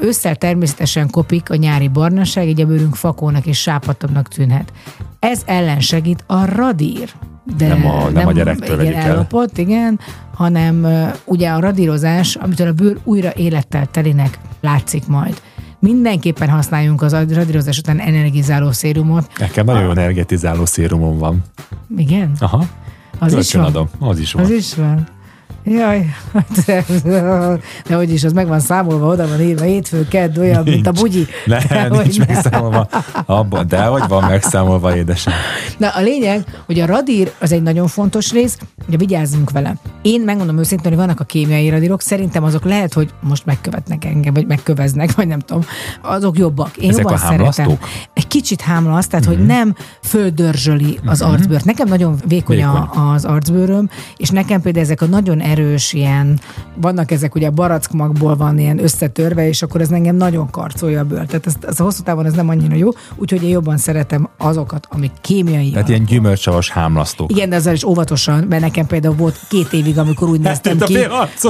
Ősszel 0.00 0.36
természetesen 0.36 1.10
kopik 1.10 1.50
a 1.50 1.54
nyári 1.56 1.88
barnaság, 1.88 2.48
így 2.48 2.60
a 2.60 2.66
bőrünk 2.66 2.94
fakónak 2.94 3.46
és 3.46 3.60
sápatabbnak 3.60 4.28
tűnhet. 4.28 4.72
Ez 5.18 5.42
ellen 5.46 5.80
segít 5.80 6.24
a 6.26 6.44
radír. 6.44 7.10
De 7.56 7.68
Nem 7.68 7.86
a- 7.86 8.08
nem 8.10 8.26
a 8.26 8.32
gyerektől 8.32 8.80
igen, 8.80 8.94
el. 8.94 9.10
ellopott, 9.10 9.58
igen, 9.58 9.98
hanem 10.34 10.86
ugye 11.24 11.50
a 11.50 11.60
radírozás, 11.60 12.36
amitől 12.36 12.68
a 12.68 12.72
bőr 12.72 12.98
újra 13.04 13.32
élettel 13.34 13.86
telinek 13.86 14.38
látszik 14.60 15.06
majd. 15.06 15.40
Mindenképpen 15.78 16.48
használjunk 16.48 17.02
az 17.02 17.12
radírozás 17.12 17.78
után 17.78 18.00
energizáló 18.00 18.72
szérumot. 18.72 19.30
Nekem 19.38 19.64
nagyon 19.64 19.82
jó 19.82 19.90
energetizáló 19.90 20.64
szérumom 20.64 21.18
van. 21.18 21.42
Igen? 21.96 22.32
Aha. 22.38 22.64
Az 23.18 23.34
is 23.34 23.54
van? 23.54 23.64
adom. 23.64 23.88
Az 23.98 24.18
is 24.18 24.32
van. 24.32 24.44
Az 24.44 24.50
is 24.50 24.74
van. 24.74 25.06
Jaj, 25.66 26.06
de 27.86 27.94
hogy 27.94 28.12
is, 28.12 28.24
az 28.24 28.32
meg 28.32 28.46
van 28.46 28.60
számolva, 28.60 29.06
oda 29.06 29.28
van 29.28 29.40
írva, 29.40 29.64
hétfő, 29.64 30.08
kedd, 30.08 30.38
olyan, 30.38 30.62
mint 30.62 30.86
a 30.86 30.90
Nincs. 30.90 31.00
bugyi. 31.00 31.26
Ne, 31.46 31.58
Dehogy 31.88 31.98
nincs 32.02 32.18
ne. 32.18 32.24
megszámolva. 32.34 32.88
Abban, 33.26 33.66
de 33.68 33.84
hogy 33.84 34.02
van 34.08 34.24
megszámolva, 34.24 34.96
édesem. 34.96 35.32
Na 35.78 35.88
a 35.88 36.00
lényeg, 36.00 36.44
hogy 36.66 36.80
a 36.80 36.86
radír 36.86 37.32
az 37.40 37.52
egy 37.52 37.62
nagyon 37.62 37.86
fontos 37.86 38.32
rész, 38.32 38.58
ugye 38.88 38.96
vigyázzunk 38.96 39.50
vele. 39.50 39.74
Én 40.02 40.20
megmondom 40.20 40.58
őszintén, 40.58 40.90
hogy 40.90 41.00
vannak 41.00 41.20
a 41.20 41.24
kémiai 41.24 41.68
radírok, 41.70 42.00
szerintem 42.00 42.44
azok 42.44 42.64
lehet, 42.64 42.92
hogy 42.92 43.10
most 43.20 43.46
megkövetnek 43.46 44.04
engem, 44.04 44.34
vagy 44.34 44.46
megköveznek, 44.46 45.14
vagy 45.14 45.26
nem 45.26 45.38
tudom, 45.38 45.62
azok 46.02 46.38
jobbak. 46.38 46.76
Én 46.76 46.88
Ezek 46.88 47.02
jobban 47.02 47.18
a 47.18 47.20
hámlasztók? 47.24 47.54
szeretem. 47.54 47.88
Egy 48.14 48.26
kicsit 48.26 48.60
hámlaszt, 48.60 49.10
tehát 49.10 49.24
hogy 49.24 49.46
nem 49.46 49.74
földörzsöli 50.02 50.98
az 51.06 51.22
arcbőrt. 51.22 51.64
Nekem 51.64 51.88
nagyon 51.88 52.16
vékony, 52.26 52.56
Vékony. 52.56 52.88
Az 53.14 53.24
arcbőröm, 53.24 53.88
és 54.16 54.28
nekem 54.28 54.60
például 54.60 54.84
ezek 54.84 55.02
a 55.02 55.06
nagyon 55.06 55.33
erős 55.40 55.92
ilyen, 55.92 56.40
vannak 56.74 57.10
ezek 57.10 57.34
ugye 57.34 57.46
a 57.46 57.50
barackmagból 57.50 58.36
van 58.36 58.58
ilyen 58.58 58.82
összetörve, 58.82 59.48
és 59.48 59.62
akkor 59.62 59.80
ez 59.80 59.90
engem 59.90 60.16
nagyon 60.16 60.50
karcolja 60.50 61.00
a 61.00 61.04
bőrt. 61.04 61.26
Tehát 61.26 61.46
ez, 61.46 61.54
ez 61.68 61.80
a 61.80 61.82
hosszú 61.82 62.02
távon 62.02 62.26
ez 62.26 62.32
nem 62.32 62.48
annyira 62.48 62.74
jó, 62.74 62.88
úgyhogy 63.16 63.42
én 63.42 63.48
jobban 63.50 63.76
szeretem 63.76 64.28
azokat, 64.38 64.88
amik 64.90 65.12
kémiai. 65.20 65.70
Tehát 65.70 65.88
ilyen 65.88 66.04
gyümölcsavas 66.04 66.70
hámlasztók. 66.70 67.30
Igen, 67.30 67.48
de 67.48 67.56
ezzel 67.56 67.74
is 67.74 67.84
óvatosan, 67.84 68.44
mert 68.48 68.62
nekem 68.62 68.86
például 68.86 69.14
volt 69.14 69.40
két 69.48 69.72
évig, 69.72 69.98
amikor 69.98 70.28
úgy 70.28 70.40
néztem 70.46 70.78
ki. 70.78 70.98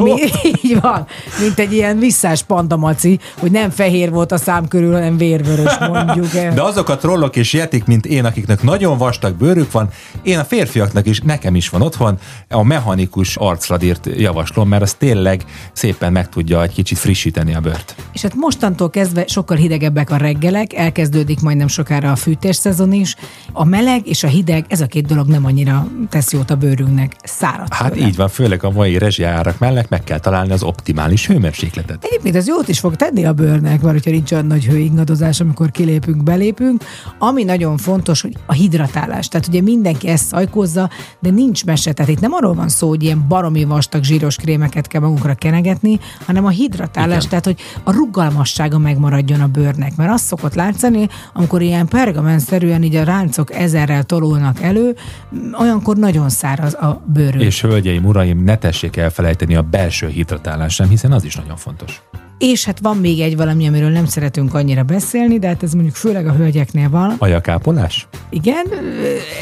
Mi, 0.03 0.12
így 0.62 0.80
van, 0.80 1.07
mint 1.41 1.59
egy 1.59 1.72
ilyen 1.72 1.99
visszás 1.99 2.43
pandamaci, 2.43 3.18
hogy 3.39 3.51
nem 3.51 3.70
fehér 3.70 4.11
volt 4.11 4.32
a 4.32 4.37
szám 4.37 4.68
körül, 4.68 4.93
hanem 4.93 5.16
vérvörös 5.16 5.78
mondjuk. 5.78 6.32
De 6.32 6.62
azok 6.62 6.89
a 6.89 6.97
trollok 6.97 7.37
és 7.37 7.53
jetik, 7.53 7.85
mint 7.85 8.07
én, 8.07 8.24
akiknek 8.24 8.62
nagyon 8.62 8.99
vastag 8.99 9.35
bőrük 9.35 9.72
van, 9.72 9.89
én 10.22 10.39
a 10.39 10.45
férfiaknak 10.45 11.07
is, 11.07 11.20
nekem 11.20 11.55
is 11.55 11.68
van 11.68 11.82
otthon, 11.82 12.18
a 12.49 12.62
mechanikus 12.62 13.37
arcradírt 13.75 14.20
javaslom, 14.20 14.68
mert 14.68 14.83
az 14.83 14.95
tényleg 14.95 15.45
szépen 15.72 16.12
meg 16.12 16.29
tudja 16.29 16.62
egy 16.62 16.72
kicsit 16.72 16.99
frissíteni 16.99 17.55
a 17.55 17.61
bőrt. 17.61 17.95
És 18.12 18.22
hát 18.22 18.35
mostantól 18.35 18.91
kezdve 18.91 19.27
sokkal 19.27 19.57
hidegebbek 19.57 20.11
a 20.11 20.16
reggelek, 20.16 20.72
elkezdődik 20.72 21.41
majdnem 21.41 21.66
sokára 21.68 22.11
a 22.11 22.16
fűtés 22.16 22.57
szezon 22.57 22.93
is. 22.93 23.16
A 23.53 23.64
meleg 23.64 24.07
és 24.07 24.22
a 24.22 24.29
hideg, 24.29 24.64
ez 24.68 24.81
a 24.81 24.87
két 24.87 25.07
dolog 25.07 25.27
nem 25.27 25.45
annyira 25.45 25.87
tesz 26.09 26.33
jót 26.33 26.51
a 26.51 26.57
bőrünknek. 26.57 27.16
Szárad 27.22 27.75
Hát 27.75 27.93
tőle. 27.93 28.07
így 28.07 28.16
van, 28.16 28.29
főleg 28.29 28.64
a 28.64 28.70
mai 28.70 28.99
rezsiárak 28.99 29.59
mellett 29.59 29.89
meg 29.89 30.05
kell 30.05 30.18
találni 30.18 30.53
az 30.53 30.62
optimális 30.62 31.27
hőmérsékletet. 31.27 32.05
Egyébként 32.05 32.37
ez 32.37 32.47
jót 32.47 32.68
is 32.68 32.79
fog 32.79 32.97
tenni 32.97 33.25
a 33.25 33.33
bőrnek, 33.33 33.81
mert 33.83 33.95
hogyha 33.95 34.11
nincs 34.11 34.33
olyan 34.33 34.47
nagy 34.47 34.64
hőingadozás, 34.64 35.41
amikor 35.41 35.70
kilépünk, 35.70 36.22
belépünk. 36.22 36.85
Ami 37.18 37.45
nagyon 37.45 37.77
fontos, 37.77 38.20
hogy 38.20 38.37
a 38.47 38.53
hidratálás. 38.53 39.29
Tehát 39.29 39.47
ugye 39.47 39.61
mindenki 39.62 40.09
ezt 40.09 40.27
szajkózza, 40.27 40.91
de 41.20 41.31
nincs 41.31 41.64
mese. 41.64 41.93
Tehát 41.93 42.11
itt 42.11 42.20
nem 42.20 42.33
arról 42.33 42.55
van 42.55 42.68
szó, 42.68 42.89
hogy 42.89 43.03
ilyen 43.03 43.25
baromi 43.29 43.64
valami 43.65 43.81
vastag 43.81 44.03
zsíros 44.05 44.37
krémeket 44.37 44.87
kell 44.87 45.01
magunkra 45.01 45.35
kenegetni, 45.35 46.01
hanem 46.27 46.45
a 46.45 46.49
hidratálás, 46.49 47.17
Igen. 47.17 47.29
tehát 47.29 47.45
hogy 47.45 47.57
a 47.83 47.93
rugalmassága 47.93 48.79
megmaradjon 48.79 49.41
a 49.41 49.47
bőrnek. 49.47 49.97
Mert 49.97 50.11
azt 50.11 50.25
szokott 50.25 50.55
látszani, 50.55 51.09
amikor 51.33 51.62
ilyen 51.62 51.87
pergamenszerűen 51.87 52.83
így 52.83 52.95
a 52.95 53.05
ráncok 53.05 53.53
ezerrel 53.55 54.03
tolulnak 54.03 54.61
elő, 54.61 54.97
olyankor 55.59 55.97
nagyon 55.97 56.29
száraz 56.29 56.75
a 56.75 57.03
bőrünk. 57.07 57.45
És 57.45 57.61
hölgyeim, 57.61 58.05
uraim, 58.05 58.45
ne 58.45 58.57
tessék 58.57 58.97
elfelejteni 58.97 59.55
a 59.55 59.62
belső 59.62 60.09
hidratálást 60.09 60.77
sem, 60.77 60.89
hiszen 60.89 61.12
az 61.12 61.25
is 61.25 61.37
nagyon 61.37 61.57
fontos. 61.57 62.03
És 62.47 62.64
hát 62.64 62.78
van 62.78 62.97
még 62.97 63.20
egy 63.20 63.36
valami, 63.36 63.66
amiről 63.66 63.90
nem 63.90 64.07
szeretünk 64.07 64.55
annyira 64.55 64.82
beszélni, 64.82 65.38
de 65.38 65.47
hát 65.47 65.62
ez 65.62 65.72
mondjuk 65.72 65.95
főleg 65.95 66.26
a 66.26 66.32
hölgyeknél 66.32 66.88
van. 66.88 67.14
Ajakápolás? 67.18 68.09
Igen, 68.30 68.66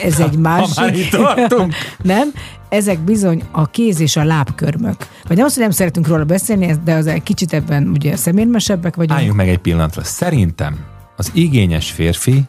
ez 0.05 0.21
egy 0.21 0.39
másik. 0.39 0.77
már 0.77 0.95
itt 0.95 1.11
tartunk. 1.11 1.75
nem, 2.03 2.33
ezek 2.69 2.99
bizony 2.99 3.43
a 3.51 3.71
kéz 3.71 4.01
és 4.01 4.17
a 4.17 4.25
lábkörmök. 4.25 4.97
Vagy 5.29 5.37
nem 5.37 5.47
azt, 5.47 5.55
hogy 5.55 5.63
nem 5.63 5.73
szeretünk 5.73 6.07
róla 6.07 6.25
beszélni, 6.25 6.75
de 6.85 6.95
az 6.95 7.07
egy 7.07 7.23
kicsit 7.23 7.53
ebben 7.53 7.89
ugye 7.89 8.17
szemérmesebbek 8.17 8.97
vagyunk. 8.97 9.19
Álljunk 9.19 9.37
meg 9.37 9.49
egy 9.49 9.59
pillanatra. 9.59 10.05
Szerintem 10.05 10.79
az 11.17 11.31
igényes 11.35 11.91
férfi 11.91 12.43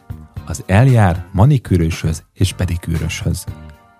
az 0.46 0.62
eljár 0.66 1.24
manikűröshöz 1.32 2.22
és 2.34 2.52
pedikűröshöz. 2.52 3.44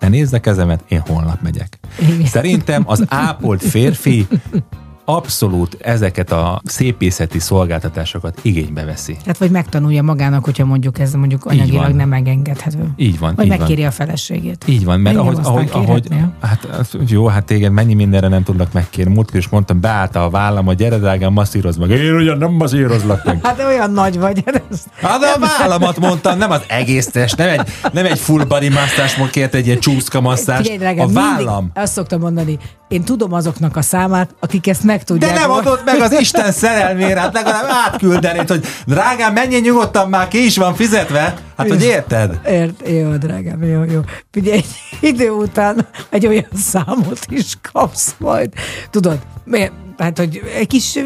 Ne 0.01 0.09
nézd 0.09 0.35
a 0.35 0.41
kezemet, 0.41 0.85
én 0.89 1.01
holnap 1.01 1.43
megyek. 1.43 1.79
Igen. 2.01 2.27
Szerintem 2.27 2.83
az 2.87 3.05
ápolt 3.09 3.63
férfi 3.63 4.27
abszolút 5.05 5.77
ezeket 5.81 6.33
a 6.33 6.61
szépészeti 6.65 7.39
szolgáltatásokat 7.39 8.39
igénybe 8.43 8.85
veszi. 8.85 9.17
Hát 9.27 9.39
vagy 9.39 9.51
megtanulja 9.51 10.03
magának, 10.03 10.45
hogyha 10.45 10.65
mondjuk 10.65 10.99
ez 10.99 11.13
mondjuk 11.13 11.45
anyagilag 11.45 11.83
van. 11.83 11.97
nem 11.97 12.09
megengedhető. 12.09 12.89
Így 12.97 13.19
van, 13.19 13.35
Vagy 13.35 13.45
így 13.45 13.51
van. 13.51 13.59
megkéri 13.59 13.85
a 13.85 13.91
feleségét. 13.91 14.65
Így 14.67 14.85
van, 14.85 15.01
mert 15.01 15.17
ahogy, 15.17 15.39
ahogy, 15.43 15.71
ahogy 15.73 16.09
hát 16.41 16.69
jó, 17.07 17.27
hát 17.27 17.45
téged 17.45 17.73
mennyi 17.73 17.95
mindenre 17.95 18.29
nem 18.29 18.43
tudlak 18.43 18.73
megkérni. 18.73 19.13
Múltkor 19.13 19.37
is 19.37 19.49
mondtam, 19.49 19.81
beállta 19.81 20.25
a 20.25 20.31
vállam, 20.31 20.65
hogy 20.65 20.77
gyere 20.77 20.99
drágám, 20.99 21.33
masszírozd 21.33 21.81
meg. 21.81 21.91
Én 21.91 22.15
ugyan 22.15 22.39
nem 22.39 22.51
masszírozlak 22.53 23.25
meg. 23.25 23.39
Hát 23.43 23.63
olyan 23.67 23.91
nagy 23.91 24.19
vagy. 24.19 24.43
hát 24.47 24.63
Hát 25.01 25.23
a 25.23 25.39
vállamat 25.59 26.01
mondtam, 26.01 26.39
nem 26.39 26.51
az 26.51 26.63
egész 26.69 27.07
test, 27.07 27.37
nem 27.37 27.49
egy, 27.49 27.69
nem 27.93 28.05
egy 28.07 28.19
full 28.19 28.45
body 28.45 28.69
masszás, 28.69 29.17
kért 29.31 29.55
egy 29.55 29.67
ilyen 29.67 29.79
csúszka 29.79 30.21
masszás. 30.21 30.57
Figyelj, 30.57 30.79
drágám, 30.79 31.09
A 31.09 31.13
vállam. 31.13 31.57
Mindig 31.57 31.83
azt 31.83 31.93
szoktam 31.93 32.21
mondani, 32.21 32.59
én 32.89 33.03
tudom 33.05 33.33
azoknak 33.33 33.77
a 33.77 33.83
számát, 33.83 34.35
akik 34.41 34.67
ezt 34.67 34.85
meg 34.85 34.94
De 34.99 35.05
tudják. 35.05 35.39
nem 35.39 35.51
adott 35.51 35.85
meg 35.85 36.01
az 36.01 36.13
Isten 36.13 36.53
szerelmére, 36.53 37.21
hát 37.21 37.35
legalább 37.35 37.67
átküldenéd, 37.87 38.49
hogy 38.49 38.67
drágám, 38.87 39.33
menjél 39.33 39.61
nyugodtan, 39.61 40.09
már 40.09 40.29
ki 40.29 40.45
is 40.45 40.57
van 40.57 40.75
fizetve. 40.75 41.35
Hát, 41.57 41.69
hogy 41.69 41.83
érted? 41.83 42.41
Ért, 42.47 42.89
jó, 42.89 43.11
drágám, 43.11 43.65
jó, 43.65 43.83
jó. 43.85 44.01
Ugye 44.37 44.53
egy 44.53 44.67
idő 45.01 45.31
után 45.31 45.87
egy 46.11 46.27
olyan 46.27 46.49
számot 46.57 47.19
is 47.29 47.53
kapsz 47.73 48.15
majd. 48.19 48.53
Tudod, 48.91 49.19
miért? 49.45 49.73
Tehát, 49.97 50.19
hogy 50.19 50.43
egy 50.57 50.67
kis, 50.67 50.99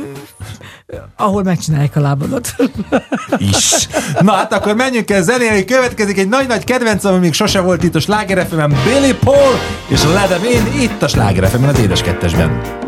ahol 1.16 1.42
megcsinálják 1.42 1.96
a 1.96 2.00
lábadat. 2.00 2.54
is. 3.38 3.88
Na 4.20 4.32
hát 4.32 4.52
akkor 4.52 4.74
menjünk 4.74 5.10
el 5.10 5.22
zenélni, 5.22 5.64
következik 5.64 6.18
egy 6.18 6.28
nagy-nagy 6.28 6.64
kedvencem, 6.64 7.12
ami 7.12 7.20
még 7.20 7.32
sose 7.32 7.60
volt 7.60 7.82
itt 7.82 7.94
a 7.94 8.00
Sláger 8.00 8.48
Billy 8.48 9.14
Paul 9.24 9.58
és 9.88 10.04
Ledem 10.04 10.44
én 10.44 10.80
itt 10.80 11.02
a 11.02 11.08
Sláger 11.08 11.44
az 11.44 11.78
édes 11.78 12.02
kettesben. 12.02 12.86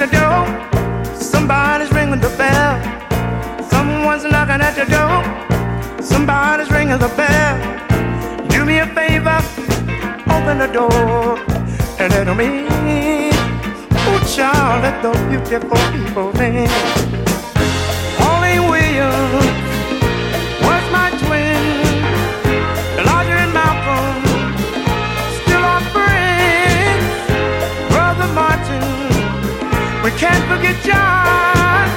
At 0.00 0.10
the 0.10 0.16
door. 0.18 1.14
Somebody's 1.14 1.90
ringing 1.92 2.20
the 2.20 2.28
bell. 2.36 2.74
Someone's 3.70 4.24
knocking 4.24 4.60
at 4.60 4.74
the 4.74 4.84
door. 4.96 6.02
Somebody's 6.02 6.70
ringing 6.70 6.98
the 6.98 7.08
bell. 7.16 8.48
Do 8.48 8.64
me 8.64 8.78
a 8.78 8.86
favor, 8.86 9.38
open 10.34 10.58
the 10.58 10.70
door 10.72 11.38
and 11.98 12.12
let 12.12 12.36
me. 12.36 13.30
Oh, 14.08 14.34
child, 14.34 14.82
let 14.82 15.02
those 15.02 15.20
beautiful 15.28 15.78
people 15.92 16.40
in. 16.40 16.68
Williams 18.70 19.55
can't 30.18 30.44
forget 30.48 30.74
John, 30.82 31.88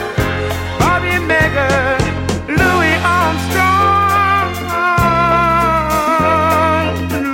Bobby 0.77 1.17
Megan, 1.23 1.99
Louis 2.47 2.95
Armstrong. 2.99 4.51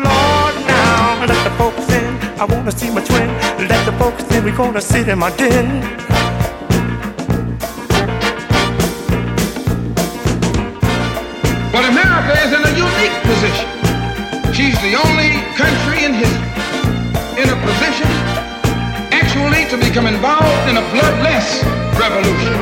Lord, 0.05 0.55
now 0.67 1.25
let 1.25 1.43
the 1.43 1.53
folks 1.57 1.89
in. 1.91 2.13
I 2.39 2.45
wanna 2.45 2.71
see 2.71 2.91
my 2.91 3.01
twin. 3.03 3.29
Let 3.67 3.83
the 3.86 3.93
folks 3.93 4.23
in. 4.36 4.43
We 4.43 4.51
gonna 4.51 4.79
sit 4.79 5.07
in 5.07 5.17
my 5.17 5.31
den. 5.31 5.81
But 11.71 11.83
America 11.89 12.33
is 12.45 12.51
in 12.53 12.61
a 12.61 12.73
unique 12.88 13.17
position. 13.31 13.69
She's 14.53 14.79
the 14.81 14.93
only 15.03 15.31
country 15.57 16.05
in 16.05 16.13
history 16.13 16.34
actually 19.66 19.82
to 19.82 19.89
become 19.89 20.07
involved 20.07 20.70
in 20.70 20.78
a 20.78 20.82
bloodless 20.93 21.63
revolution. 21.97 22.53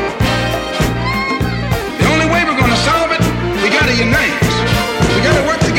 The 2.00 2.08
only 2.12 2.28
way 2.32 2.44
we're 2.44 2.58
going 2.58 2.72
to 2.72 2.84
solve 2.88 3.12
it, 3.12 3.20
we 3.62 3.70
got 3.70 3.86
to 3.88 3.96
unite. 3.96 4.40
We 5.16 5.22
got 5.24 5.36
to 5.40 5.48
work 5.48 5.60
together 5.60 5.73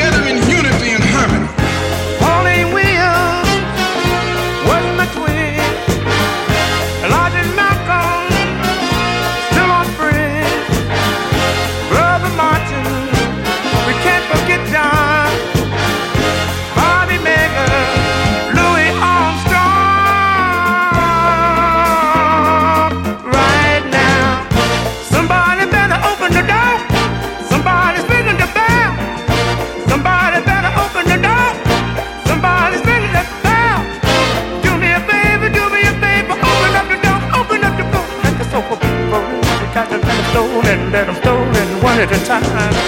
at 42.01 42.11
a 42.11 42.25
time. 42.25 42.84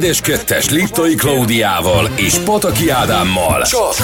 Édes 0.00 0.20
Kettes 0.20 0.70
Liptai 0.70 1.14
Klaudiával 1.14 2.10
és 2.16 2.38
Pataki 2.38 2.90
Ádámmal. 2.90 3.62
Csak 3.62 3.94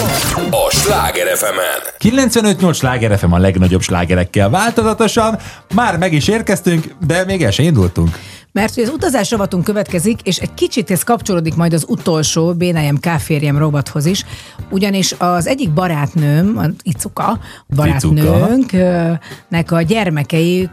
a 0.51 0.71
Sláger 0.71 1.37
fm 1.37 1.59
95-8 1.99 2.75
sláger 2.75 3.19
FM 3.19 3.33
a 3.33 3.39
legnagyobb 3.39 3.81
slágerekkel 3.81 4.51
változatosan. 4.51 5.39
Már 5.75 5.99
meg 5.99 6.13
is 6.13 6.29
érkeztünk, 6.29 6.85
de 7.07 7.25
még 7.25 7.43
el 7.43 7.51
se 7.51 7.63
indultunk. 7.63 8.19
Mert 8.53 8.75
hogy 8.75 8.83
az 8.83 8.89
utazás 8.89 9.31
rovatunk 9.31 9.65
következik, 9.65 10.21
és 10.23 10.37
egy 10.37 10.55
kicsit 10.55 10.91
ez 10.91 11.03
kapcsolódik 11.03 11.55
majd 11.55 11.73
az 11.73 11.85
utolsó 11.89 12.55
Bénájem 12.55 12.99
Káférjem 12.99 13.59
rovathoz 13.59 14.07
is, 14.07 14.25
ugyanis 14.71 15.15
az 15.19 15.47
egyik 15.47 15.73
barátnőm, 15.73 16.59
az 16.59 16.71
Icuka, 16.83 17.39
barátnőnknek 17.75 19.73
a 19.73 19.83
gyermekei 19.83 20.69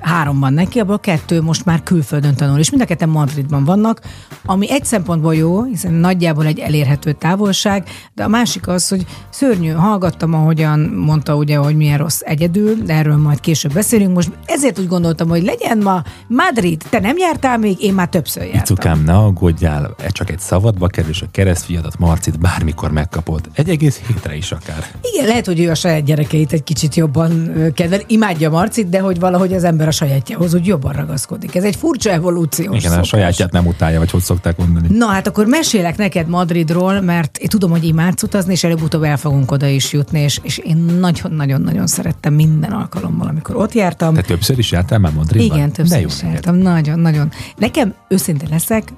három 0.00 0.40
van 0.40 0.52
neki, 0.52 0.78
abból 0.78 0.98
kettő 0.98 1.42
most 1.42 1.64
már 1.64 1.82
külföldön 1.82 2.34
tanul, 2.34 2.58
és 2.58 2.70
mind 2.70 2.82
a 2.82 2.86
ketten 2.86 3.08
Madridban 3.08 3.64
vannak, 3.64 4.00
ami 4.44 4.70
egy 4.70 4.84
szempontból 4.84 5.34
jó, 5.34 5.62
hiszen 5.62 5.92
nagyjából 5.92 6.46
egy 6.46 6.58
elérhető 6.58 7.12
távolság, 7.12 7.88
de 8.14 8.24
a 8.24 8.28
másik 8.28 8.68
az, 8.68 8.88
hogy 8.88 9.06
szörnyű, 9.30 9.70
hallgattam, 9.70 10.34
ahogyan 10.34 10.80
mondta 10.80 11.36
ugye, 11.36 11.56
hogy 11.56 11.76
milyen 11.76 11.98
rossz 11.98 12.20
egyedül, 12.24 12.74
de 12.74 12.94
erről 12.94 13.16
majd 13.16 13.40
később 13.40 13.72
beszélünk. 13.72 14.14
Most 14.14 14.30
ezért 14.44 14.78
úgy 14.78 14.88
gondoltam, 14.88 15.28
hogy 15.28 15.42
legyen 15.42 15.78
ma 15.78 16.02
Madrid, 16.26 16.82
te 16.90 17.00
nem 17.00 17.18
jártál 17.18 17.58
még, 17.58 17.82
én 17.82 17.94
már 17.94 18.08
többször 18.08 18.42
jártam. 18.42 18.60
Icukám, 18.62 19.02
ne 19.04 19.16
aggódjál, 19.16 19.94
e 20.02 20.08
csak 20.08 20.30
egy 20.30 20.40
szavadba 20.40 20.86
kerül, 20.86 21.10
és 21.10 21.22
a 21.22 21.26
keresztfiadat 21.30 21.98
Marcit 21.98 22.38
bármikor 22.38 22.90
megkapod. 22.90 23.40
Egy 23.52 23.68
egész 23.68 24.00
hétre 24.06 24.36
is 24.36 24.52
akár. 24.52 24.84
Igen, 25.12 25.26
lehet, 25.26 25.46
hogy 25.46 25.60
ő 25.60 25.70
a 25.70 25.74
saját 25.74 26.04
gyerekeit 26.04 26.52
egy 26.52 26.64
kicsit 26.64 26.94
jobban 26.94 27.52
kedvel, 27.74 28.00
imádja 28.06 28.50
Marcit, 28.50 28.88
de 28.88 29.00
hogy 29.00 29.18
valahogy 29.20 29.52
az 29.52 29.64
ember 29.64 29.79
a 29.88 29.90
sajátjához 29.90 30.54
úgy 30.54 30.66
jobban 30.66 30.92
ragaszkodik. 30.92 31.54
Ez 31.54 31.64
egy 31.64 31.76
furcsa 31.76 32.10
evolúciós 32.10 32.76
Igen, 32.76 32.90
a 32.90 32.94
szokás. 32.94 33.08
sajátját 33.08 33.52
nem 33.52 33.66
utálja, 33.66 33.98
vagy 33.98 34.10
hogy 34.10 34.22
szokták 34.22 34.56
mondani. 34.56 34.88
Na 34.96 35.06
hát 35.06 35.26
akkor 35.26 35.46
mesélek 35.46 35.96
neked 35.96 36.28
Madridról, 36.28 37.00
mert 37.00 37.38
én 37.38 37.48
tudom, 37.48 37.70
hogy 37.70 37.84
imádsz 37.84 38.22
utazni, 38.22 38.52
és 38.52 38.64
előbb-utóbb 38.64 39.02
el 39.02 39.16
fogunk 39.16 39.50
oda 39.50 39.66
is 39.66 39.92
jutni, 39.92 40.20
és, 40.20 40.40
és 40.42 40.58
én 40.58 40.76
nagyon-nagyon-nagyon 40.76 41.86
szerettem 41.86 42.34
minden 42.34 42.72
alkalommal, 42.72 43.28
amikor 43.28 43.56
ott 43.56 43.72
jártam. 43.72 44.14
Te 44.14 44.20
többször 44.20 44.58
is 44.58 44.70
jártál 44.70 44.98
már 44.98 45.12
Madridban? 45.12 45.56
Igen, 45.56 45.72
többször 45.72 46.04
is 46.04 46.22
jártam. 46.22 46.56
Nagyon-nagyon. 46.56 47.30
Nekem 47.56 47.94
őszinte 48.08 48.46
leszek, 48.50 48.92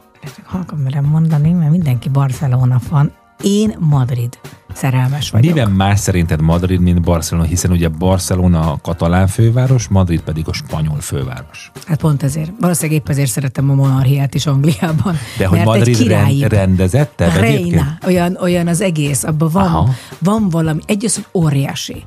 halkan 0.44 0.78
merem 0.78 1.04
mondani, 1.04 1.52
mert 1.52 1.70
mindenki 1.70 2.08
Barcelona 2.08 2.78
fan. 2.78 3.12
Én 3.42 3.76
Madrid 3.78 4.38
szerelmes 4.76 5.30
vagyok. 5.30 5.54
Miben 5.54 5.70
más 5.70 6.00
szerinted 6.00 6.40
Madrid, 6.40 6.80
mint 6.80 7.00
Barcelona, 7.00 7.46
hiszen 7.46 7.70
ugye 7.70 7.88
Barcelona 7.88 8.72
a 8.72 8.78
katalán 8.82 9.26
főváros, 9.26 9.88
Madrid 9.88 10.20
pedig 10.20 10.48
a 10.48 10.52
spanyol 10.52 11.00
főváros. 11.00 11.70
Hát 11.86 12.00
pont 12.00 12.22
ezért. 12.22 12.50
Valószínűleg 12.60 13.00
épp 13.00 13.08
ezért 13.08 13.30
szeretem 13.30 13.70
a 13.70 13.74
monarchiát 13.74 14.34
is 14.34 14.46
Angliában. 14.46 15.16
De 15.38 15.46
hogy 15.46 15.64
Madrid 15.64 16.00
rend, 16.06 16.80
egyébként? 16.80 17.18
Reina, 17.18 17.98
olyan, 18.06 18.36
olyan 18.40 18.66
az 18.66 18.80
egész, 18.80 19.24
abban 19.24 19.50
Aha. 19.54 19.82
van, 19.82 19.94
van 20.18 20.48
valami, 20.48 20.80
egy 20.86 21.04
az, 21.04 21.14
hogy 21.14 21.42
óriási, 21.42 22.04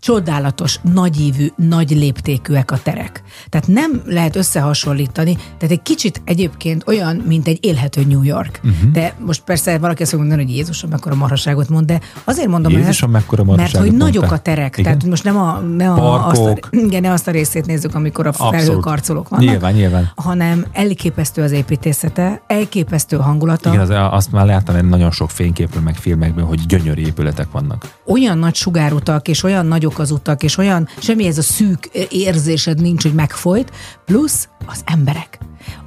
csodálatos, 0.00 0.78
nagyívű, 0.82 1.46
nagy 1.56 1.90
léptékűek 1.90 2.70
a 2.70 2.78
terek. 2.82 3.22
Tehát 3.48 3.66
nem 3.66 4.02
lehet 4.06 4.36
összehasonlítani, 4.36 5.34
tehát 5.34 5.70
egy 5.70 5.82
kicsit 5.82 6.22
egyébként 6.24 6.82
olyan, 6.86 7.16
mint 7.16 7.46
egy 7.46 7.58
élhető 7.60 8.04
New 8.04 8.22
York. 8.22 8.60
Uh-huh. 8.64 8.90
De 8.90 9.14
most 9.18 9.42
persze 9.44 9.78
valaki 9.78 10.02
azt 10.02 10.16
mondani, 10.16 10.42
hogy 10.42 10.54
Jézusom, 10.54 10.90
mekkora 10.90 11.14
marhaságot 11.14 11.68
mond, 11.68 11.86
de 11.86 12.00
azért 12.24 12.48
mondom 12.48 12.72
Jézusom, 12.72 13.14
ezt, 13.14 13.46
mert 13.56 13.76
hogy 13.76 13.92
nagyok 13.92 14.32
a 14.32 14.38
terek, 14.38 14.78
Igen. 14.78 14.84
tehát 14.84 15.08
most 15.08 15.24
nem, 15.24 15.36
a, 15.36 15.58
nem 15.76 15.92
a, 15.92 16.26
azt, 16.28 16.40
a, 16.40 16.44
Parkok. 16.44 16.68
igen, 16.70 17.00
ne 17.00 17.12
azt 17.12 17.28
a 17.28 17.30
részét 17.30 17.66
nézzük, 17.66 17.94
amikor 17.94 18.26
a 18.26 18.32
felhőkarcolók 18.32 19.28
vannak, 19.28 19.46
Nyilván, 19.46 19.72
nyilván. 19.72 20.10
hanem 20.14 20.64
elképesztő 20.72 21.42
az 21.42 21.52
építészete, 21.52 22.42
elképesztő 22.46 23.16
hangulata. 23.16 23.68
Igen, 23.68 23.80
az, 23.80 23.90
azt 24.10 24.32
már 24.32 24.46
láttam 24.46 24.74
egy 24.74 24.88
nagyon 24.88 25.10
sok 25.10 25.30
fényképről, 25.30 25.82
meg 25.82 25.96
filmekben, 25.96 26.44
hogy 26.44 26.66
gyönyörű 26.66 27.02
épületek 27.02 27.46
vannak. 27.52 27.94
olyan 28.06 28.38
nagy 28.38 28.54
sugárutak, 28.54 29.28
és 29.28 29.42
olyan 29.42 29.66
nagyok 29.66 29.98
az 29.98 30.10
utak, 30.10 30.42
és 30.42 30.58
olyan 30.58 30.88
semmi 30.98 31.26
ez 31.26 31.38
a 31.38 31.42
szűk 31.42 31.90
érzésed 32.10 32.80
nincs, 32.80 33.02
hogy 33.02 33.14
megfolyt, 33.14 33.70
plusz 34.04 34.48
az 34.66 34.82
emberek. 34.84 35.38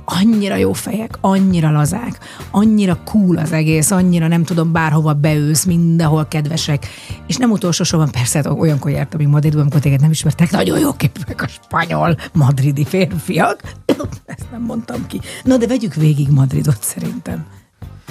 Annyira 0.09 0.55
jó 0.55 0.73
fejek, 0.73 1.17
annyira 1.21 1.71
lazák, 1.71 2.19
annyira 2.51 2.97
cool 3.03 3.37
az 3.37 3.51
egész, 3.51 3.91
annyira 3.91 4.27
nem 4.27 4.43
tudom, 4.43 4.71
bárhova 4.71 5.13
beülsz, 5.13 5.63
mindenhol 5.63 6.25
kedvesek. 6.25 6.87
És 7.27 7.35
nem 7.35 7.51
utolsó 7.51 7.83
sorban, 7.83 8.11
persze 8.11 8.37
hát 8.37 8.59
olyankor 8.59 8.91
jártam 8.91 9.19
még 9.19 9.27
Madridban, 9.27 9.61
amikor 9.61 9.79
téged 9.79 10.01
nem 10.01 10.11
ismertek, 10.11 10.51
nagyon 10.51 10.79
jó 10.79 10.93
képűek 10.93 11.41
a 11.41 11.47
spanyol 11.47 12.17
madridi 12.33 12.85
férfiak. 12.85 13.61
Ezt 14.25 14.51
nem 14.51 14.61
mondtam 14.61 15.07
ki. 15.07 15.21
Na 15.43 15.57
de 15.57 15.67
vegyük 15.67 15.93
végig 15.93 16.29
Madridot 16.29 16.83
szerintem. 16.83 17.45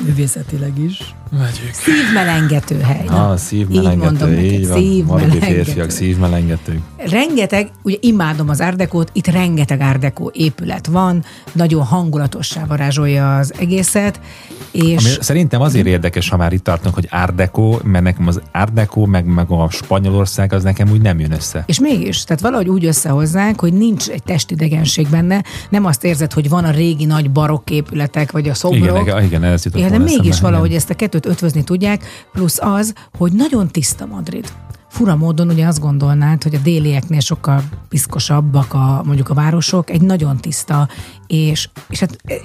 Művészetileg 0.06 0.78
is. 0.78 1.14
Vegyük. 1.30 1.72
Szívmelengető 1.72 2.80
hely. 2.80 3.04
Na, 3.06 3.30
Ah, 3.30 3.36
szívmelengető, 3.36 3.92
Így 3.92 3.98
mondom 3.98 4.28
neked, 4.30 4.44
így 4.44 4.66
van. 4.68 4.78
Maradi 5.06 5.30
szívmelengető. 5.30 5.62
férfiak, 5.62 5.90
szívmelengető. 5.90 6.80
Rengeteg, 6.96 7.70
ugye 7.82 7.96
imádom 8.00 8.48
az 8.48 8.60
árdekót, 8.60 9.10
itt 9.12 9.26
rengeteg 9.26 9.80
árdekó 9.80 10.30
épület 10.34 10.86
van, 10.86 11.24
nagyon 11.52 11.84
hangulatossá 11.84 12.64
varázsolja 12.66 13.36
az 13.36 13.52
egészet, 13.58 14.20
és 14.70 15.04
Ami 15.04 15.14
szerintem 15.20 15.60
azért 15.60 15.86
érdekes, 15.86 16.28
ha 16.28 16.36
már 16.36 16.52
itt 16.52 16.64
tartunk, 16.64 16.94
hogy 16.94 17.08
Deco, 17.34 17.78
mert 17.82 18.04
nekem 18.04 18.26
az 18.26 18.40
Deco, 18.72 19.06
meg, 19.06 19.24
meg 19.24 19.50
a 19.50 19.68
Spanyolország, 19.70 20.52
az 20.52 20.62
nekem 20.62 20.90
úgy 20.90 21.00
nem 21.00 21.20
jön 21.20 21.32
össze. 21.32 21.62
És 21.66 21.80
mégis, 21.80 22.24
tehát 22.24 22.42
valahogy 22.42 22.68
úgy 22.68 22.84
összehozzák, 22.84 23.60
hogy 23.60 23.72
nincs 23.72 24.08
egy 24.08 24.22
testidegenség 24.22 25.08
benne, 25.08 25.44
nem 25.68 25.84
azt 25.84 26.04
érzed, 26.04 26.32
hogy 26.32 26.48
van 26.48 26.64
a 26.64 26.70
régi 26.70 27.04
nagy 27.04 27.30
barokk 27.30 27.70
épületek, 27.70 28.32
vagy 28.32 28.48
a 28.48 28.54
szobrok. 28.54 29.00
Igen, 29.00 29.22
igen, 29.24 29.44
ez 29.44 29.64
jutott 29.64 29.80
de 29.98 30.04
mégis 30.04 30.40
valahogy 30.40 30.74
ezt 30.74 30.90
a 30.90 30.94
kettőt 30.94 31.26
ötvözni 31.26 31.64
tudják, 31.64 32.04
plusz 32.32 32.58
az, 32.60 32.94
hogy 33.18 33.32
nagyon 33.32 33.68
tiszta 33.68 34.06
Madrid. 34.06 34.52
Fura 34.88 35.16
módon 35.16 35.48
ugye 35.48 35.66
azt 35.66 35.80
gondolnád, 35.80 36.42
hogy 36.42 36.54
a 36.54 36.58
délieknél 36.58 37.20
sokkal 37.20 37.62
piszkosabbak 37.88 38.74
a, 38.74 39.02
mondjuk 39.04 39.28
a 39.28 39.34
városok, 39.34 39.90
egy 39.90 40.00
nagyon 40.00 40.36
tiszta, 40.36 40.88
és, 41.26 41.68
és 41.88 42.00
hát 42.00 42.16
egy, 42.24 42.40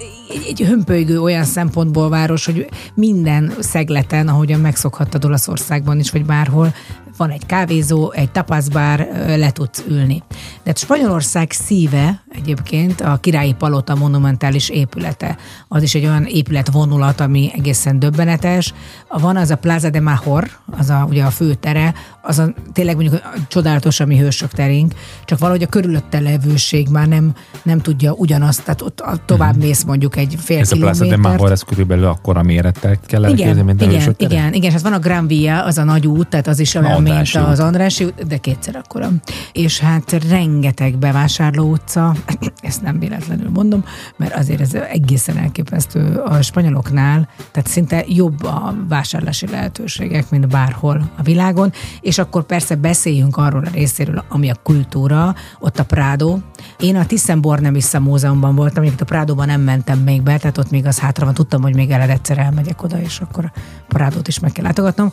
egy 0.48 0.60
hömpölygő 0.60 1.20
olyan 1.20 1.44
szempontból 1.44 2.08
város, 2.08 2.44
hogy 2.44 2.68
minden 2.94 3.52
szegleten, 3.58 4.28
ahogyan 4.28 4.60
megszokhattad 4.60 5.24
Olaszországban 5.24 5.98
is, 5.98 6.10
vagy 6.10 6.24
bárhol, 6.24 6.74
van 7.16 7.30
egy 7.30 7.46
kávézó, 7.46 8.12
egy 8.12 8.30
tapaszbár, 8.30 9.08
le 9.36 9.50
tudsz 9.50 9.84
ülni. 9.88 10.22
De 10.28 10.62
hát 10.64 10.78
Spanyolország 10.78 11.50
szíve 11.50 12.21
egyébként 12.34 13.00
a 13.00 13.18
királyi 13.20 13.52
palota 13.52 13.94
monumentális 13.94 14.68
épülete. 14.68 15.36
Az 15.68 15.82
is 15.82 15.94
egy 15.94 16.04
olyan 16.04 16.24
épületvonulat, 16.24 17.20
ami 17.20 17.50
egészen 17.54 17.98
döbbenetes. 17.98 18.74
Van 19.08 19.36
az 19.36 19.50
a 19.50 19.56
Plaza 19.56 19.90
de 19.90 20.00
Mahor, 20.00 20.50
az 20.78 20.90
a, 20.90 21.06
ugye 21.08 21.24
a 21.24 21.30
főtere, 21.30 21.94
az 22.22 22.38
a, 22.38 22.52
tényleg 22.72 22.94
mondjuk 22.94 23.20
a 23.24 23.38
csodálatos, 23.48 24.00
ami 24.00 24.18
hősök 24.18 24.50
terénk, 24.50 24.94
csak 25.24 25.38
valahogy 25.38 25.62
a 25.62 25.66
körülötte 25.66 26.20
levőség 26.20 26.88
már 26.88 27.08
nem, 27.08 27.34
nem 27.62 27.80
tudja 27.80 28.12
ugyanazt, 28.12 28.64
tehát 28.64 28.82
ott 28.82 29.02
tovább 29.26 29.56
mész 29.56 29.82
mondjuk 29.82 30.16
egy 30.16 30.36
fél 30.38 30.60
Mhm. 30.62 30.72
Ez 30.72 30.72
a 30.72 30.76
Plaza 30.76 31.04
de 31.04 31.04
kilométert. 31.04 31.36
Mahor, 31.36 31.52
ez 31.52 31.62
körülbelül 31.62 32.04
akkora 32.04 32.42
mérettel 32.42 32.98
kell 33.06 33.28
Igen, 33.28 33.64
mint 33.64 33.80
a 33.80 33.84
igen, 33.84 34.00
tere? 34.00 34.14
igen, 34.16 34.52
igen, 34.52 34.68
és 34.68 34.72
hát 34.72 34.82
van 34.82 34.92
a 34.92 34.98
Gran 34.98 35.26
Via, 35.26 35.64
az 35.64 35.78
a 35.78 35.84
nagy 35.84 36.06
út, 36.06 36.28
tehát 36.28 36.46
az 36.46 36.58
is 36.58 36.74
olyan, 36.74 37.02
mint 37.02 37.34
az 37.34 37.58
út. 37.58 37.66
Andrássy 37.66 38.04
út, 38.04 38.26
de 38.26 38.36
kétszer 38.36 38.76
akkora. 38.76 39.08
És 39.52 39.80
hát 39.80 40.24
rengeteg 40.28 40.98
bevásárló 40.98 41.70
utca, 41.70 42.14
ezt 42.60 42.82
nem 42.82 42.98
véletlenül 42.98 43.50
mondom, 43.50 43.84
mert 44.16 44.34
azért 44.34 44.60
ez 44.60 44.74
egészen 44.74 45.36
elképesztő 45.36 46.16
a 46.16 46.42
spanyoloknál, 46.42 47.28
tehát 47.50 47.68
szinte 47.68 48.04
jobb 48.08 48.44
a 48.44 48.74
vásárlási 48.88 49.46
lehetőségek, 49.46 50.30
mint 50.30 50.48
bárhol 50.48 51.10
a 51.16 51.22
világon, 51.22 51.72
és 52.00 52.18
akkor 52.18 52.42
persze 52.42 52.74
beszéljünk 52.74 53.36
arról 53.36 53.64
a 53.64 53.70
részéről, 53.72 54.24
ami 54.28 54.50
a 54.50 54.56
kultúra, 54.62 55.34
ott 55.58 55.78
a 55.78 55.84
Prado. 55.84 56.38
Én 56.78 56.96
a 56.96 57.06
Thyssen-Bornemisza 57.06 58.00
múzeumban 58.00 58.54
voltam, 58.54 58.82
mondjuk 58.82 59.02
a 59.02 59.12
Prádóban 59.12 59.46
nem 59.46 59.60
mentem 59.60 59.98
még 59.98 60.22
be, 60.22 60.38
tehát 60.38 60.58
ott 60.58 60.70
még 60.70 60.86
az 60.86 60.98
hátra 60.98 61.24
van, 61.24 61.34
tudtam, 61.34 61.62
hogy 61.62 61.74
még 61.74 61.90
eled 61.90 62.10
egyszer 62.10 62.38
elmegyek 62.38 62.82
oda, 62.82 63.00
és 63.00 63.20
akkor 63.20 63.44
a 63.54 63.84
Prádót 63.88 64.28
is 64.28 64.38
meg 64.38 64.52
kell 64.52 64.64
látogatnom. 64.64 65.12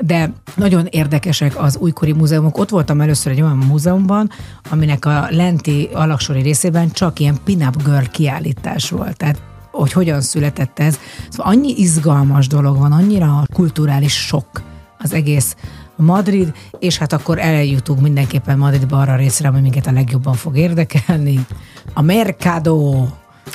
De 0.00 0.32
nagyon 0.56 0.86
érdekesek 0.90 1.62
az 1.62 1.76
újkori 1.76 2.12
múzeumok. 2.12 2.58
Ott 2.58 2.68
voltam 2.68 3.00
először 3.00 3.32
egy 3.32 3.40
olyan 3.40 3.56
múzeumban, 3.56 4.30
aminek 4.70 5.04
a 5.04 5.26
lenti 5.30 5.88
alaksori 5.92 6.40
részében 6.42 6.90
csak 6.90 7.18
ilyen 7.18 7.38
pin-up 7.44 7.82
girl 7.84 8.04
kiállítás 8.10 8.90
volt. 8.90 9.16
Tehát 9.16 9.42
hogy 9.70 9.92
hogyan 9.92 10.20
született 10.20 10.78
ez. 10.78 10.98
Szóval 11.28 11.52
annyi 11.52 11.74
izgalmas 11.76 12.46
dolog 12.46 12.78
van, 12.78 12.92
annyira 12.92 13.44
kulturális 13.52 14.26
sok 14.26 14.62
az 14.98 15.12
egész 15.12 15.56
Madrid, 15.96 16.52
és 16.78 16.98
hát 16.98 17.12
akkor 17.12 17.38
eljutunk 17.38 18.00
mindenképpen 18.00 18.58
Madridba 18.58 19.00
arra 19.00 19.16
részre, 19.16 19.48
ami 19.48 19.60
minket 19.60 19.86
a 19.86 19.92
legjobban 19.92 20.34
fog 20.34 20.56
érdekelni. 20.56 21.46
A 21.94 22.02
Mercado 22.02 23.06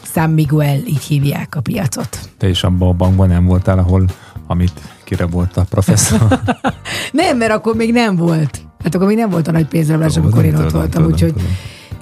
San 0.03 0.29
Miguel, 0.29 0.77
így 0.77 1.03
hívják 1.03 1.55
a 1.55 1.61
piacot. 1.61 2.19
Te 2.37 2.49
is 2.49 2.63
abban 2.63 2.89
a 2.89 2.93
bankban 2.93 3.27
nem 3.27 3.45
voltál, 3.45 3.77
ahol 3.77 4.05
amit 4.47 4.81
kire 5.05 5.25
volt 5.25 5.57
a 5.57 5.63
professzor. 5.69 6.39
Nem, 7.11 7.37
mert 7.37 7.51
akkor 7.51 7.75
még 7.75 7.91
nem 7.91 8.15
volt. 8.15 8.61
Hát 8.83 8.95
akkor 8.95 9.07
még 9.07 9.17
nem 9.17 9.29
volt 9.29 9.47
a 9.47 9.51
nagy 9.51 9.67
pénzrablás, 9.67 10.13
Tudom, 10.13 10.23
amikor 10.27 10.45
én 10.45 10.55
ott 10.55 10.65
tudom, 10.65 10.71
voltam, 10.71 10.91
tudom, 10.91 11.11
úgyhogy... 11.11 11.33
tudom. 11.33 11.57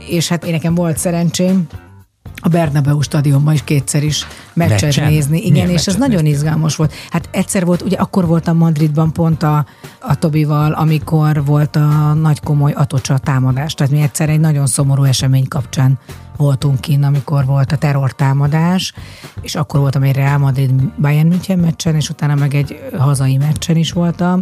És 0.07 0.27
hát 0.27 0.45
én 0.45 0.51
nekem 0.51 0.75
volt 0.75 0.97
szerencsém, 0.97 1.67
a 2.45 2.49
Bernabeu 2.49 3.01
stadionban 3.01 3.53
is 3.53 3.63
kétszer 3.63 4.03
is 4.03 4.25
meccset 4.53 4.81
Meccsen? 4.81 5.11
nézni. 5.11 5.37
Igen, 5.37 5.51
Milyen 5.51 5.69
és 5.69 5.87
ez 5.87 5.95
nagyon 5.95 6.23
néztél? 6.23 6.33
izgalmas 6.33 6.75
volt. 6.75 6.93
Hát 7.09 7.29
egyszer 7.31 7.65
volt, 7.65 7.81
ugye 7.81 7.97
akkor 7.97 8.27
voltam 8.27 8.57
Madridban 8.57 9.13
pont 9.13 9.43
a, 9.43 9.65
a 9.99 10.15
Tobival, 10.15 10.71
amikor 10.71 11.45
volt 11.45 11.75
a 11.75 12.13
nagy 12.13 12.39
komoly 12.39 12.71
Atocsa 12.71 13.17
támadás. 13.17 13.73
Tehát 13.73 13.93
mi 13.93 14.01
egyszer 14.01 14.29
egy 14.29 14.39
nagyon 14.39 14.65
szomorú 14.65 15.03
esemény 15.03 15.47
kapcsán 15.47 15.99
voltunk 16.37 16.81
kinn, 16.81 17.03
amikor 17.03 17.45
volt 17.45 17.71
a 17.71 17.77
terrortámadás, 17.77 18.93
és 19.41 19.55
akkor 19.55 19.79
voltam 19.79 20.03
egy 20.03 20.15
Real 20.15 20.37
Madrid 20.37 20.71
Bayern 20.97 21.27
München 21.27 21.59
meccsen, 21.59 21.95
és 21.95 22.09
utána 22.09 22.35
meg 22.35 22.53
egy 22.53 22.89
hazai 22.97 23.37
meccsen 23.37 23.75
is 23.75 23.91
voltam, 23.91 24.41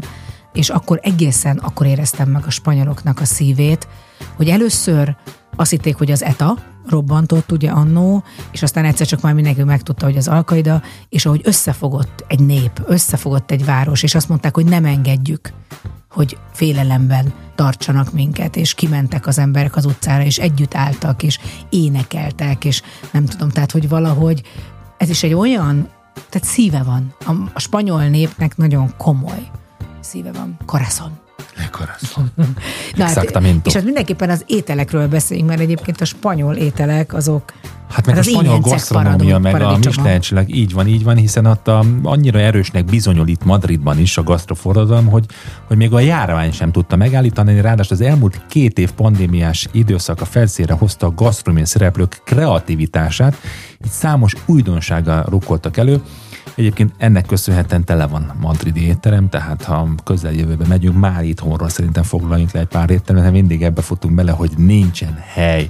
és 0.54 0.70
akkor 0.70 1.00
egészen 1.02 1.58
akkor 1.58 1.86
éreztem 1.86 2.30
meg 2.30 2.46
a 2.46 2.50
spanyoloknak 2.50 3.20
a 3.20 3.26
szívét, 3.26 3.88
hogy 4.36 4.50
először 4.50 5.16
azt 5.56 5.72
hitték, 5.72 5.96
hogy 5.96 6.12
az 6.12 6.24
ETA 6.24 6.58
robbantott 6.90 7.52
ugye 7.52 7.70
annó, 7.70 8.24
és 8.52 8.64
aztán 8.64 8.86
egyszer 8.86 9.08
csak 9.08 9.22
már 9.22 9.34
mindenki 9.34 9.64
megtudta, 9.64 10.06
hogy 10.06 10.18
az 10.18 10.28
Alkaida, 10.28 10.82
és 11.10 11.26
ahogy 11.26 11.42
összefogott 11.44 12.24
egy 12.28 12.40
nép, 12.40 12.82
összefogott 12.86 13.52
egy 13.52 13.66
város, 13.66 14.04
és 14.04 14.16
azt 14.16 14.30
mondták, 14.30 14.56
hogy 14.56 14.66
nem 14.66 14.86
engedjük, 14.86 15.54
hogy 16.12 16.38
félelemben 16.52 17.34
tartsanak 17.56 18.14
minket, 18.14 18.56
és 18.56 18.74
kimentek 18.74 19.28
az 19.28 19.38
emberek 19.38 19.76
az 19.76 19.86
utcára, 19.86 20.24
és 20.24 20.38
együtt 20.38 20.76
álltak, 20.76 21.24
és 21.24 21.40
énekeltek, 21.70 22.66
és 22.66 22.82
nem 23.12 23.26
tudom, 23.26 23.50
tehát, 23.50 23.72
hogy 23.72 23.90
valahogy 23.90 24.42
ez 24.98 25.10
is 25.10 25.24
egy 25.24 25.34
olyan, 25.34 25.90
tehát 26.30 26.48
szíve 26.48 26.84
van. 26.84 27.14
A, 27.26 27.32
a 27.54 27.60
spanyol 27.60 28.04
népnek 28.04 28.58
nagyon 28.58 28.94
komoly 28.98 29.50
szíve 30.00 30.32
van. 30.32 30.58
Corazon. 30.66 31.21
Na, 32.96 33.04
hát, 33.04 33.42
és 33.64 33.74
hát 33.74 33.84
mindenképpen 33.84 34.30
az 34.30 34.44
ételekről 34.48 35.08
beszéljünk, 35.08 35.50
mert 35.50 35.62
egyébként 35.62 36.02
a 36.02 36.06
spanyol 36.06 36.56
ételek 36.56 37.14
azok 37.14 37.54
Hát 37.92 38.06
meg 38.06 38.18
az 38.18 38.28
a 38.28 38.30
spanyol 38.30 38.60
gasztronómia, 38.60 39.40
meg 39.40 39.62
a. 39.62 39.78
Michelin 39.78 40.46
így 40.48 40.74
van, 40.74 40.88
így 40.88 41.04
van, 41.04 41.16
hiszen 41.16 41.46
ott 41.46 41.68
a, 41.68 41.84
annyira 42.04 42.40
erősnek 42.40 42.86
bizonyul 42.86 43.28
itt 43.28 43.44
Madridban 43.44 44.00
is 44.00 44.18
a 44.18 44.24
gasztroforradalom, 44.24 45.08
hogy, 45.08 45.26
hogy 45.68 45.78
még 45.78 45.94
a 45.94 46.00
járvány 46.00 46.52
sem 46.52 46.72
tudta 46.72 46.96
megállítani, 46.96 47.62
ráadásul 47.62 47.96
az 47.96 48.02
elmúlt 48.02 48.46
két 48.50 48.80
év 48.80 48.92
pandémiás 48.92 49.68
időszak 49.72 50.22
a 50.22 50.26
felszínre 50.26 50.74
hozta 50.74 51.08
a 51.08 51.14
gasztronómiai 51.16 51.68
szereplők 51.68 52.22
kreativitását, 52.26 53.36
így 53.86 53.92
számos 53.92 54.34
újdonsággal 54.46 55.26
rukkoltak 55.30 55.78
elő. 55.78 56.02
Egyébként 56.62 56.94
ennek 56.98 57.26
köszönhetően 57.26 57.84
tele 57.84 58.08
van 58.08 58.32
madridi 58.42 58.88
étterem, 58.88 59.30
tehát 59.30 59.64
ha 59.64 59.88
közeljövőbe 60.04 60.66
megyünk, 60.68 61.00
már 61.00 61.24
itthonról 61.24 61.70
szerintem 61.70 62.04
foglaljunk 62.04 62.52
le 62.52 62.60
egy 62.60 62.68
pár 62.68 62.90
éttermet, 62.90 63.24
mert 63.24 63.36
mindig 63.36 63.64
ebbe 63.64 63.82
futunk 63.82 64.16
bele, 64.16 64.32
hogy 64.32 64.52
nincsen 64.58 65.18
hely 65.34 65.70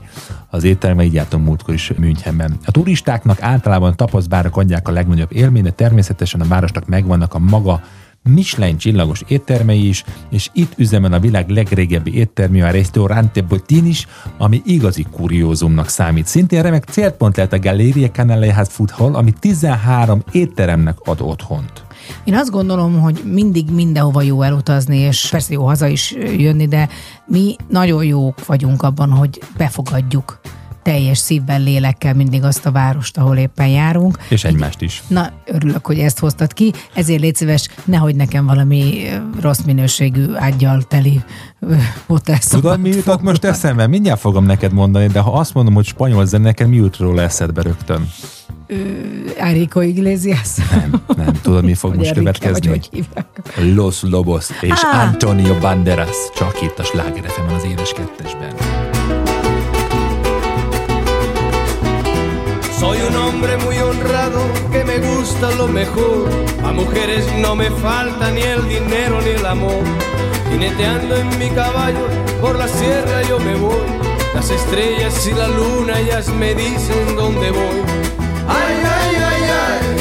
az 0.49 0.63
étteremben, 0.63 1.05
így 1.05 1.13
jártam 1.13 1.41
múltkor 1.41 1.73
is 1.73 1.91
Münchenben. 1.97 2.57
A 2.65 2.71
turistáknak 2.71 3.41
általában 3.41 3.95
tapaszbárak 3.95 4.57
adják 4.57 4.87
a 4.87 4.91
legnagyobb 4.91 5.33
élmény, 5.33 5.63
de 5.63 5.71
természetesen 5.71 6.41
a 6.41 6.47
városnak 6.47 6.87
megvannak 6.87 7.33
a 7.33 7.39
maga 7.39 7.81
Michelin 8.23 8.77
csillagos 8.77 9.21
éttermei 9.27 9.87
is, 9.87 10.03
és 10.29 10.49
itt 10.53 10.73
üzemel 10.77 11.13
a 11.13 11.19
világ 11.19 11.49
legrégebbi 11.49 12.15
éttermi, 12.15 12.61
a 12.61 12.71
Restaurante 12.71 13.41
Botin 13.41 13.85
is, 13.85 14.07
ami 14.37 14.61
igazi 14.65 15.05
kuriózumnak 15.11 15.87
számít. 15.87 16.27
Szintén 16.27 16.61
remek 16.61 16.83
célpont 16.83 17.35
lehet 17.35 17.53
a 17.53 17.59
Galleria 17.59 18.11
Canalejas 18.11 18.67
Food 18.69 18.89
Hall, 18.89 19.13
ami 19.13 19.33
13 19.39 20.23
étteremnek 20.31 20.97
ad 20.99 21.21
otthont. 21.21 21.83
Én 22.23 22.35
azt 22.35 22.51
gondolom, 22.51 22.99
hogy 22.99 23.21
mindig 23.25 23.69
mindenhova 23.69 24.21
jó 24.21 24.41
elutazni, 24.41 24.97
és 24.97 25.27
persze 25.31 25.53
jó 25.53 25.65
haza 25.65 25.87
is 25.87 26.15
jönni, 26.37 26.67
de 26.67 26.89
mi 27.25 27.55
nagyon 27.69 28.03
jók 28.05 28.45
vagyunk 28.45 28.83
abban, 28.83 29.09
hogy 29.09 29.41
befogadjuk 29.57 30.39
teljes 30.83 31.17
szívvel, 31.17 31.59
lélekkel 31.59 32.13
mindig 32.13 32.43
azt 32.43 32.65
a 32.65 32.71
várost, 32.71 33.17
ahol 33.17 33.37
éppen 33.37 33.67
járunk. 33.67 34.17
És 34.29 34.43
egymást 34.43 34.81
is. 34.81 35.03
Na, 35.07 35.29
örülök, 35.45 35.85
hogy 35.85 35.99
ezt 35.99 36.19
hoztad 36.19 36.53
ki, 36.53 36.73
ezért 36.93 37.21
légy 37.21 37.35
szíves, 37.35 37.67
nehogy 37.85 38.15
nekem 38.15 38.45
valami 38.45 39.07
rossz 39.41 39.59
minőségű 39.65 40.25
ágyal 40.35 40.83
teli 40.83 41.21
hotelszobát 42.05 42.61
Tudod, 42.61 42.79
mi 42.81 42.89
jutott 42.89 43.21
most 43.21 43.43
eszembe? 43.43 43.87
Mindjárt 43.87 44.19
fogom 44.19 44.45
neked 44.45 44.73
mondani, 44.73 45.07
de 45.07 45.19
ha 45.19 45.31
azt 45.31 45.53
mondom, 45.53 45.73
hogy 45.73 45.85
spanyol 45.85 46.25
zene, 46.25 46.43
neked 46.43 46.67
mi 46.67 46.75
jut 46.75 46.97
róla 46.97 47.21
eszedbe 47.21 47.61
rögtön? 47.61 48.09
Enrico 49.37 49.81
Iglesias. 49.81 50.55
Nem, 50.71 51.01
nem. 51.17 51.33
Tudod, 51.41 51.63
mi 51.63 51.73
fog 51.73 51.95
most 51.95 52.09
Enrique, 52.09 52.31
vagy 52.51 52.61
következni? 52.67 53.05
hogy. 53.55 53.73
Los 53.75 54.01
Lobos 54.01 54.45
és 54.61 54.71
Ah. 54.83 55.07
Antonio 55.07 55.57
Banderas. 55.59 56.15
Csak 56.35 56.61
itt 56.61 56.79
a 56.79 56.83
Sláger 56.83 57.25
az 57.57 57.63
édes 57.63 57.93
kettesben. 57.93 58.90
Soy 62.81 62.99
un 62.99 63.15
hombre 63.15 63.57
muy 63.57 63.77
honrado 63.77 64.41
que 64.71 64.83
me 64.83 64.97
gusta 64.97 65.51
lo 65.51 65.67
mejor. 65.67 66.27
A 66.63 66.71
mujeres 66.71 67.31
no 67.37 67.55
me 67.55 67.69
falta 67.69 68.31
ni 68.31 68.41
el 68.41 68.67
dinero 68.67 69.21
ni 69.21 69.29
el 69.29 69.45
amor. 69.45 69.83
Jineteando 70.49 71.15
en 71.15 71.37
mi 71.37 71.51
caballo 71.51 72.07
por 72.41 72.57
la 72.57 72.67
sierra 72.67 73.21
yo 73.29 73.39
me 73.39 73.53
voy. 73.53 73.85
Las 74.33 74.49
estrellas 74.49 75.27
y 75.27 75.33
la 75.33 75.47
luna 75.47 75.99
ellas 75.99 76.29
me 76.29 76.55
dicen 76.55 77.15
dónde 77.15 77.51
voy. 77.51 77.83
Ay, 78.47 78.75
ay, 78.83 79.15
ay, 79.15 79.43
ay, 79.43 80.00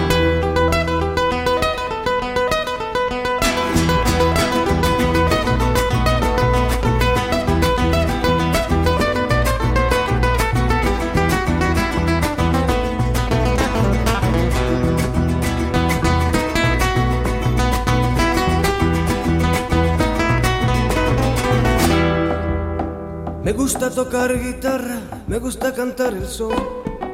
Gusta 23.73 23.89
tocar 23.89 24.37
guitarra, 24.37 24.99
me 25.27 25.39
gusta 25.39 25.73
cantar 25.73 26.13
el 26.13 26.27
son. 26.27 26.51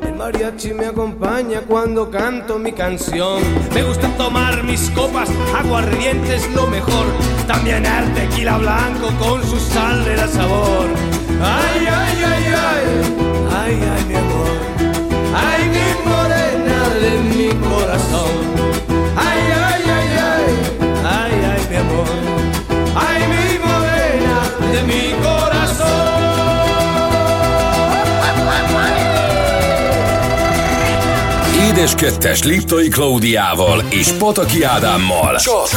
El 0.01 0.15
mariachi 0.15 0.73
me 0.73 0.87
acompaña 0.87 1.61
cuando 1.61 2.09
canto 2.09 2.57
mi 2.57 2.71
canción. 2.71 3.43
Me 3.75 3.83
gusta 3.83 4.07
tomar 4.17 4.63
mis 4.63 4.89
copas, 4.89 5.29
aguardiente 5.55 6.35
es 6.35 6.51
lo 6.55 6.65
mejor. 6.65 7.05
También 7.45 7.85
el 7.85 8.11
tequila 8.15 8.57
blanco 8.57 9.09
con 9.19 9.43
su 9.45 9.59
sal 9.59 10.03
le 10.03 10.15
da 10.15 10.27
sabor. 10.27 10.87
Ay, 11.43 11.85
ay, 11.85 12.23
ay, 12.25 12.45
ay, 12.71 12.85
ay, 13.55 13.79
ay, 13.93 14.05
mi 14.07 14.15
amor. 14.15 14.51
Ay, 15.35 15.61
mi 15.75 16.09
morena 16.09 16.79
de 17.03 17.11
mi 17.35 17.49
corazón. 17.69 18.33
Ay, 19.15 19.41
ay, 19.53 19.83
ay, 19.97 20.09
ay, 20.33 20.47
ay, 21.05 21.33
ay, 21.51 21.67
mi 21.69 21.75
amor. 21.75 22.07
Ay, 22.95 23.21
mi 23.33 23.59
morena 23.59 24.71
de 24.71 24.83
mi 24.83 25.11
corazón. 25.21 25.46
Édes 31.77 31.95
kettes 31.95 32.43
Liptai 32.43 32.87
Klaudiával 32.87 33.83
és 33.89 34.11
Pataki 34.11 34.63
Ádámmal. 34.63 35.35
Csak 35.35 35.67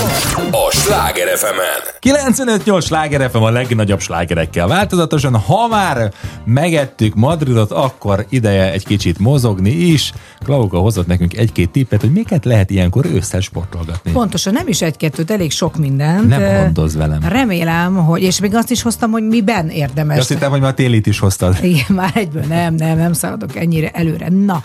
a 0.50 0.70
Sláger 0.70 1.36
fm 1.38 1.58
95-8 2.00 2.84
sláger 2.84 3.30
FM 3.30 3.36
a 3.36 3.50
legnagyobb 3.50 4.00
slágerekkel 4.00 4.66
változatosan. 4.66 5.36
Ha 5.36 5.68
már 5.68 6.12
megettük 6.44 7.14
Madridot, 7.14 7.70
akkor 7.70 8.26
ideje 8.28 8.72
egy 8.72 8.84
kicsit 8.84 9.18
mozogni 9.18 9.70
is. 9.70 10.12
Klauka 10.44 10.78
hozott 10.78 11.06
nekünk 11.06 11.36
egy-két 11.36 11.70
tippet, 11.70 12.00
hogy 12.00 12.12
miket 12.12 12.44
lehet 12.44 12.70
ilyenkor 12.70 13.06
ősszel 13.06 13.40
sportolgatni. 13.40 14.12
Pontosan, 14.12 14.52
nem 14.52 14.68
is 14.68 14.82
egy-kettőt, 14.82 15.30
elég 15.30 15.50
sok 15.50 15.76
mindent. 15.76 16.28
Nem 16.28 16.40
Ö, 16.40 16.62
gondozz 16.62 16.96
velem. 16.96 17.20
Remélem, 17.28 17.94
hogy, 17.94 18.22
és 18.22 18.40
még 18.40 18.54
azt 18.54 18.70
is 18.70 18.82
hoztam, 18.82 19.10
hogy 19.10 19.26
miben 19.26 19.68
érdemes. 19.68 20.18
Azt 20.18 20.28
hittem, 20.28 20.50
hogy 20.50 20.60
már 20.60 20.74
télit 20.74 21.06
is 21.06 21.18
hoztad. 21.18 21.58
Igen, 21.62 21.84
már 21.88 22.12
egyből 22.14 22.44
nem, 22.48 22.74
nem, 22.74 22.98
nem 22.98 23.12
szaladok 23.12 23.56
ennyire 23.56 23.90
előre. 23.90 24.28
Na, 24.28 24.64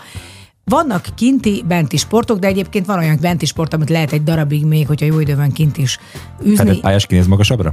vannak 0.70 1.06
kinti, 1.14 1.64
benti 1.68 1.96
sportok, 1.96 2.38
de 2.38 2.46
egyébként 2.46 2.86
van 2.86 2.98
olyan 2.98 3.18
benti 3.20 3.46
sport, 3.46 3.74
amit 3.74 3.88
lehet 3.88 4.12
egy 4.12 4.22
darabig 4.22 4.64
még, 4.64 4.86
hogyha 4.86 5.06
jó 5.06 5.20
idő 5.20 5.36
van 5.36 5.52
kint 5.52 5.76
is 5.76 5.98
űzni. 6.42 6.56
Fedett 6.56 6.80
pályás 6.80 7.06
kinéz 7.06 7.26
magasabbra? 7.26 7.72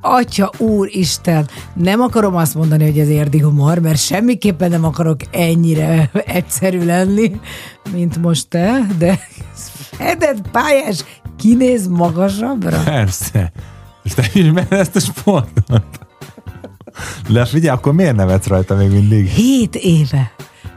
Atya 0.00 0.50
úristen, 0.58 1.48
nem 1.74 2.00
akarom 2.00 2.36
azt 2.36 2.54
mondani, 2.54 2.84
hogy 2.84 2.98
ez 2.98 3.08
érdi 3.08 3.40
humor, 3.40 3.78
mert 3.78 3.98
semmiképpen 3.98 4.70
nem 4.70 4.84
akarok 4.84 5.20
ennyire 5.30 6.10
egyszerű 6.26 6.84
lenni, 6.84 7.40
mint 7.92 8.22
most 8.22 8.48
te, 8.48 8.86
de 8.98 9.18
fedett 9.90 10.50
pályás 10.50 11.04
kinéz 11.36 11.88
magasabbra? 11.88 12.82
Persze. 12.82 13.52
És 14.02 14.14
te 14.14 14.24
ismered 14.32 14.72
ezt 14.72 14.96
a 14.96 15.00
sportot? 15.00 15.84
De 17.28 17.44
figyelj, 17.44 17.76
akkor 17.76 17.94
miért 17.94 18.16
nevetsz 18.16 18.46
rajta 18.46 18.74
még 18.74 18.90
mindig? 18.90 19.26
Hét 19.26 19.76
éve 19.76 20.32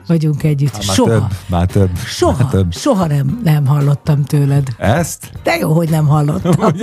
vagyunk 0.07 0.43
együtt. 0.43 0.71
Hát 0.73 0.85
már 0.85 0.95
soha. 0.95 1.09
több, 1.09 1.23
már 1.47 1.65
több. 1.65 1.89
Soha, 2.05 2.43
Már 2.43 2.51
több. 2.51 2.73
soha 2.73 3.05
nem, 3.07 3.39
nem 3.43 3.65
hallottam 3.65 4.23
tőled. 4.23 4.67
Ezt? 4.77 5.31
De 5.43 5.55
jó, 5.55 5.73
hogy 5.73 5.89
nem 5.89 6.07
hallottam. 6.07 6.53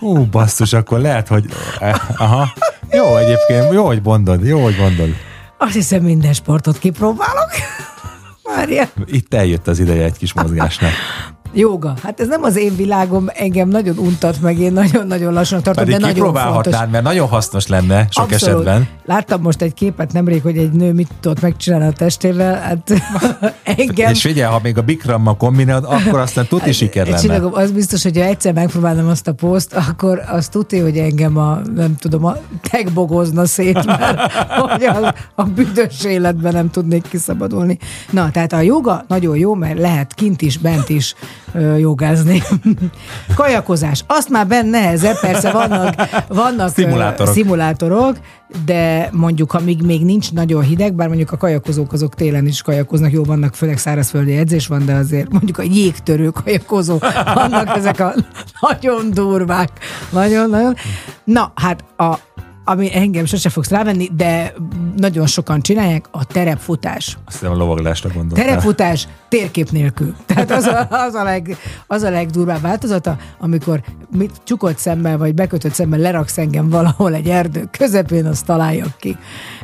Ú, 0.00 0.24
basszus, 0.24 0.72
akkor 0.72 1.00
lehet, 1.00 1.28
hogy... 1.28 1.44
eh, 1.80 1.94
Aha. 2.16 2.52
Jó 2.90 3.16
egyébként, 3.16 3.72
jó, 3.72 3.86
hogy 3.86 4.00
mondod, 4.02 4.44
jó, 4.46 4.62
hogy 4.62 4.76
mondod. 4.78 5.08
Azt 5.58 5.72
hiszem 5.74 6.02
minden 6.02 6.32
sportot 6.32 6.78
kipróbálok. 6.78 7.50
Várja. 8.56 8.88
Itt 9.06 9.34
eljött 9.34 9.68
az 9.68 9.78
ideje 9.78 10.04
egy 10.04 10.16
kis 10.18 10.32
mozgásnak. 10.32 10.90
Jóga. 11.52 11.94
Hát 12.02 12.20
ez 12.20 12.28
nem 12.28 12.42
az 12.42 12.56
én 12.56 12.76
világom, 12.76 13.26
engem 13.34 13.68
nagyon 13.68 13.98
untat 13.98 14.40
meg, 14.40 14.58
én 14.58 14.72
nagyon-nagyon 14.72 15.32
lassan 15.32 15.62
tartom, 15.62 15.84
Pedig 15.84 16.00
de 16.00 16.06
nagyon 16.06 16.16
fontos. 16.16 16.40
kipróbálhatnád, 16.42 16.90
mert 16.90 17.04
nagyon 17.04 17.28
hasznos 17.28 17.66
lenne 17.66 18.06
sok 18.10 18.32
esetben. 18.32 18.88
Láttam 19.04 19.40
most 19.40 19.62
egy 19.62 19.74
képet 19.74 20.12
nemrég, 20.12 20.42
hogy 20.42 20.56
egy 20.56 20.72
nő 20.72 20.92
mit 20.92 21.08
tudott 21.20 21.40
megcsinálni 21.40 21.86
a 21.86 21.92
testével. 21.92 22.54
Hát 22.60 22.92
engem... 23.78 24.10
És 24.10 24.20
figyelj, 24.20 24.52
ha 24.52 24.60
még 24.62 24.78
a 24.78 24.82
bikrammal 24.82 25.36
kombinálod, 25.36 25.84
akkor 25.84 26.18
aztán 26.20 26.46
tuti 26.46 26.72
siker 26.72 27.02
Egy 27.02 27.08
lenne. 27.08 27.22
csillagom, 27.22 27.54
az 27.54 27.70
biztos, 27.70 28.02
hogy 28.02 28.16
ha 28.16 28.24
egyszer 28.24 28.52
megpróbálnám 28.52 29.08
azt 29.08 29.28
a 29.28 29.32
poszt, 29.32 29.74
akkor 29.74 30.22
az 30.26 30.48
tudja, 30.48 30.82
hogy 30.82 30.96
engem 30.96 31.36
a, 31.36 31.58
nem 31.74 31.96
tudom, 31.96 32.24
a 32.24 32.36
tegbogozna 32.70 33.46
szét, 33.46 33.84
mert 33.86 34.32
hogy 34.70 34.84
a, 34.84 35.14
a 35.34 35.42
büdös 35.44 36.04
életben 36.04 36.52
nem 36.52 36.70
tudnék 36.70 37.08
kiszabadulni. 37.08 37.78
Na, 38.10 38.30
tehát 38.30 38.52
a 38.52 38.60
joga 38.60 39.04
nagyon 39.08 39.36
jó, 39.36 39.54
mert 39.54 39.78
lehet 39.78 40.14
kint 40.14 40.42
is, 40.42 40.58
bent 40.58 40.88
is 40.88 41.14
jogázni. 41.78 42.42
Kajakozás, 43.34 44.04
azt 44.06 44.28
már 44.28 44.46
benne 44.46 44.70
nehezebb, 44.70 45.20
persze 45.20 45.50
vannak, 45.50 45.94
vannak 46.28 46.68
Szimulátorok. 46.68 47.34
szimulátorok, 47.34 48.16
de 48.64 49.08
mondjuk, 49.12 49.50
ha 49.50 49.60
még, 49.60 49.82
még 49.82 50.04
nincs 50.04 50.32
nagyon 50.32 50.62
hideg, 50.62 50.94
bár 50.94 51.08
mondjuk 51.08 51.32
a 51.32 51.36
kajakozók 51.36 51.92
azok 51.92 52.14
télen 52.14 52.46
is 52.46 52.62
kajakoznak, 52.62 53.12
jó 53.12 53.24
vannak, 53.24 53.54
főleg 53.54 53.78
szárazföldi 53.78 54.36
edzés 54.36 54.66
van, 54.66 54.84
de 54.86 54.94
azért 54.94 55.32
mondjuk 55.32 55.58
a 55.58 55.62
jégtörő 55.62 56.28
kajakozó, 56.28 56.98
vannak 57.34 57.76
ezek 57.76 58.00
a 58.00 58.14
nagyon 58.60 59.10
durvák. 59.10 59.70
Nagyon-nagyon. 60.10 60.74
Na, 61.24 61.52
hát 61.54 61.84
a, 61.96 62.14
ami 62.70 62.96
engem 62.96 63.24
sose 63.24 63.48
fogsz 63.48 63.70
rávenni, 63.70 64.08
de 64.16 64.54
nagyon 64.96 65.26
sokan 65.26 65.60
csinálják, 65.60 66.06
a 66.10 66.24
terepfutás. 66.24 67.18
Azt 67.24 67.38
hiszem 67.38 67.52
a 67.52 67.56
lovaglásra 67.56 68.10
gondoltál. 68.14 68.44
Terepfutás 68.44 69.08
térkép 69.28 69.70
nélkül. 69.70 70.14
Tehát 70.26 70.50
az 70.50 70.64
a, 70.64 70.86
az 70.90 71.14
a, 71.14 71.22
leg, 71.22 71.56
az 71.86 72.02
a 72.02 72.10
legdurvább 72.10 72.60
változata, 72.60 73.16
amikor 73.38 73.82
mit 74.16 74.32
csukott 74.44 74.78
szemmel, 74.78 75.18
vagy 75.18 75.34
bekötött 75.34 75.72
szemmel 75.72 75.98
leraksz 75.98 76.38
engem 76.38 76.68
valahol 76.68 77.14
egy 77.14 77.28
erdő 77.28 77.68
közepén, 77.70 78.26
azt 78.26 78.44
találjak 78.44 78.96
ki. 78.98 79.16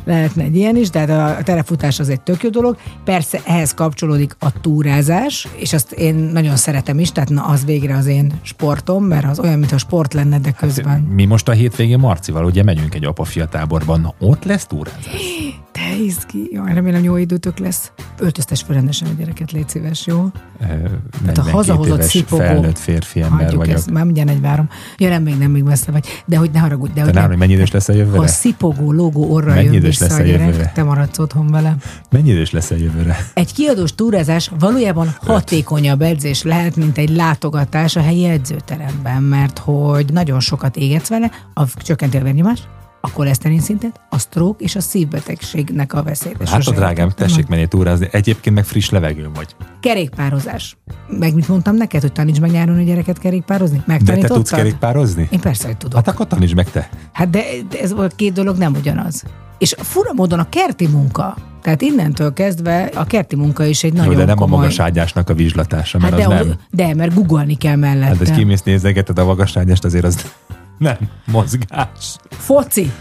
Lehetne 0.05 0.43
egy 0.43 0.57
ilyen 0.57 0.77
is, 0.77 0.91
de 0.91 0.99
hát 0.99 1.39
a 1.41 1.43
terepfutás 1.43 2.01
az 2.01 2.09
egy 2.09 2.21
tök 2.21 2.43
jó 2.43 2.51
dolog. 2.51 2.77
Persze 3.05 3.41
ehhez 3.45 3.75
kapcsolódik 3.75 4.37
a 4.39 4.61
túrázás, 4.61 5.49
és 5.57 5.73
azt 5.73 5.93
én 5.93 6.15
nagyon 6.15 6.57
szeretem 6.57 6.99
is, 6.99 7.13
tehát 7.13 7.31
na, 7.31 7.45
az 7.45 7.65
végre 7.65 7.97
az 7.97 8.07
én 8.07 8.33
sportom, 8.43 9.05
mert 9.05 9.27
az 9.27 9.39
olyan, 9.39 9.59
mintha 9.59 9.79
sport 9.79 10.15
lenne, 10.15 10.39
de 10.39 10.51
közben. 10.51 11.01
Mi 11.01 11.25
most 11.25 11.49
a 11.49 11.53
hétvégén 11.53 11.99
Marcival 11.99 12.45
ugye 12.45 12.63
megyünk 12.63 12.95
egy 12.95 13.05
apa-fia 13.05 13.47
táborban, 13.47 14.01
na 14.01 14.15
ott 14.19 14.45
lesz 14.45 14.67
túrázás. 14.67 15.05
Te 15.75 15.97
izgi, 16.05 16.49
jaj, 16.53 16.75
remélem 16.75 17.03
jó 17.03 17.17
időtök 17.17 17.59
lesz. 17.59 17.93
Öltöztes 18.19 18.63
fel 18.63 18.75
rendesen 18.75 19.09
a 19.09 19.13
gyereket, 19.19 19.53
légy 19.53 19.69
szíves, 19.69 20.07
jó? 20.07 20.25
Ö, 20.61 20.67
Tehát 20.67 21.39
a 21.39 21.43
42 21.43 21.51
hazahozott 21.51 22.03
szipogó. 22.03 22.43
felnőtt 22.43 22.79
férfi 22.79 23.21
ember 23.23 23.39
Hagyjuk 23.41 23.61
vagyok. 23.61 23.77
ezt, 23.77 23.91
már 23.91 24.05
mindjárt 24.05 24.29
egy 24.31 24.41
várom. 24.41 24.69
Ja, 24.99 25.09
nem, 25.09 25.23
még 25.23 25.39
nem, 25.39 25.51
még 25.51 25.63
messze 25.63 25.91
vagy. 25.93 26.07
De 26.27 26.37
hogy 26.37 26.51
ne 26.51 26.59
haragudj, 26.59 26.93
de 26.93 27.03
hogy 27.03 27.15
nem, 27.15 27.29
nem. 27.29 27.39
mennyi 27.39 27.53
idős 27.53 27.71
lesz 27.71 27.89
a 27.89 27.93
Ha 27.93 27.99
jövőre? 27.99 28.27
szipogó, 28.27 28.93
logó 28.93 29.33
orra 29.33 29.55
Mennyi 29.55 29.73
jön 29.73 29.83
vissza 29.83 30.05
lesz 30.07 30.19
a 30.19 30.21
a 30.21 30.25
gyerek, 30.25 30.47
jövőre? 30.47 30.73
te 30.75 30.83
maradsz 30.83 31.19
otthon 31.19 31.47
vele. 31.51 31.77
Mennyi 32.11 32.31
idős 32.31 32.51
lesz 32.51 32.71
a 32.71 32.77
jövőre? 32.77 33.17
Egy 33.35 33.53
kiadós 33.53 33.95
túrázás 33.95 34.51
valójában 34.59 35.15
hatékonyabb 35.21 36.03
edzés 36.03 36.43
lehet, 36.43 36.77
mint 36.77 36.99
egy 36.99 37.11
látogatás 37.11 37.97
a 37.97 38.01
helyi 38.01 38.25
edzőteremben, 38.25 39.23
mert 39.23 39.59
hogy 39.59 40.13
nagyon 40.13 40.41
sokat 40.41 40.77
égetsz 40.77 41.09
vele, 41.09 41.31
a 41.55 41.63
csökkenti 41.77 42.17
a 42.17 42.23
vérnyomás, 42.23 42.59
a 43.05 43.11
koleszterin 43.13 43.61
szintet, 43.61 44.01
a 44.11 44.19
stroke 44.19 44.65
és 44.65 44.77
a 44.77 44.81
szívbetegségnek 44.81 45.93
a 45.93 46.03
veszélyt. 46.03 46.39
Látod, 46.39 46.63
sose 46.63 46.77
drágám, 46.77 47.07
értettem. 47.07 47.27
tessék 47.27 47.47
menni 47.47 47.67
túrázni. 47.67 48.09
Egyébként 48.11 48.55
meg 48.55 48.65
friss 48.65 48.89
levegőn 48.89 49.33
vagy. 49.33 49.57
Kerékpározás. 49.81 50.77
Meg 51.09 51.35
mit 51.35 51.49
mondtam 51.49 51.77
neked, 51.77 52.01
hogy 52.01 52.13
taníts 52.13 52.41
meg 52.41 52.51
nyáron 52.51 52.77
a 52.77 52.83
gyereket 52.83 53.19
kerékpározni? 53.19 53.77
De 53.77 53.83
te 53.83 53.93
Megtanítottad? 53.93 54.37
tudsz 54.37 54.51
kerékpározni? 54.51 55.29
Én 55.31 55.41
persze, 55.41 55.67
hogy 55.67 55.77
tudok. 55.77 55.95
Hát 55.95 56.09
akkor 56.09 56.27
tanítsd 56.27 56.55
meg 56.55 56.71
te. 56.71 56.89
Hát 57.13 57.31
de, 57.31 57.43
de 57.69 57.81
ez 57.81 57.91
a 57.91 58.07
két 58.17 58.33
dolog 58.33 58.57
nem 58.57 58.75
ugyanaz. 58.75 59.25
És 59.59 59.75
fura 59.79 60.13
módon 60.13 60.39
a 60.39 60.49
kerti 60.49 60.87
munka, 60.87 61.37
tehát 61.63 61.83
innentől 61.83 62.33
kezdve 62.33 62.91
a 62.95 63.05
kerti 63.05 63.37
munka 63.37 63.65
is 63.65 63.85
egy 63.85 63.93
nagyon 63.93 64.13
Jó, 64.13 64.19
de 64.19 64.25
nem 64.25 64.37
komoly... 64.37 64.57
a 64.57 64.61
magas 64.61 64.79
ágyásnak 64.79 65.31
a 65.31 65.35
vizslatása, 65.35 65.99
mert 65.99 66.19
hát 66.19 66.29
de, 66.29 66.35
az 66.35 66.47
nem. 66.47 66.57
de, 66.71 66.95
mert 66.95 67.15
googolni 67.15 67.55
kell 67.55 67.77
mellette. 67.77 68.07
Hát, 68.07 68.17
hogy 68.17 68.31
kimész 68.31 68.63
nézegeted 68.63 69.19
a 69.19 69.25
magas 69.25 69.57
ágyást, 69.57 69.85
azért 69.85 70.05
az 70.05 70.33
nem 70.79 70.97
mozgás. 71.27 72.17
Foci. 72.31 72.93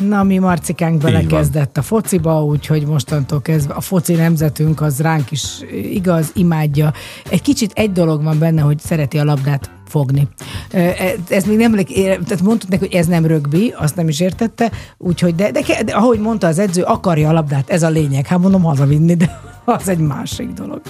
Na, 0.00 0.22
mi 0.22 0.38
Marcikánk 0.38 1.00
belekezdett 1.02 1.76
a 1.76 1.82
fociba, 1.82 2.44
úgyhogy 2.44 2.86
mostantól 2.86 3.42
kezdve 3.42 3.74
a 3.74 3.80
foci 3.80 4.14
nemzetünk 4.14 4.80
az 4.80 5.00
ránk 5.00 5.30
is 5.30 5.44
igaz, 5.92 6.30
imádja. 6.34 6.92
Egy 7.30 7.42
kicsit 7.42 7.72
egy 7.74 7.92
dolog 7.92 8.22
van 8.22 8.38
benne, 8.38 8.60
hogy 8.60 8.78
szereti 8.78 9.18
a 9.18 9.24
labdát 9.24 9.70
fogni. 9.86 10.28
E- 10.70 11.14
Ez 11.28 11.44
még 11.44 11.56
nem, 11.56 11.74
tehát 11.74 12.40
mondtuk 12.42 12.70
neki, 12.70 12.84
hogy 12.86 12.94
ez 12.94 13.06
nem 13.06 13.26
rögbi, 13.26 13.74
azt 13.76 13.96
nem 13.96 14.08
is 14.08 14.20
értette, 14.20 14.70
úgyhogy, 14.98 15.34
de, 15.34 15.50
de, 15.50 15.82
de 15.84 15.92
ahogy 15.92 16.18
mondta 16.20 16.46
az 16.46 16.58
edző, 16.58 16.82
akarja 16.82 17.28
a 17.28 17.32
labdát, 17.32 17.70
ez 17.70 17.82
a 17.82 17.88
lényeg. 17.88 18.26
Hát 18.26 18.38
mondom, 18.38 18.62
hazavinni, 18.62 19.14
de 19.14 19.40
az 19.64 19.88
egy 19.88 19.98
másik 19.98 20.48
dolog. 20.48 20.80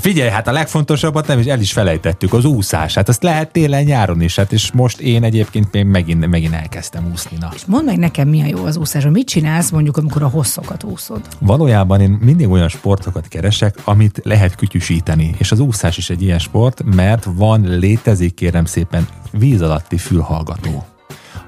Figyelj, 0.00 0.30
hát 0.30 0.48
a 0.48 0.52
legfontosabbat 0.52 1.26
nem 1.26 1.38
is 1.38 1.46
el 1.46 1.60
is 1.60 1.72
felejtettük, 1.72 2.32
az 2.32 2.44
úszás. 2.44 2.94
Hát 2.94 3.08
azt 3.08 3.22
lehet 3.22 3.52
télen, 3.52 3.84
nyáron 3.84 4.20
is. 4.20 4.36
Hát 4.36 4.52
és 4.52 4.72
most 4.72 5.00
én 5.00 5.22
egyébként 5.22 5.72
még 5.72 5.84
megint, 5.84 6.26
megint 6.26 6.54
elkezdtem 6.54 7.10
úszni. 7.12 7.36
Na. 7.40 7.50
És 7.54 7.64
mondd 7.64 7.84
meg 7.84 7.98
nekem, 7.98 8.28
mi 8.28 8.42
a 8.42 8.46
jó 8.46 8.64
az 8.64 8.76
úszásban. 8.76 9.12
Mit 9.12 9.26
csinálsz 9.26 9.70
mondjuk, 9.70 9.96
amikor 9.96 10.22
a 10.22 10.28
hosszokat 10.28 10.84
úszod? 10.84 11.20
Valójában 11.38 12.00
én 12.00 12.18
mindig 12.20 12.48
olyan 12.48 12.68
sportokat 12.68 13.28
keresek, 13.28 13.76
amit 13.84 14.20
lehet 14.24 14.54
kütyüsíteni. 14.54 15.34
És 15.38 15.52
az 15.52 15.60
úszás 15.60 15.96
is 15.96 16.10
egy 16.10 16.22
ilyen 16.22 16.38
sport, 16.38 16.82
mert 16.94 17.26
van, 17.34 17.78
létezik 17.78 18.34
kérem 18.34 18.64
szépen 18.64 19.08
víz 19.30 19.62
alatti 19.62 19.96
fülhallgató. 19.96 20.86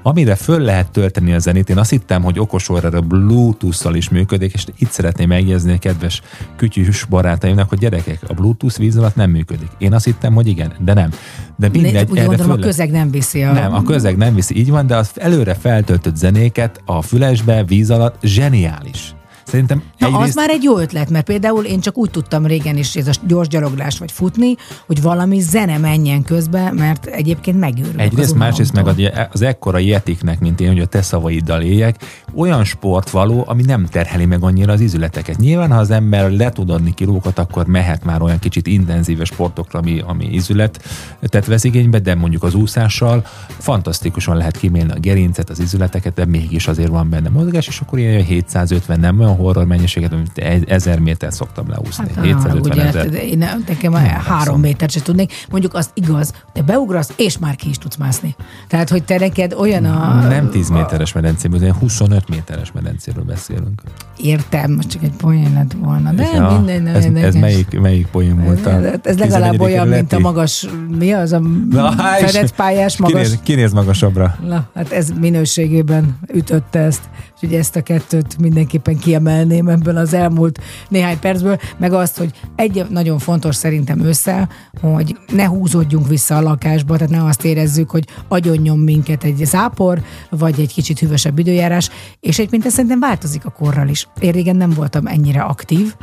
Amire 0.07 0.35
föl 0.35 0.59
lehet 0.59 0.91
tölteni 0.91 1.33
a 1.33 1.39
zenét, 1.39 1.69
én 1.69 1.77
azt 1.77 1.89
hittem, 1.89 2.23
hogy 2.23 2.39
okos 2.39 2.69
órára 2.69 3.01
Bluetooth-szal 3.01 3.95
is 3.95 4.09
működik, 4.09 4.53
és 4.53 4.65
itt 4.77 4.89
szeretném 4.89 5.27
megjegyezni 5.27 5.73
a 5.73 5.77
kedves 5.77 6.21
kütyűs 6.55 7.03
barátaimnak, 7.03 7.69
hogy 7.69 7.77
gyerekek, 7.77 8.19
a 8.27 8.33
Bluetooth 8.33 8.77
víz 8.77 8.97
alatt 8.97 9.15
nem 9.15 9.29
működik. 9.29 9.67
Én 9.77 9.93
azt 9.93 10.05
hittem, 10.05 10.33
hogy 10.33 10.47
igen, 10.47 10.73
de 10.79 10.93
nem. 10.93 11.09
De 11.55 11.69
mindegy, 11.69 12.09
Úgy 12.11 12.25
gondolom, 12.25 12.49
a 12.51 12.53
föl- 12.53 12.65
közeg 12.65 12.91
nem 12.91 13.11
viszi 13.11 13.43
a... 13.43 13.51
nem, 13.51 13.73
a 13.73 13.83
közeg 13.83 14.17
nem 14.17 14.35
viszi, 14.35 14.57
így 14.57 14.69
van, 14.69 14.87
de 14.87 14.95
az 14.95 15.11
előre 15.15 15.53
feltöltött 15.53 16.15
zenéket 16.15 16.81
a 16.85 17.01
fülesbe, 17.01 17.63
víz 17.63 17.91
alatt 17.91 18.15
zseniális. 18.21 19.15
Szerintem 19.55 19.83
Na, 19.97 20.07
egyrészt... 20.07 20.27
az 20.27 20.35
már 20.35 20.49
egy 20.49 20.63
jó 20.63 20.77
ötlet, 20.77 21.09
mert 21.09 21.25
például 21.25 21.63
én 21.63 21.79
csak 21.79 21.97
úgy 21.97 22.09
tudtam 22.09 22.45
régen 22.45 22.77
is, 22.77 22.95
ez 22.95 23.07
a 23.07 23.11
gyors 23.27 23.47
gyaloglás 23.47 23.97
vagy 23.97 24.11
futni, 24.11 24.55
hogy 24.87 25.01
valami 25.01 25.39
zene 25.39 25.77
menjen 25.77 26.23
közbe, 26.23 26.71
mert 26.71 27.05
egyébként 27.05 27.59
megőrülök 27.59 27.99
Egyrészt, 27.99 28.35
másrészt 28.35 28.73
meg 28.73 28.87
az, 29.31 29.41
ekkora 29.41 29.77
jetiknek, 29.77 30.39
mint 30.39 30.61
én, 30.61 30.67
hogy 30.67 30.79
a 30.79 30.85
te 30.85 31.01
szavaiddal 31.01 31.61
éljek, 31.61 31.95
olyan 32.33 32.63
sport 32.63 33.09
való, 33.09 33.43
ami 33.47 33.61
nem 33.61 33.85
terheli 33.85 34.25
meg 34.25 34.43
annyira 34.43 34.73
az 34.73 34.79
izületeket. 34.79 35.37
Nyilván, 35.37 35.71
ha 35.71 35.77
az 35.77 35.91
ember 35.91 36.31
le 36.31 36.49
tud 36.49 36.69
adni 36.69 36.93
kilókat, 36.93 37.39
akkor 37.39 37.65
mehet 37.65 38.03
már 38.03 38.21
olyan 38.21 38.39
kicsit 38.39 38.67
intenzíves 38.67 39.27
sportokra, 39.27 39.79
ami, 39.79 40.01
ami 40.05 40.25
izületet 40.25 41.45
vesz 41.45 41.63
igénybe, 41.63 41.99
de 41.99 42.15
mondjuk 42.15 42.43
az 42.43 42.53
úszással 42.53 43.25
fantasztikusan 43.57 44.37
lehet 44.37 44.57
kimélni 44.57 44.91
a 44.91 44.99
gerincet, 44.99 45.49
az 45.49 45.59
izületeket, 45.59 46.13
de 46.13 46.25
mégis 46.25 46.67
azért 46.67 46.89
van 46.89 47.09
benne 47.09 47.29
mozgás, 47.29 47.67
és 47.67 47.79
akkor 47.79 47.99
ilyen 47.99 48.23
750 48.23 48.99
nem 48.99 49.19
olyan 49.19 49.35
horror 49.45 49.65
mennyiséget, 49.65 50.13
amit 50.13 50.37
ezer 50.67 50.99
méter 50.99 51.33
szoktam 51.33 51.69
leúszni. 51.69 52.05
Hát, 52.15 52.23
750 52.23 52.71
ugye, 52.71 52.87
ezer. 52.87 53.13
én 53.13 53.37
nekem 53.67 53.91
már 53.91 54.07
három 54.07 54.59
métert 54.59 54.91
se 54.91 55.01
tudnék. 55.01 55.33
Mondjuk 55.49 55.73
az 55.73 55.89
igaz, 55.93 56.33
te 56.53 56.61
beugrasz, 56.61 57.11
és 57.15 57.37
már 57.37 57.55
ki 57.55 57.69
is 57.69 57.77
tudsz 57.77 57.95
mászni. 57.95 58.35
Tehát, 58.67 58.89
hogy 58.89 59.03
te 59.03 59.17
neked 59.19 59.53
olyan 59.53 59.85
a... 59.85 60.27
Nem 60.27 60.49
10 60.49 60.69
méteres 60.69 61.13
medencéből, 61.13 61.59
de 61.59 61.73
25 61.79 62.29
méteres 62.29 62.71
medencéről 62.71 63.23
beszélünk. 63.23 63.81
Értem, 64.17 64.71
most 64.71 64.89
csak 64.89 65.03
egy 65.03 65.15
poén 65.17 65.53
lett 65.53 65.73
volna. 65.79 66.11
De 66.11 66.23
Ja, 66.33 66.49
minden, 66.49 66.81
nem 66.81 66.95
ez, 66.95 67.05
ez 67.05 67.35
melyik, 67.35 67.79
melyik 67.79 68.07
poén 68.07 68.43
volt? 68.43 68.67
Ez, 68.67 68.99
ez 69.03 69.17
legalább 69.17 69.59
olyan, 69.59 69.87
mint 69.87 70.13
a 70.13 70.19
magas, 70.19 70.67
mi 70.97 71.13
az 71.13 71.31
a 71.31 71.39
Na, 71.69 71.91
fedett 71.91 72.55
pályás 72.55 72.97
magas. 72.97 73.21
Kinéz, 73.21 73.39
kinéz 73.43 73.73
magasabbra. 73.73 74.37
Na, 74.47 74.67
hát 74.75 74.91
ez 74.91 75.09
minőségében 75.19 76.19
ütötte 76.33 76.79
ezt, 76.79 77.01
úgyhogy 77.35 77.53
ezt 77.53 77.75
a 77.75 77.81
kettőt 77.81 78.37
mindenképpen 78.37 78.97
kiemelném 78.97 79.67
ebből 79.67 79.97
az 79.97 80.13
elmúlt 80.13 80.59
néhány 80.89 81.19
percből, 81.19 81.59
meg 81.77 81.93
azt, 81.93 82.17
hogy 82.17 82.31
egy 82.55 82.85
nagyon 82.89 83.19
fontos 83.19 83.55
szerintem 83.55 83.99
össze, 83.99 84.49
hogy 84.81 85.17
ne 85.31 85.45
húzódjunk 85.45 86.07
vissza 86.07 86.37
a 86.37 86.41
lakásba, 86.41 86.97
tehát 86.97 87.13
ne 87.13 87.25
azt 87.25 87.45
érezzük, 87.45 87.89
hogy 87.89 88.07
agyonnyom 88.27 88.79
minket 88.79 89.23
egy 89.23 89.45
zápor, 89.45 90.01
vagy 90.29 90.59
egy 90.59 90.73
kicsit 90.73 90.99
hűvösebb 90.99 91.39
időjárás, 91.39 91.89
és 92.19 92.39
egyébként 92.39 92.69
szerintem 92.69 92.99
változik 92.99 93.45
a 93.45 93.49
korral 93.49 93.87
is. 93.87 94.07
Én 94.19 94.31
régen 94.31 94.55
nem 94.55 94.69
voltam 94.69 95.07
ennyire 95.07 95.41
aktív, 95.41 95.95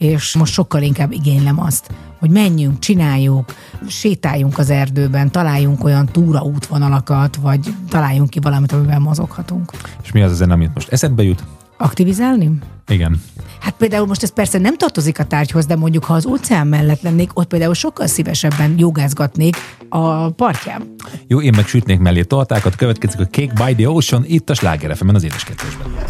és 0.00 0.36
most 0.36 0.52
sokkal 0.52 0.82
inkább 0.82 1.12
igénylem 1.12 1.60
azt, 1.60 1.90
hogy 2.18 2.30
menjünk, 2.30 2.78
csináljuk, 2.78 3.54
sétáljunk 3.88 4.58
az 4.58 4.70
erdőben, 4.70 5.30
találjunk 5.30 5.84
olyan 5.84 6.06
túraútvonalakat, 6.06 7.36
vagy 7.36 7.74
találjunk 7.88 8.30
ki 8.30 8.38
valamit, 8.40 8.72
amivel 8.72 8.98
mozoghatunk. 8.98 9.70
És 10.02 10.12
mi 10.12 10.22
az 10.22 10.30
a 10.30 10.34
zene, 10.34 10.52
amit 10.52 10.74
most 10.74 10.88
eszedbe 10.88 11.22
jut? 11.22 11.44
Aktivizálni? 11.76 12.50
Igen. 12.88 13.20
Hát 13.60 13.74
például 13.74 14.06
most 14.06 14.22
ez 14.22 14.32
persze 14.32 14.58
nem 14.58 14.76
tartozik 14.76 15.18
a 15.18 15.24
tárgyhoz, 15.24 15.66
de 15.66 15.76
mondjuk 15.76 16.04
ha 16.04 16.14
az 16.14 16.26
óceán 16.26 16.66
mellett 16.66 17.02
lennék, 17.02 17.38
ott 17.38 17.48
például 17.48 17.74
sokkal 17.74 18.06
szívesebben 18.06 18.74
jogázgatnék 18.78 19.56
a 19.88 20.30
partján. 20.30 20.94
Jó, 21.26 21.40
én 21.40 21.52
meg 21.56 21.66
sütnék 21.66 21.98
mellé 21.98 22.22
tortákat, 22.22 22.76
következik 22.76 23.20
a 23.20 23.26
Cake 23.26 23.64
by 23.64 23.74
the 23.74 23.90
Ocean, 23.90 24.24
itt 24.26 24.50
a 24.50 24.54
Sláger 24.54 24.90
az 24.90 25.24
édeskettősben. 25.24 26.09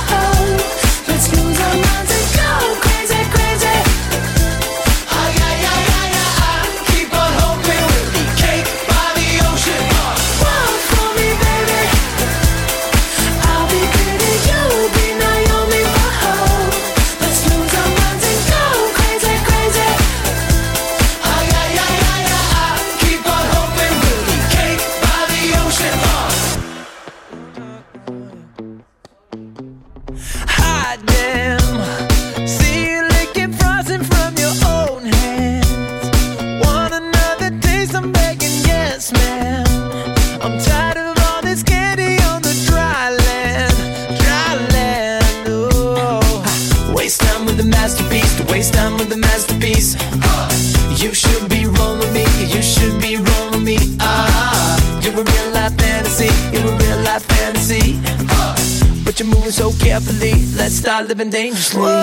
been 61.21 61.29
dangerously. 61.29 62.00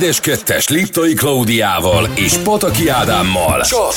Édes 0.00 0.20
kettes 0.20 0.68
Liptai 0.68 1.14
Klaudiával 1.14 2.08
és 2.14 2.36
Pataki 2.36 2.88
Ádámmal. 2.88 3.60
Csak 3.60 3.92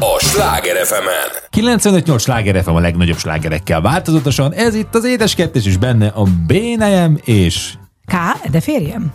a 0.00 0.18
Sláger 0.18 0.86
FM-en. 0.86 1.78
95-8 1.78 2.20
sláger 2.20 2.62
FM 2.62 2.70
a 2.70 2.80
legnagyobb 2.80 3.18
slágerekkel 3.18 3.80
változatosan. 3.80 4.52
Ez 4.52 4.74
itt 4.74 4.94
az 4.94 5.04
édes 5.04 5.34
kettes 5.34 5.66
is 5.66 5.76
benne 5.76 6.06
a 6.06 6.26
bénejem 6.46 7.18
és 7.24 7.72
K, 8.04 8.12
de 8.50 8.60
férjem? 8.60 9.12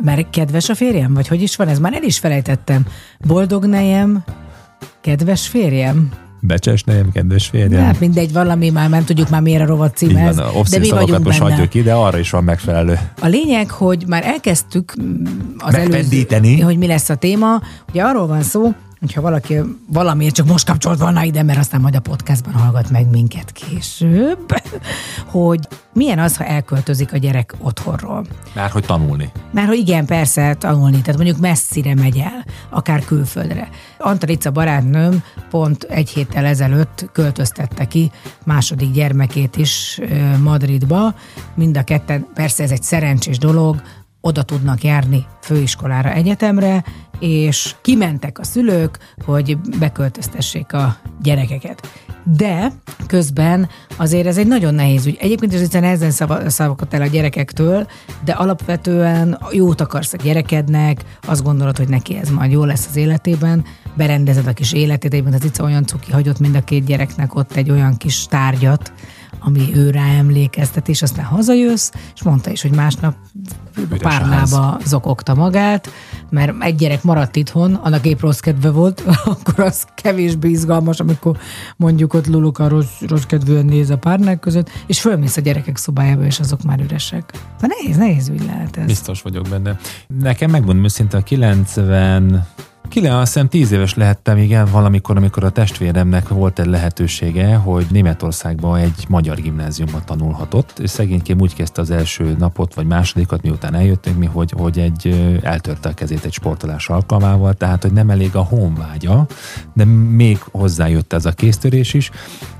Mert 0.00 0.30
kedves 0.30 0.68
a 0.68 0.74
férjem? 0.74 1.14
Vagy 1.14 1.28
hogy 1.28 1.42
is 1.42 1.56
van 1.56 1.68
ez? 1.68 1.78
Már 1.78 1.94
el 1.94 2.02
is 2.02 2.18
felejtettem. 2.18 2.86
Boldog 3.26 3.64
nejem, 3.64 4.24
kedves 5.00 5.48
férjem? 5.48 6.25
Becses 6.46 6.82
nejem, 6.82 7.12
kedves 7.12 7.46
férjem. 7.46 7.84
Hát 7.84 8.00
mindegy, 8.00 8.32
valami 8.32 8.70
már 8.70 8.90
nem 8.90 9.04
tudjuk 9.04 9.28
már 9.28 9.40
miért 9.40 9.62
a 9.62 9.66
rovat 9.66 9.96
címe 9.96 10.20
ez, 10.20 10.36
de 10.70 10.78
mi 10.78 10.90
vagyunk 10.90 11.24
most 11.24 11.38
benne. 11.38 11.50
hagyjuk 11.50 11.68
ki, 11.68 11.82
de 11.82 11.92
arra 11.92 12.18
is 12.18 12.30
van 12.30 12.44
megfelelő. 12.44 12.98
A 13.20 13.26
lényeg, 13.26 13.70
hogy 13.70 14.04
már 14.06 14.24
elkezdtük 14.24 14.94
mm, 15.02 15.24
az 15.58 15.74
előző, 15.74 16.26
hogy 16.62 16.78
mi 16.78 16.86
lesz 16.86 17.08
a 17.08 17.14
téma. 17.14 17.60
Ugye 17.88 18.02
arról 18.02 18.26
van 18.26 18.42
szó, 18.42 18.74
hogyha 19.06 19.20
valaki 19.20 19.60
valamiért 19.86 20.34
csak 20.34 20.46
most 20.46 20.66
kapcsolt 20.66 20.98
volna 20.98 21.22
ide, 21.22 21.42
mert 21.42 21.58
aztán 21.58 21.80
majd 21.80 21.94
a 21.94 22.00
podcastban 22.00 22.52
hallgat 22.52 22.90
meg 22.90 23.10
minket 23.10 23.52
később, 23.52 24.54
hogy 25.26 25.60
milyen 25.92 26.18
az, 26.18 26.36
ha 26.36 26.44
elköltözik 26.44 27.12
a 27.12 27.16
gyerek 27.16 27.54
otthonról. 27.58 28.26
Már 28.54 28.70
hogy 28.70 28.84
tanulni. 28.84 29.32
Mert 29.50 29.68
hogy 29.68 29.78
igen, 29.78 30.06
persze, 30.06 30.54
tanulni, 30.54 31.00
tehát 31.00 31.16
mondjuk 31.16 31.38
messzire 31.40 31.94
megy 31.94 32.18
el, 32.18 32.44
akár 32.70 33.04
külföldre. 33.04 33.68
Antalica 33.98 34.50
barátnőm 34.50 35.22
pont 35.50 35.82
egy 35.82 36.08
héttel 36.08 36.44
ezelőtt 36.44 37.08
költöztette 37.12 37.84
ki 37.84 38.10
második 38.44 38.90
gyermekét 38.90 39.56
is 39.56 40.00
Madridba. 40.42 41.14
Mind 41.54 41.76
a 41.76 41.82
ketten, 41.82 42.26
persze 42.34 42.62
ez 42.62 42.70
egy 42.70 42.82
szerencsés 42.82 43.38
dolog, 43.38 43.82
oda 44.26 44.42
tudnak 44.42 44.84
járni 44.84 45.26
főiskolára, 45.40 46.12
egyetemre, 46.12 46.84
és 47.18 47.74
kimentek 47.82 48.38
a 48.38 48.44
szülők, 48.44 48.98
hogy 49.24 49.58
beköltöztessék 49.78 50.72
a 50.72 50.96
gyerekeket. 51.22 51.88
De 52.36 52.72
közben 53.06 53.68
azért 53.96 54.26
ez 54.26 54.38
egy 54.38 54.46
nagyon 54.46 54.74
nehéz 54.74 55.06
ügy. 55.06 55.16
Egyébként 55.20 55.52
is 55.52 55.60
egyszerűen 55.60 55.92
ezen 55.92 56.10
szava- 56.10 56.50
szavakat 56.50 56.94
el 56.94 57.02
a 57.02 57.06
gyerekektől, 57.06 57.86
de 58.24 58.32
alapvetően 58.32 59.38
jót 59.52 59.80
akarsz 59.80 60.12
a 60.12 60.16
gyerekednek, 60.16 61.04
azt 61.26 61.42
gondolod, 61.42 61.76
hogy 61.76 61.88
neki 61.88 62.16
ez 62.16 62.30
majd 62.30 62.50
jó 62.50 62.64
lesz 62.64 62.86
az 62.88 62.96
életében, 62.96 63.64
berendezed 63.96 64.46
a 64.46 64.52
kis 64.52 64.72
életét, 64.72 65.12
egyébként 65.12 65.34
az 65.34 65.44
Ica 65.44 65.64
olyan 65.64 65.86
cuki 65.86 66.12
hagyott 66.12 66.38
mind 66.38 66.54
a 66.54 66.64
két 66.64 66.84
gyereknek 66.84 67.34
ott 67.34 67.52
egy 67.52 67.70
olyan 67.70 67.96
kis 67.96 68.26
tárgyat, 68.26 68.92
ami 69.40 69.70
ő 69.74 69.90
rá 69.90 70.06
emlékeztet, 70.18 70.88
és 70.88 71.02
aztán 71.02 71.24
hazajössz, 71.24 71.90
és 72.14 72.22
mondta 72.22 72.50
is, 72.50 72.62
hogy 72.62 72.74
másnap 72.74 73.14
Üres 73.76 73.98
párnába 73.98 74.78
zokogta 74.84 75.34
magát, 75.34 75.90
mert 76.30 76.52
egy 76.58 76.74
gyerek 76.74 77.02
maradt 77.02 77.36
itthon, 77.36 77.74
annak 77.74 78.06
épp 78.06 78.20
rossz 78.20 78.38
kedve 78.38 78.70
volt, 78.70 79.02
akkor 79.24 79.64
az 79.64 79.86
kevésbé 79.94 80.48
izgalmas, 80.48 81.00
amikor 81.00 81.36
mondjuk 81.76 82.14
ott 82.14 82.26
luluka 82.26 82.68
rossz, 82.68 83.00
rossz 83.00 83.24
kedvűen 83.24 83.64
néz 83.64 83.90
a 83.90 83.98
párnák 83.98 84.40
között, 84.40 84.70
és 84.86 85.00
fölmész 85.00 85.36
a 85.36 85.40
gyerekek 85.40 85.76
szobájába, 85.76 86.24
és 86.24 86.40
azok 86.40 86.62
már 86.62 86.80
üresek. 86.80 87.32
De 87.60 87.66
nehéz, 87.66 87.96
nehéz 87.96 88.28
ügy 88.28 88.44
lehet 88.44 88.76
ez. 88.76 88.86
Biztos 88.86 89.22
vagyok 89.22 89.48
benne. 89.48 89.78
Nekem 90.20 90.50
megmondom 90.50 90.84
őszintén, 90.84 91.20
a 91.20 91.22
90 91.22 92.46
Kilen, 92.88 93.14
azt 93.14 93.32
hiszem 93.32 93.48
tíz 93.48 93.72
éves 93.72 93.94
lehettem, 93.94 94.38
igen, 94.38 94.68
valamikor, 94.70 95.16
amikor 95.16 95.44
a 95.44 95.50
testvéremnek 95.50 96.28
volt 96.28 96.58
egy 96.58 96.66
lehetősége, 96.66 97.54
hogy 97.54 97.86
Németországban 97.90 98.78
egy 98.78 99.04
magyar 99.08 99.40
gimnáziumban 99.40 100.02
tanulhatott, 100.04 100.78
és 100.78 100.90
szegénykém 100.90 101.40
úgy 101.40 101.54
kezdte 101.54 101.80
az 101.80 101.90
első 101.90 102.36
napot, 102.38 102.74
vagy 102.74 102.86
másodikat, 102.86 103.42
miután 103.42 103.74
eljöttünk 103.74 104.18
mi, 104.18 104.26
hogy, 104.26 104.52
hogy 104.56 104.78
egy 104.78 105.38
eltörte 105.42 105.88
a 105.88 105.94
kezét 105.94 106.24
egy 106.24 106.32
sportolás 106.32 106.88
alkalmával, 106.88 107.54
tehát, 107.54 107.82
hogy 107.82 107.92
nem 107.92 108.10
elég 108.10 108.36
a 108.36 108.42
honvágya, 108.42 109.26
de 109.74 109.84
még 110.10 110.38
hozzájött 110.50 111.12
ez 111.12 111.24
a 111.24 111.32
kéztörés 111.32 111.94
is, 111.94 112.10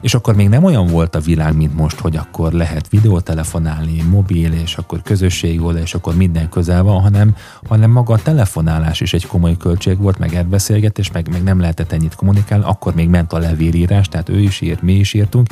és 0.01 0.15
akkor 0.15 0.35
még 0.35 0.49
nem 0.49 0.65
olyan 0.65 0.87
volt 0.87 1.15
a 1.15 1.21
világ, 1.21 1.57
mint 1.57 1.77
most, 1.77 1.99
hogy 1.99 2.17
akkor 2.17 2.53
lehet 2.53 2.89
videótelefonálni, 2.89 4.03
mobil, 4.11 4.53
és 4.53 4.77
akkor 4.77 5.03
közösségi 5.03 5.59
oldal, 5.59 5.83
és 5.83 5.95
akkor 5.95 6.17
minden 6.17 6.49
közel 6.49 6.83
van, 6.83 7.01
hanem, 7.01 7.37
hanem 7.69 7.91
maga 7.91 8.15
a 8.15 8.23
telefonálás 8.23 9.01
is 9.01 9.13
egy 9.13 9.27
komoly 9.27 9.57
költség 9.57 9.99
volt, 9.99 10.16
meg 10.19 10.35
elbeszélgetés, 10.35 11.11
meg, 11.13 11.29
meg 11.31 11.43
nem 11.43 11.61
lehetett 11.61 11.93
ennyit 11.93 12.15
kommunikálni, 12.15 12.65
akkor 12.65 12.95
még 12.95 13.09
ment 13.09 13.33
a 13.33 13.39
levélírás, 13.39 14.09
tehát 14.09 14.29
ő 14.29 14.41
is 14.41 14.61
írt, 14.61 14.83
mi 14.83 14.93
is 14.93 15.15
írtunk, 15.15 15.47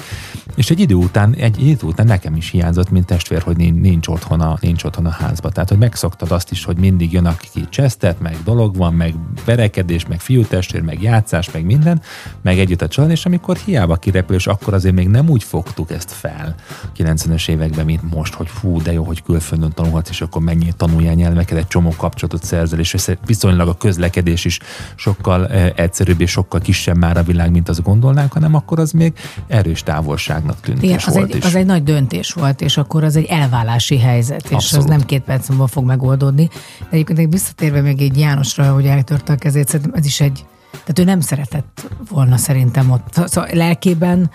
és 0.55 0.71
egy 0.71 0.81
idő 0.81 0.95
után, 0.95 1.35
egy 1.35 1.67
idő 1.67 1.87
után 1.87 2.07
nekem 2.07 2.37
is 2.37 2.51
hiányzott, 2.51 2.91
mint 2.91 3.07
testvér, 3.07 3.43
hogy 3.43 3.57
nincs, 3.57 4.09
otthon 4.09 4.41
a, 4.41 4.59
nincs 4.61 4.85
otthon 4.85 5.07
a 5.07 5.11
házba. 5.11 5.51
Tehát, 5.51 5.69
hogy 5.69 5.79
megszoktad 5.79 6.31
azt 6.31 6.51
is, 6.51 6.65
hogy 6.65 6.77
mindig 6.77 7.13
jön, 7.13 7.27
aki 7.27 7.69
csesztet, 7.69 8.21
meg 8.21 8.37
dolog 8.45 8.77
van, 8.77 8.95
meg 8.95 9.15
verekedés, 9.45 10.07
meg 10.07 10.21
fiútestvér, 10.21 10.83
meg 10.83 11.03
játszás, 11.03 11.51
meg 11.51 11.65
minden, 11.65 12.03
meg 12.43 12.59
együtt 12.59 12.83
a 12.83 12.89
család, 12.89 13.11
és 13.11 13.27
amikor 13.27 13.57
hiába 13.57 13.97
kirepül, 13.97 14.37
és 14.37 14.47
akkor 14.47 14.75
azért 14.75 14.95
még 14.95 15.09
nem 15.09 15.29
úgy 15.29 15.43
fogtuk 15.43 15.91
ezt 15.91 16.11
fel 16.11 16.55
90-es 16.97 17.49
években, 17.49 17.85
mint 17.85 18.15
most, 18.15 18.35
hogy 18.35 18.49
fú, 18.49 18.83
de 18.83 18.93
jó, 18.93 19.05
hogy 19.05 19.23
külföldön 19.23 19.71
tanulhatsz, 19.71 20.11
és 20.11 20.21
akkor 20.21 20.43
mennyi 20.43 20.73
tanuljál 20.77 21.15
nyelveket, 21.15 21.59
egy 21.59 21.67
csomó 21.67 21.95
kapcsolatot 21.97 22.45
szerzel, 22.45 22.79
és 22.79 22.97
viszonylag 23.27 23.69
a 23.69 23.77
közlekedés 23.77 24.45
is 24.45 24.59
sokkal 24.95 25.49
eh, 25.49 25.73
egyszerűbb 25.75 26.21
és 26.21 26.31
sokkal 26.31 26.61
kisebb 26.61 26.97
már 26.97 27.17
a 27.17 27.23
világ, 27.23 27.51
mint 27.51 27.69
azt 27.69 27.83
gondolnánk, 27.83 28.33
hanem 28.33 28.55
akkor 28.55 28.79
az 28.79 28.93
még 28.93 29.13
erős 29.47 29.83
távolságnak 30.45 30.61
tűnt 30.61 30.83
Igen, 30.83 30.97
és 30.97 31.07
az 31.07 31.15
volt 31.15 31.31
egy, 31.31 31.37
is. 31.37 31.45
az 31.45 31.55
egy 31.55 31.67
nagy 31.67 31.83
döntés 31.83 32.33
volt, 32.33 32.61
és 32.61 32.77
akkor 32.77 33.05
az 33.05 33.17
egy 33.17 33.25
elválási 33.25 33.99
helyzet, 33.99 34.45
és 34.45 34.51
Abszolút. 34.51 34.85
az 34.85 34.91
nem 34.91 35.07
két 35.07 35.23
perc 35.23 35.49
múlva 35.49 35.67
fog 35.67 35.85
megoldódni. 35.85 36.49
De 36.79 36.87
egyébként 36.91 37.19
egy 37.19 37.31
visszatérve 37.31 37.81
még 37.81 38.01
egy 38.01 38.19
Jánosra, 38.19 38.73
hogy 38.73 38.87
eltörte 38.87 39.33
a 39.33 39.37
kezét, 39.37 39.69
szerintem 39.69 39.95
ez 39.95 40.07
is 40.07 40.21
egy, 40.21 40.45
tehát 40.71 40.99
ő 40.99 41.05
nem 41.05 41.21
szeretett 41.21 41.89
volna 42.11 42.37
szerintem 42.37 42.91
ott. 42.91 43.13
Szóval 43.13 43.51
lelkében 43.53 44.31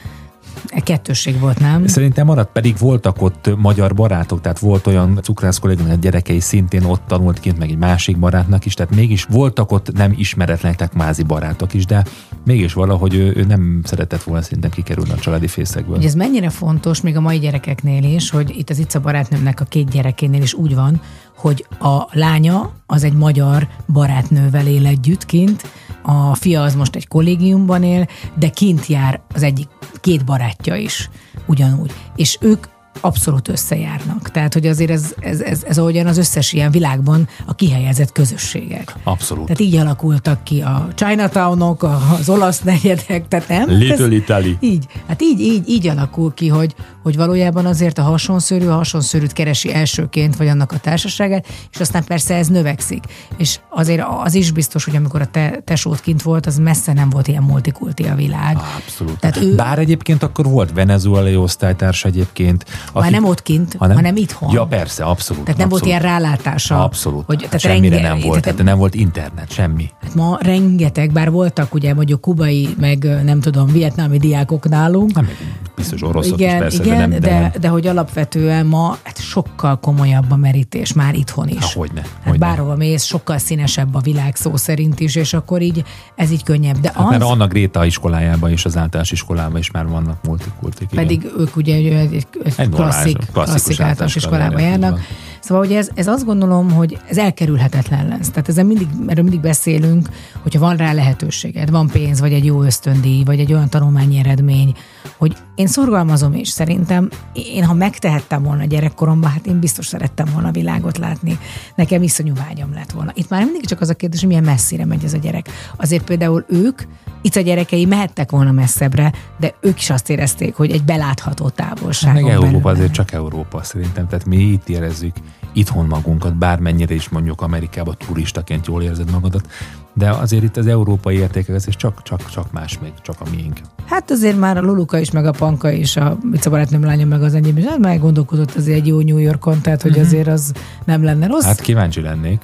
kettősség 0.84 1.40
volt, 1.40 1.60
nem? 1.60 1.88
Szerintem 1.88 2.26
maradt, 2.26 2.52
pedig 2.52 2.78
voltak 2.78 3.22
ott 3.22 3.56
magyar 3.58 3.94
barátok, 3.94 4.42
tehát 4.42 4.60
volt 4.60 4.88
olyan 4.88 5.20
cukrász 5.22 5.58
kollégám, 5.58 5.90
a 5.90 5.94
gyerekei 5.94 6.40
szintén 6.40 6.84
ott 6.84 7.02
tanult 7.08 7.40
kint, 7.40 7.58
meg 7.58 7.70
egy 7.70 7.78
másik 7.78 8.18
barátnak 8.18 8.66
is, 8.66 8.74
tehát 8.74 8.96
mégis 8.96 9.24
voltak 9.24 9.72
ott 9.72 9.94
nem 9.94 10.14
ismeretlenek, 10.18 10.94
mázi 10.94 11.24
barátok 11.24 11.74
is, 11.74 11.86
de 11.86 12.04
mégis 12.46 12.74
valahogy 12.74 13.16
ő, 13.16 13.34
ő 13.36 13.44
nem 13.44 13.82
szeretett 13.84 14.24
volna 14.24 14.42
szerintem 14.42 14.70
kikerülni 14.70 15.12
a 15.12 15.16
családi 15.16 15.48
fészekből. 15.48 15.96
Hogy 15.96 16.06
ez 16.06 16.16
mennyire 16.16 16.50
fontos 16.50 17.02
még 17.02 17.18
a 17.18 17.22
mai 17.22 17.40
gyerekeknél 17.40 18.04
is, 18.04 18.30
hogy 18.30 18.58
itt 18.58 18.70
az 18.70 18.80
Ica 18.80 19.00
barátnőmnek 19.00 19.60
a 19.60 19.66
két 19.66 19.90
gyerekénél 19.90 20.42
is 20.42 20.54
úgy 20.54 20.76
van, 20.76 21.02
hogy 21.40 21.66
a 21.80 22.08
lánya 22.12 22.72
az 22.86 23.04
egy 23.04 23.14
magyar 23.14 23.68
barátnővel 23.94 24.68
él 24.68 24.86
együtt 24.86 25.26
kint, 25.26 25.68
a 26.04 26.36
fia 26.36 26.62
az 26.64 26.76
most 26.76 26.96
egy 26.96 27.08
kollégiumban 27.08 27.84
él, 27.84 28.08
de 28.40 28.50
kint 28.50 28.86
jár 28.86 29.22
az 29.34 29.44
egyik 29.44 29.68
két 30.02 30.26
barátja 30.26 30.76
is 30.76 31.10
ugyanúgy. 31.46 31.92
És 32.16 32.38
ők 32.42 32.66
abszolút 33.02 33.48
összejárnak. 33.48 34.32
Tehát, 34.32 34.54
hogy 34.54 34.68
azért 34.68 34.90
ez, 34.92 35.14
ez, 35.20 35.42
ez, 35.42 35.64
ez 35.64 35.78
ahogyan 35.78 36.08
az 36.08 36.18
összes 36.18 36.54
ilyen 36.54 36.72
világban 36.72 37.28
a 37.46 37.56
kihelyezett 37.56 38.12
közösségek. 38.12 38.96
Abszolút. 39.04 39.44
Tehát 39.46 39.60
így 39.60 39.76
alakultak 39.76 40.44
ki 40.44 40.62
a 40.62 40.88
Chinatownok, 40.96 41.84
az 42.20 42.30
olasz 42.30 42.62
negyedek, 42.62 43.28
tehát 43.28 43.48
nem? 43.48 43.70
Little 43.70 44.06
Ez- 44.06 44.12
Italy. 44.12 44.58
így, 44.60 44.86
hát 45.08 45.22
így, 45.22 45.40
így, 45.40 45.70
így 45.70 45.88
alakul 45.88 46.34
ki, 46.34 46.48
hogy, 46.48 46.76
hogy 47.04 47.16
valójában 47.16 47.66
azért 47.66 47.98
a 47.98 48.02
hasonszörű 48.02 48.66
a 48.68 48.76
hasonszörűt 48.76 49.34
keresi 49.34 49.74
elsőként, 49.74 50.36
vagy 50.36 50.48
annak 50.48 50.72
a 50.72 50.78
társaságát, 50.78 51.48
és 51.74 51.80
aztán 51.80 52.04
persze 52.04 52.36
ez 52.36 52.48
növekszik. 52.48 53.04
És 53.38 53.60
azért 53.70 54.04
az 54.24 54.34
is 54.36 54.52
biztos, 54.52 54.86
hogy 54.86 54.96
amikor 54.96 55.22
a 55.22 55.26
te, 55.26 55.62
tesót 55.66 56.00
kint 56.02 56.22
volt, 56.22 56.46
az 56.46 56.58
messze 56.58 56.94
nem 56.94 57.10
volt 57.10 57.28
ilyen 57.28 57.44
multikulti 57.44 58.04
a 58.04 58.16
világ. 58.16 58.58
Abszolút. 58.78 59.20
Tehát 59.20 59.38
ő- 59.38 59.56
Bár 59.56 59.80
egyébként 59.80 60.24
akkor 60.24 60.46
volt 60.46 60.72
venezuelai 60.74 61.36
osztálytárs 61.36 62.06
egyébként. 62.06 62.66
Már 62.94 63.12
nem 63.12 63.26
ott 63.26 63.42
kint, 63.42 63.76
hanem 63.80 64.16
itthon. 64.16 64.52
Ja, 64.54 64.66
persze, 64.66 65.04
abszolút. 65.04 65.44
Tehát 65.44 65.60
nem 65.60 65.70
volt 65.70 65.82
abszolút. 65.82 66.02
ilyen 66.04 66.14
rálátása. 66.20 66.84
Abszolút. 66.84 67.26
Hogy, 67.26 67.42
Hát 67.42 67.46
tehát 67.46 67.60
semmire 67.76 67.96
renge- 67.96 68.10
nem 68.12 68.20
volt, 68.20 68.30
tehát- 68.42 68.44
tehát 68.44 68.64
nem 68.64 68.78
volt 68.78 68.96
internet, 68.96 69.52
semmi. 69.52 69.90
Hát 70.02 70.16
ma 70.16 70.38
rengeteg, 70.42 71.12
bár 71.12 71.32
voltak 71.32 71.74
ugye 71.74 71.94
mondjuk 71.94 72.22
kubai, 72.22 72.70
meg 72.80 73.24
nem 73.24 73.40
tudom, 73.40 73.68
vietnámi 73.68 74.18
diákok 74.18 74.70
nálunk. 74.70 75.14
Nem, 75.14 75.28
biztos 75.76 76.02
oroszok 76.02 76.40
igen, 76.40 76.54
is 76.56 76.60
persze, 76.62 76.84
igen, 76.84 76.98
de 76.98 77.06
nem. 77.08 77.20
de, 77.20 77.40
nem. 77.40 77.52
de, 77.62 77.68
hogy 77.68 77.88
alapvetően 77.88 78.66
ma 78.66 78.98
hát 79.04 79.20
sokkal 79.22 79.80
komolyabb 79.80 80.32
a 80.32 80.36
merítés 80.36 80.94
már 80.94 81.16
itthon 81.16 81.48
is. 81.48 81.58
Há, 81.60 81.68
hogyne, 81.76 82.02
Hát 82.02 82.10
hogyne. 82.24 82.38
bárhova 82.38 82.76
mész, 82.76 83.04
sokkal 83.04 83.38
színesebb 83.38 83.96
a 83.96 84.00
világ 84.00 84.36
szó 84.36 84.56
szerint 84.56 85.00
is, 85.00 85.16
és 85.16 85.34
akkor 85.34 85.62
így 85.62 85.84
ez 86.16 86.32
így 86.32 86.44
könnyebb. 86.44 86.80
De 86.80 86.92
Hát 86.96 87.04
az, 87.04 87.10
mert 87.10 87.24
Anna 87.24 87.48
Gréta 87.48 87.86
iskolájában 87.86 88.52
és 88.52 88.66
az 88.66 88.78
általános 88.78 89.12
iskolában 89.12 89.58
is 89.60 89.72
már 89.72 89.88
vannak 89.88 90.18
multikultik. 90.24 90.88
pedig 90.90 91.32
ők 91.38 91.56
ugye 91.56 91.76
egy, 91.76 91.86
egy, 91.86 92.14
egy 92.14 92.54
Egy 92.58 92.70
klasszik, 92.84 93.18
klasszikus 93.18 93.36
klasszik 93.36 93.80
általános 93.80 93.90
általános 93.90 94.16
iskolába 94.16 94.60
járnak. 94.60 95.00
Szóval, 95.40 95.66
hogy 95.66 95.76
ez, 95.76 95.90
ez 95.94 96.08
azt 96.08 96.26
gondolom, 96.26 96.72
hogy 96.72 97.00
ez 97.08 97.18
elkerülhetetlen 97.18 98.08
lesz. 98.08 98.30
Tehát 98.30 98.50
ezen 98.50 98.66
mindig, 98.66 98.88
erről 99.08 99.24
mindig 99.24 99.42
beszélünk, 99.42 100.10
hogyha 100.42 100.60
van 100.60 100.76
rá 100.76 100.94
lehetőséged, 100.94 101.70
van 101.70 101.88
pénz, 101.88 102.20
vagy 102.20 102.34
egy 102.34 102.46
jó 102.46 102.64
ösztöndíj, 102.64 103.24
vagy 103.24 103.40
egy 103.40 103.54
olyan 103.54 103.70
tanulmányi 103.70 104.18
eredmény, 104.18 104.74
hogy 105.18 105.36
én 105.56 105.68
szorgalmazom 105.68 106.34
is, 106.34 106.50
szerintem 106.50 107.10
én, 107.34 107.64
ha 107.64 107.74
megtehettem 107.74 108.44
volna 108.44 108.66
gyerekkoromban, 108.66 109.30
hát 109.30 109.46
én 109.46 109.60
biztos 109.60 109.86
szerettem 109.86 110.28
volna 110.34 110.48
a 110.48 110.52
világot 110.52 110.98
látni. 110.98 111.40
Nekem 111.76 112.04
iszonyú 112.04 112.34
vágyam 112.34 112.74
lett 112.74 112.92
volna. 112.92 113.12
Itt 113.14 113.30
már 113.30 113.44
mindig 113.44 113.66
csak 113.66 113.82
az 113.82 113.90
a 113.90 113.94
kérdés, 113.94 114.20
hogy 114.20 114.30
milyen 114.30 114.44
messzire 114.44 114.86
megy 114.86 115.04
ez 115.04 115.14
a 115.14 115.18
gyerek. 115.18 115.50
Azért 115.78 116.04
például 116.04 116.46
ők, 116.48 116.82
itt 117.22 117.36
a 117.36 117.42
gyerekei 117.42 117.86
mehettek 117.86 118.32
volna 118.32 118.52
messzebbre, 118.52 119.14
de 119.40 119.54
ők 119.62 119.80
is 119.80 119.90
azt 119.90 120.10
érezték, 120.10 120.56
hogy 120.56 120.72
egy 120.72 120.84
belátható 120.84 121.50
távolságon 121.50 122.24
Meg 122.24 122.32
Európa 122.32 122.52
belül. 122.52 122.70
azért 122.70 122.92
csak 122.92 123.12
Európa 123.12 123.64
szerintem, 123.64 124.08
tehát 124.08 124.26
mi 124.26 124.38
itt 124.38 124.70
érezzük 124.70 125.16
itthon 125.54 125.86
magunkat, 125.86 126.36
bármennyire 126.36 126.94
is 126.94 127.10
mondjuk 127.10 127.42
Amerikába 127.42 127.94
turistaként 127.94 128.68
jól 128.68 128.84
érzed 128.84 129.12
magadat, 129.12 129.48
de 129.94 130.10
azért 130.10 130.44
itt 130.44 130.58
az 130.58 130.68
európai 130.68 131.18
értékek, 131.18 131.56
ez 131.56 131.68
csak, 131.70 132.04
csak, 132.04 132.30
csak 132.30 132.52
más 132.52 132.80
még, 132.80 132.92
csak 133.02 133.16
a 133.20 133.24
miénk. 133.32 133.60
Hát 133.86 134.12
azért 134.12 134.40
már 134.40 134.58
a 134.58 134.62
Luluka 134.62 135.00
is, 135.00 135.12
meg 135.12 135.26
a 135.26 135.32
Panka 135.32 135.72
is, 135.72 135.96
a 135.96 136.18
Mica 136.22 136.50
barátnőm 136.50 136.84
lánya, 136.84 137.06
meg 137.06 137.24
az 137.24 137.34
enyém 137.34 137.58
is, 137.58 137.66
hát 137.66 137.80
már 137.80 138.00
gondolkozott 138.00 138.56
azért 138.56 138.78
egy 138.78 138.88
jó 138.88 139.00
New 139.00 139.18
Yorkon, 139.18 139.62
tehát 139.62 139.82
hogy 139.82 140.00
azért 140.00 140.28
az 140.28 140.54
nem 140.86 141.04
lenne 141.04 141.28
rossz. 141.28 141.46
Hát 141.46 141.62
kíváncsi 141.62 142.02
lennék. 142.02 142.42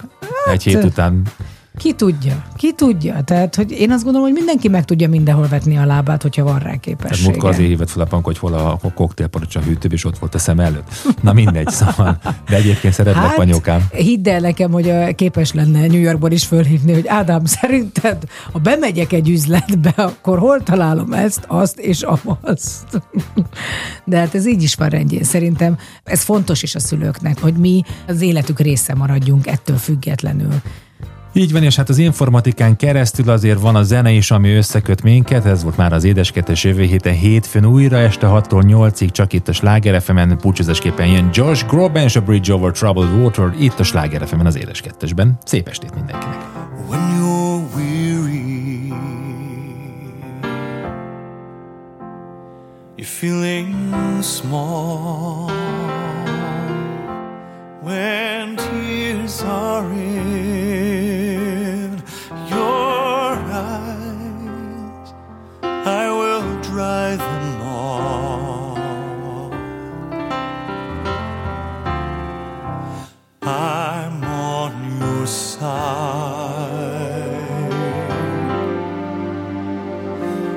Egy 0.52 0.64
hét 0.64 0.84
után 0.84 1.22
Ki 1.78 1.94
tudja, 1.94 2.44
ki 2.56 2.74
tudja. 2.74 3.24
Tehát, 3.24 3.56
hogy 3.56 3.72
én 3.72 3.92
azt 3.92 4.04
gondolom, 4.04 4.28
hogy 4.28 4.38
mindenki 4.38 4.68
meg 4.68 4.86
tudja 4.86 5.10
mindenhol 5.10 5.48
vetni 5.48 5.78
a 5.78 5.86
lábát, 5.86 6.22
hogyha 6.22 6.44
van 6.44 6.54
rá 6.54 6.60
Tehát 6.60 6.80
képessége. 6.80 7.30
múltkor 7.30 7.50
azért 7.50 7.68
hívott 7.68 7.90
fel 7.90 8.02
a 8.02 8.06
pank, 8.06 8.26
hogy 8.26 8.38
hol 8.38 8.54
a, 8.54 8.78
a 8.82 8.94
koktélparadicsom 8.94 9.64
hűtőbb, 9.64 9.94
és 9.94 10.06
ott 10.06 10.18
volt 10.18 10.36
a 10.36 10.38
szem 10.38 10.60
előtt. 10.60 10.92
Na 11.22 11.34
mindegy, 11.34 11.68
szóval. 11.68 12.18
De 12.50 12.56
egyébként 12.56 12.94
szeretlek, 12.94 13.24
hát, 13.26 13.38
anyókám. 13.38 13.88
hidd 13.92 14.30
el 14.30 14.40
nekem, 14.40 14.72
hogy 14.72 15.16
képes 15.16 15.54
lenne 15.54 15.88
New 15.88 16.00
Yorkból 16.00 16.32
is 16.32 16.46
fölhívni, 16.46 16.94
hogy 16.94 17.08
Ádám, 17.08 17.46
szerinted, 17.46 18.24
ha 18.52 18.60
bemegyek 18.60 19.14
egy 19.14 19.30
üzletbe, 19.30 19.94
akkor 19.96 20.40
hol 20.40 20.64
találom 20.64 21.14
ezt, 21.14 21.44
azt 21.48 21.80
és 21.80 22.06
azt? 22.42 23.02
De 24.04 24.18
hát 24.18 24.36
ez 24.36 24.48
így 24.48 24.64
is 24.64 24.76
van 24.76 24.90
rendjén. 24.90 25.24
Szerintem 25.24 25.78
ez 26.04 26.22
fontos 26.22 26.64
is 26.64 26.76
a 26.76 26.80
szülőknek, 26.80 27.40
hogy 27.40 27.54
mi 27.54 27.82
az 28.08 28.22
életük 28.22 28.60
része 28.60 28.94
maradjunk 28.94 29.48
ettől 29.48 29.78
függetlenül. 29.78 30.54
Így 31.38 31.52
van, 31.52 31.64
és 31.64 31.76
hát 31.76 31.90
az 31.90 31.98
informatikán 31.98 32.76
keresztül 32.76 33.30
azért 33.30 33.60
van 33.60 33.76
a 33.76 33.84
zene 33.84 34.12
is, 34.12 34.32
ami 34.32 34.54
összeköt 34.54 35.04
minket. 35.04 35.46
Ez 35.46 35.64
volt 35.64 35.78
már 35.78 35.94
az 35.94 36.04
édeskettes 36.04 36.64
jövő 36.64 36.84
héten 36.84 37.14
hétfőn 37.14 37.66
újra 37.66 37.98
este 37.98 38.28
6-tól 38.30 38.64
8-ig, 38.68 39.12
csak 39.12 39.34
itt 39.34 39.48
a 39.48 39.54
Sláger 39.54 40.02
FM-en 40.02 40.38
búcsúzásképpen 40.42 41.08
jön 41.08 41.30
Josh 41.34 41.66
Groban 41.68 42.04
és 42.04 42.16
a 42.16 42.22
Bridge 42.22 42.54
Over 42.54 42.72
Troubled 42.72 43.22
Water 43.22 43.54
itt 43.60 43.80
a 43.80 43.84
Sláger 43.84 44.28
FM-en 44.28 44.46
az 44.46 44.58
édeskettesben. 44.58 45.38
Szép 45.46 45.68
estét 45.68 45.96
mindenkinek! 45.96 46.38
when 46.88 47.18
you're 47.18 47.60
weary. 47.76 48.94
You're 52.98 53.06
feeling 53.06 54.22
small 54.22 55.52
when 57.82 58.56
tears 58.56 59.42
are 59.42 59.92
in 59.92 60.55
dry 66.76 67.16
them 67.16 67.62
all. 67.62 68.76
I'm 73.42 74.22
on 74.26 74.74
your 75.00 75.26
side 75.26 76.42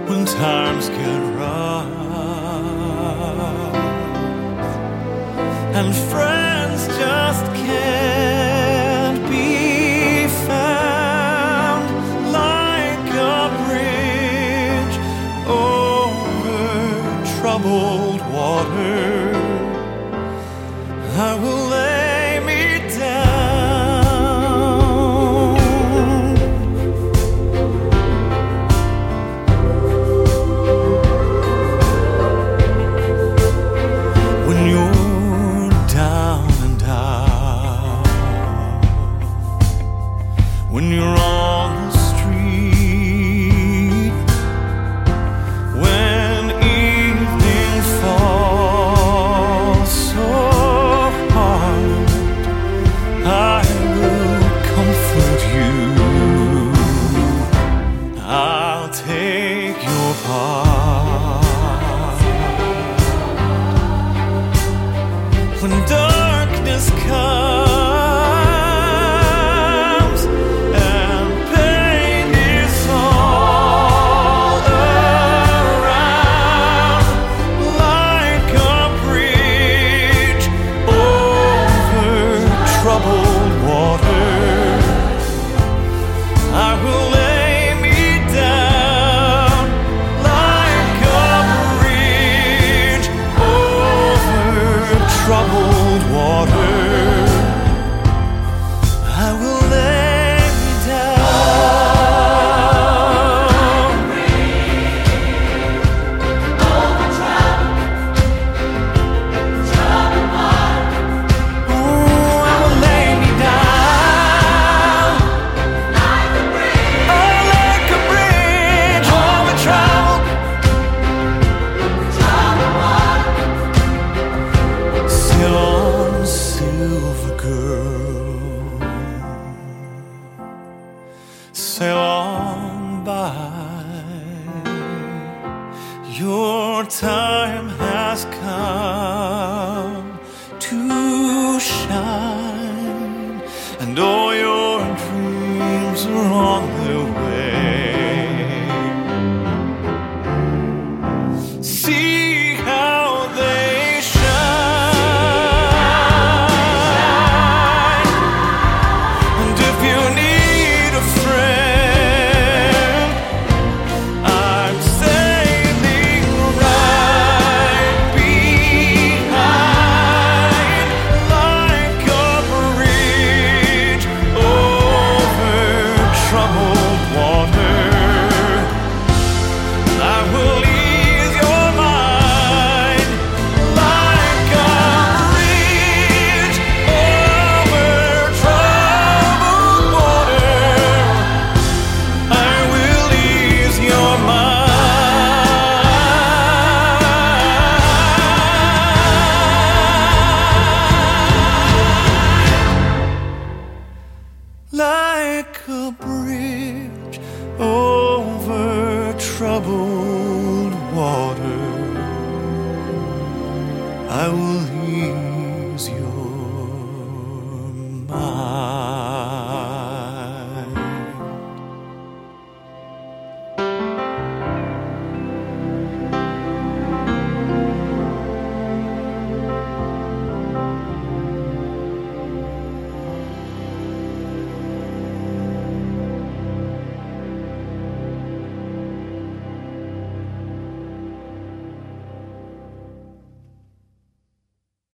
when 0.09 0.25
times 0.25 0.89
get 0.89 1.21
rough 1.39 1.87
and 5.79 5.95
friends 6.11 6.81
just 6.99 7.45
can't 7.55 8.38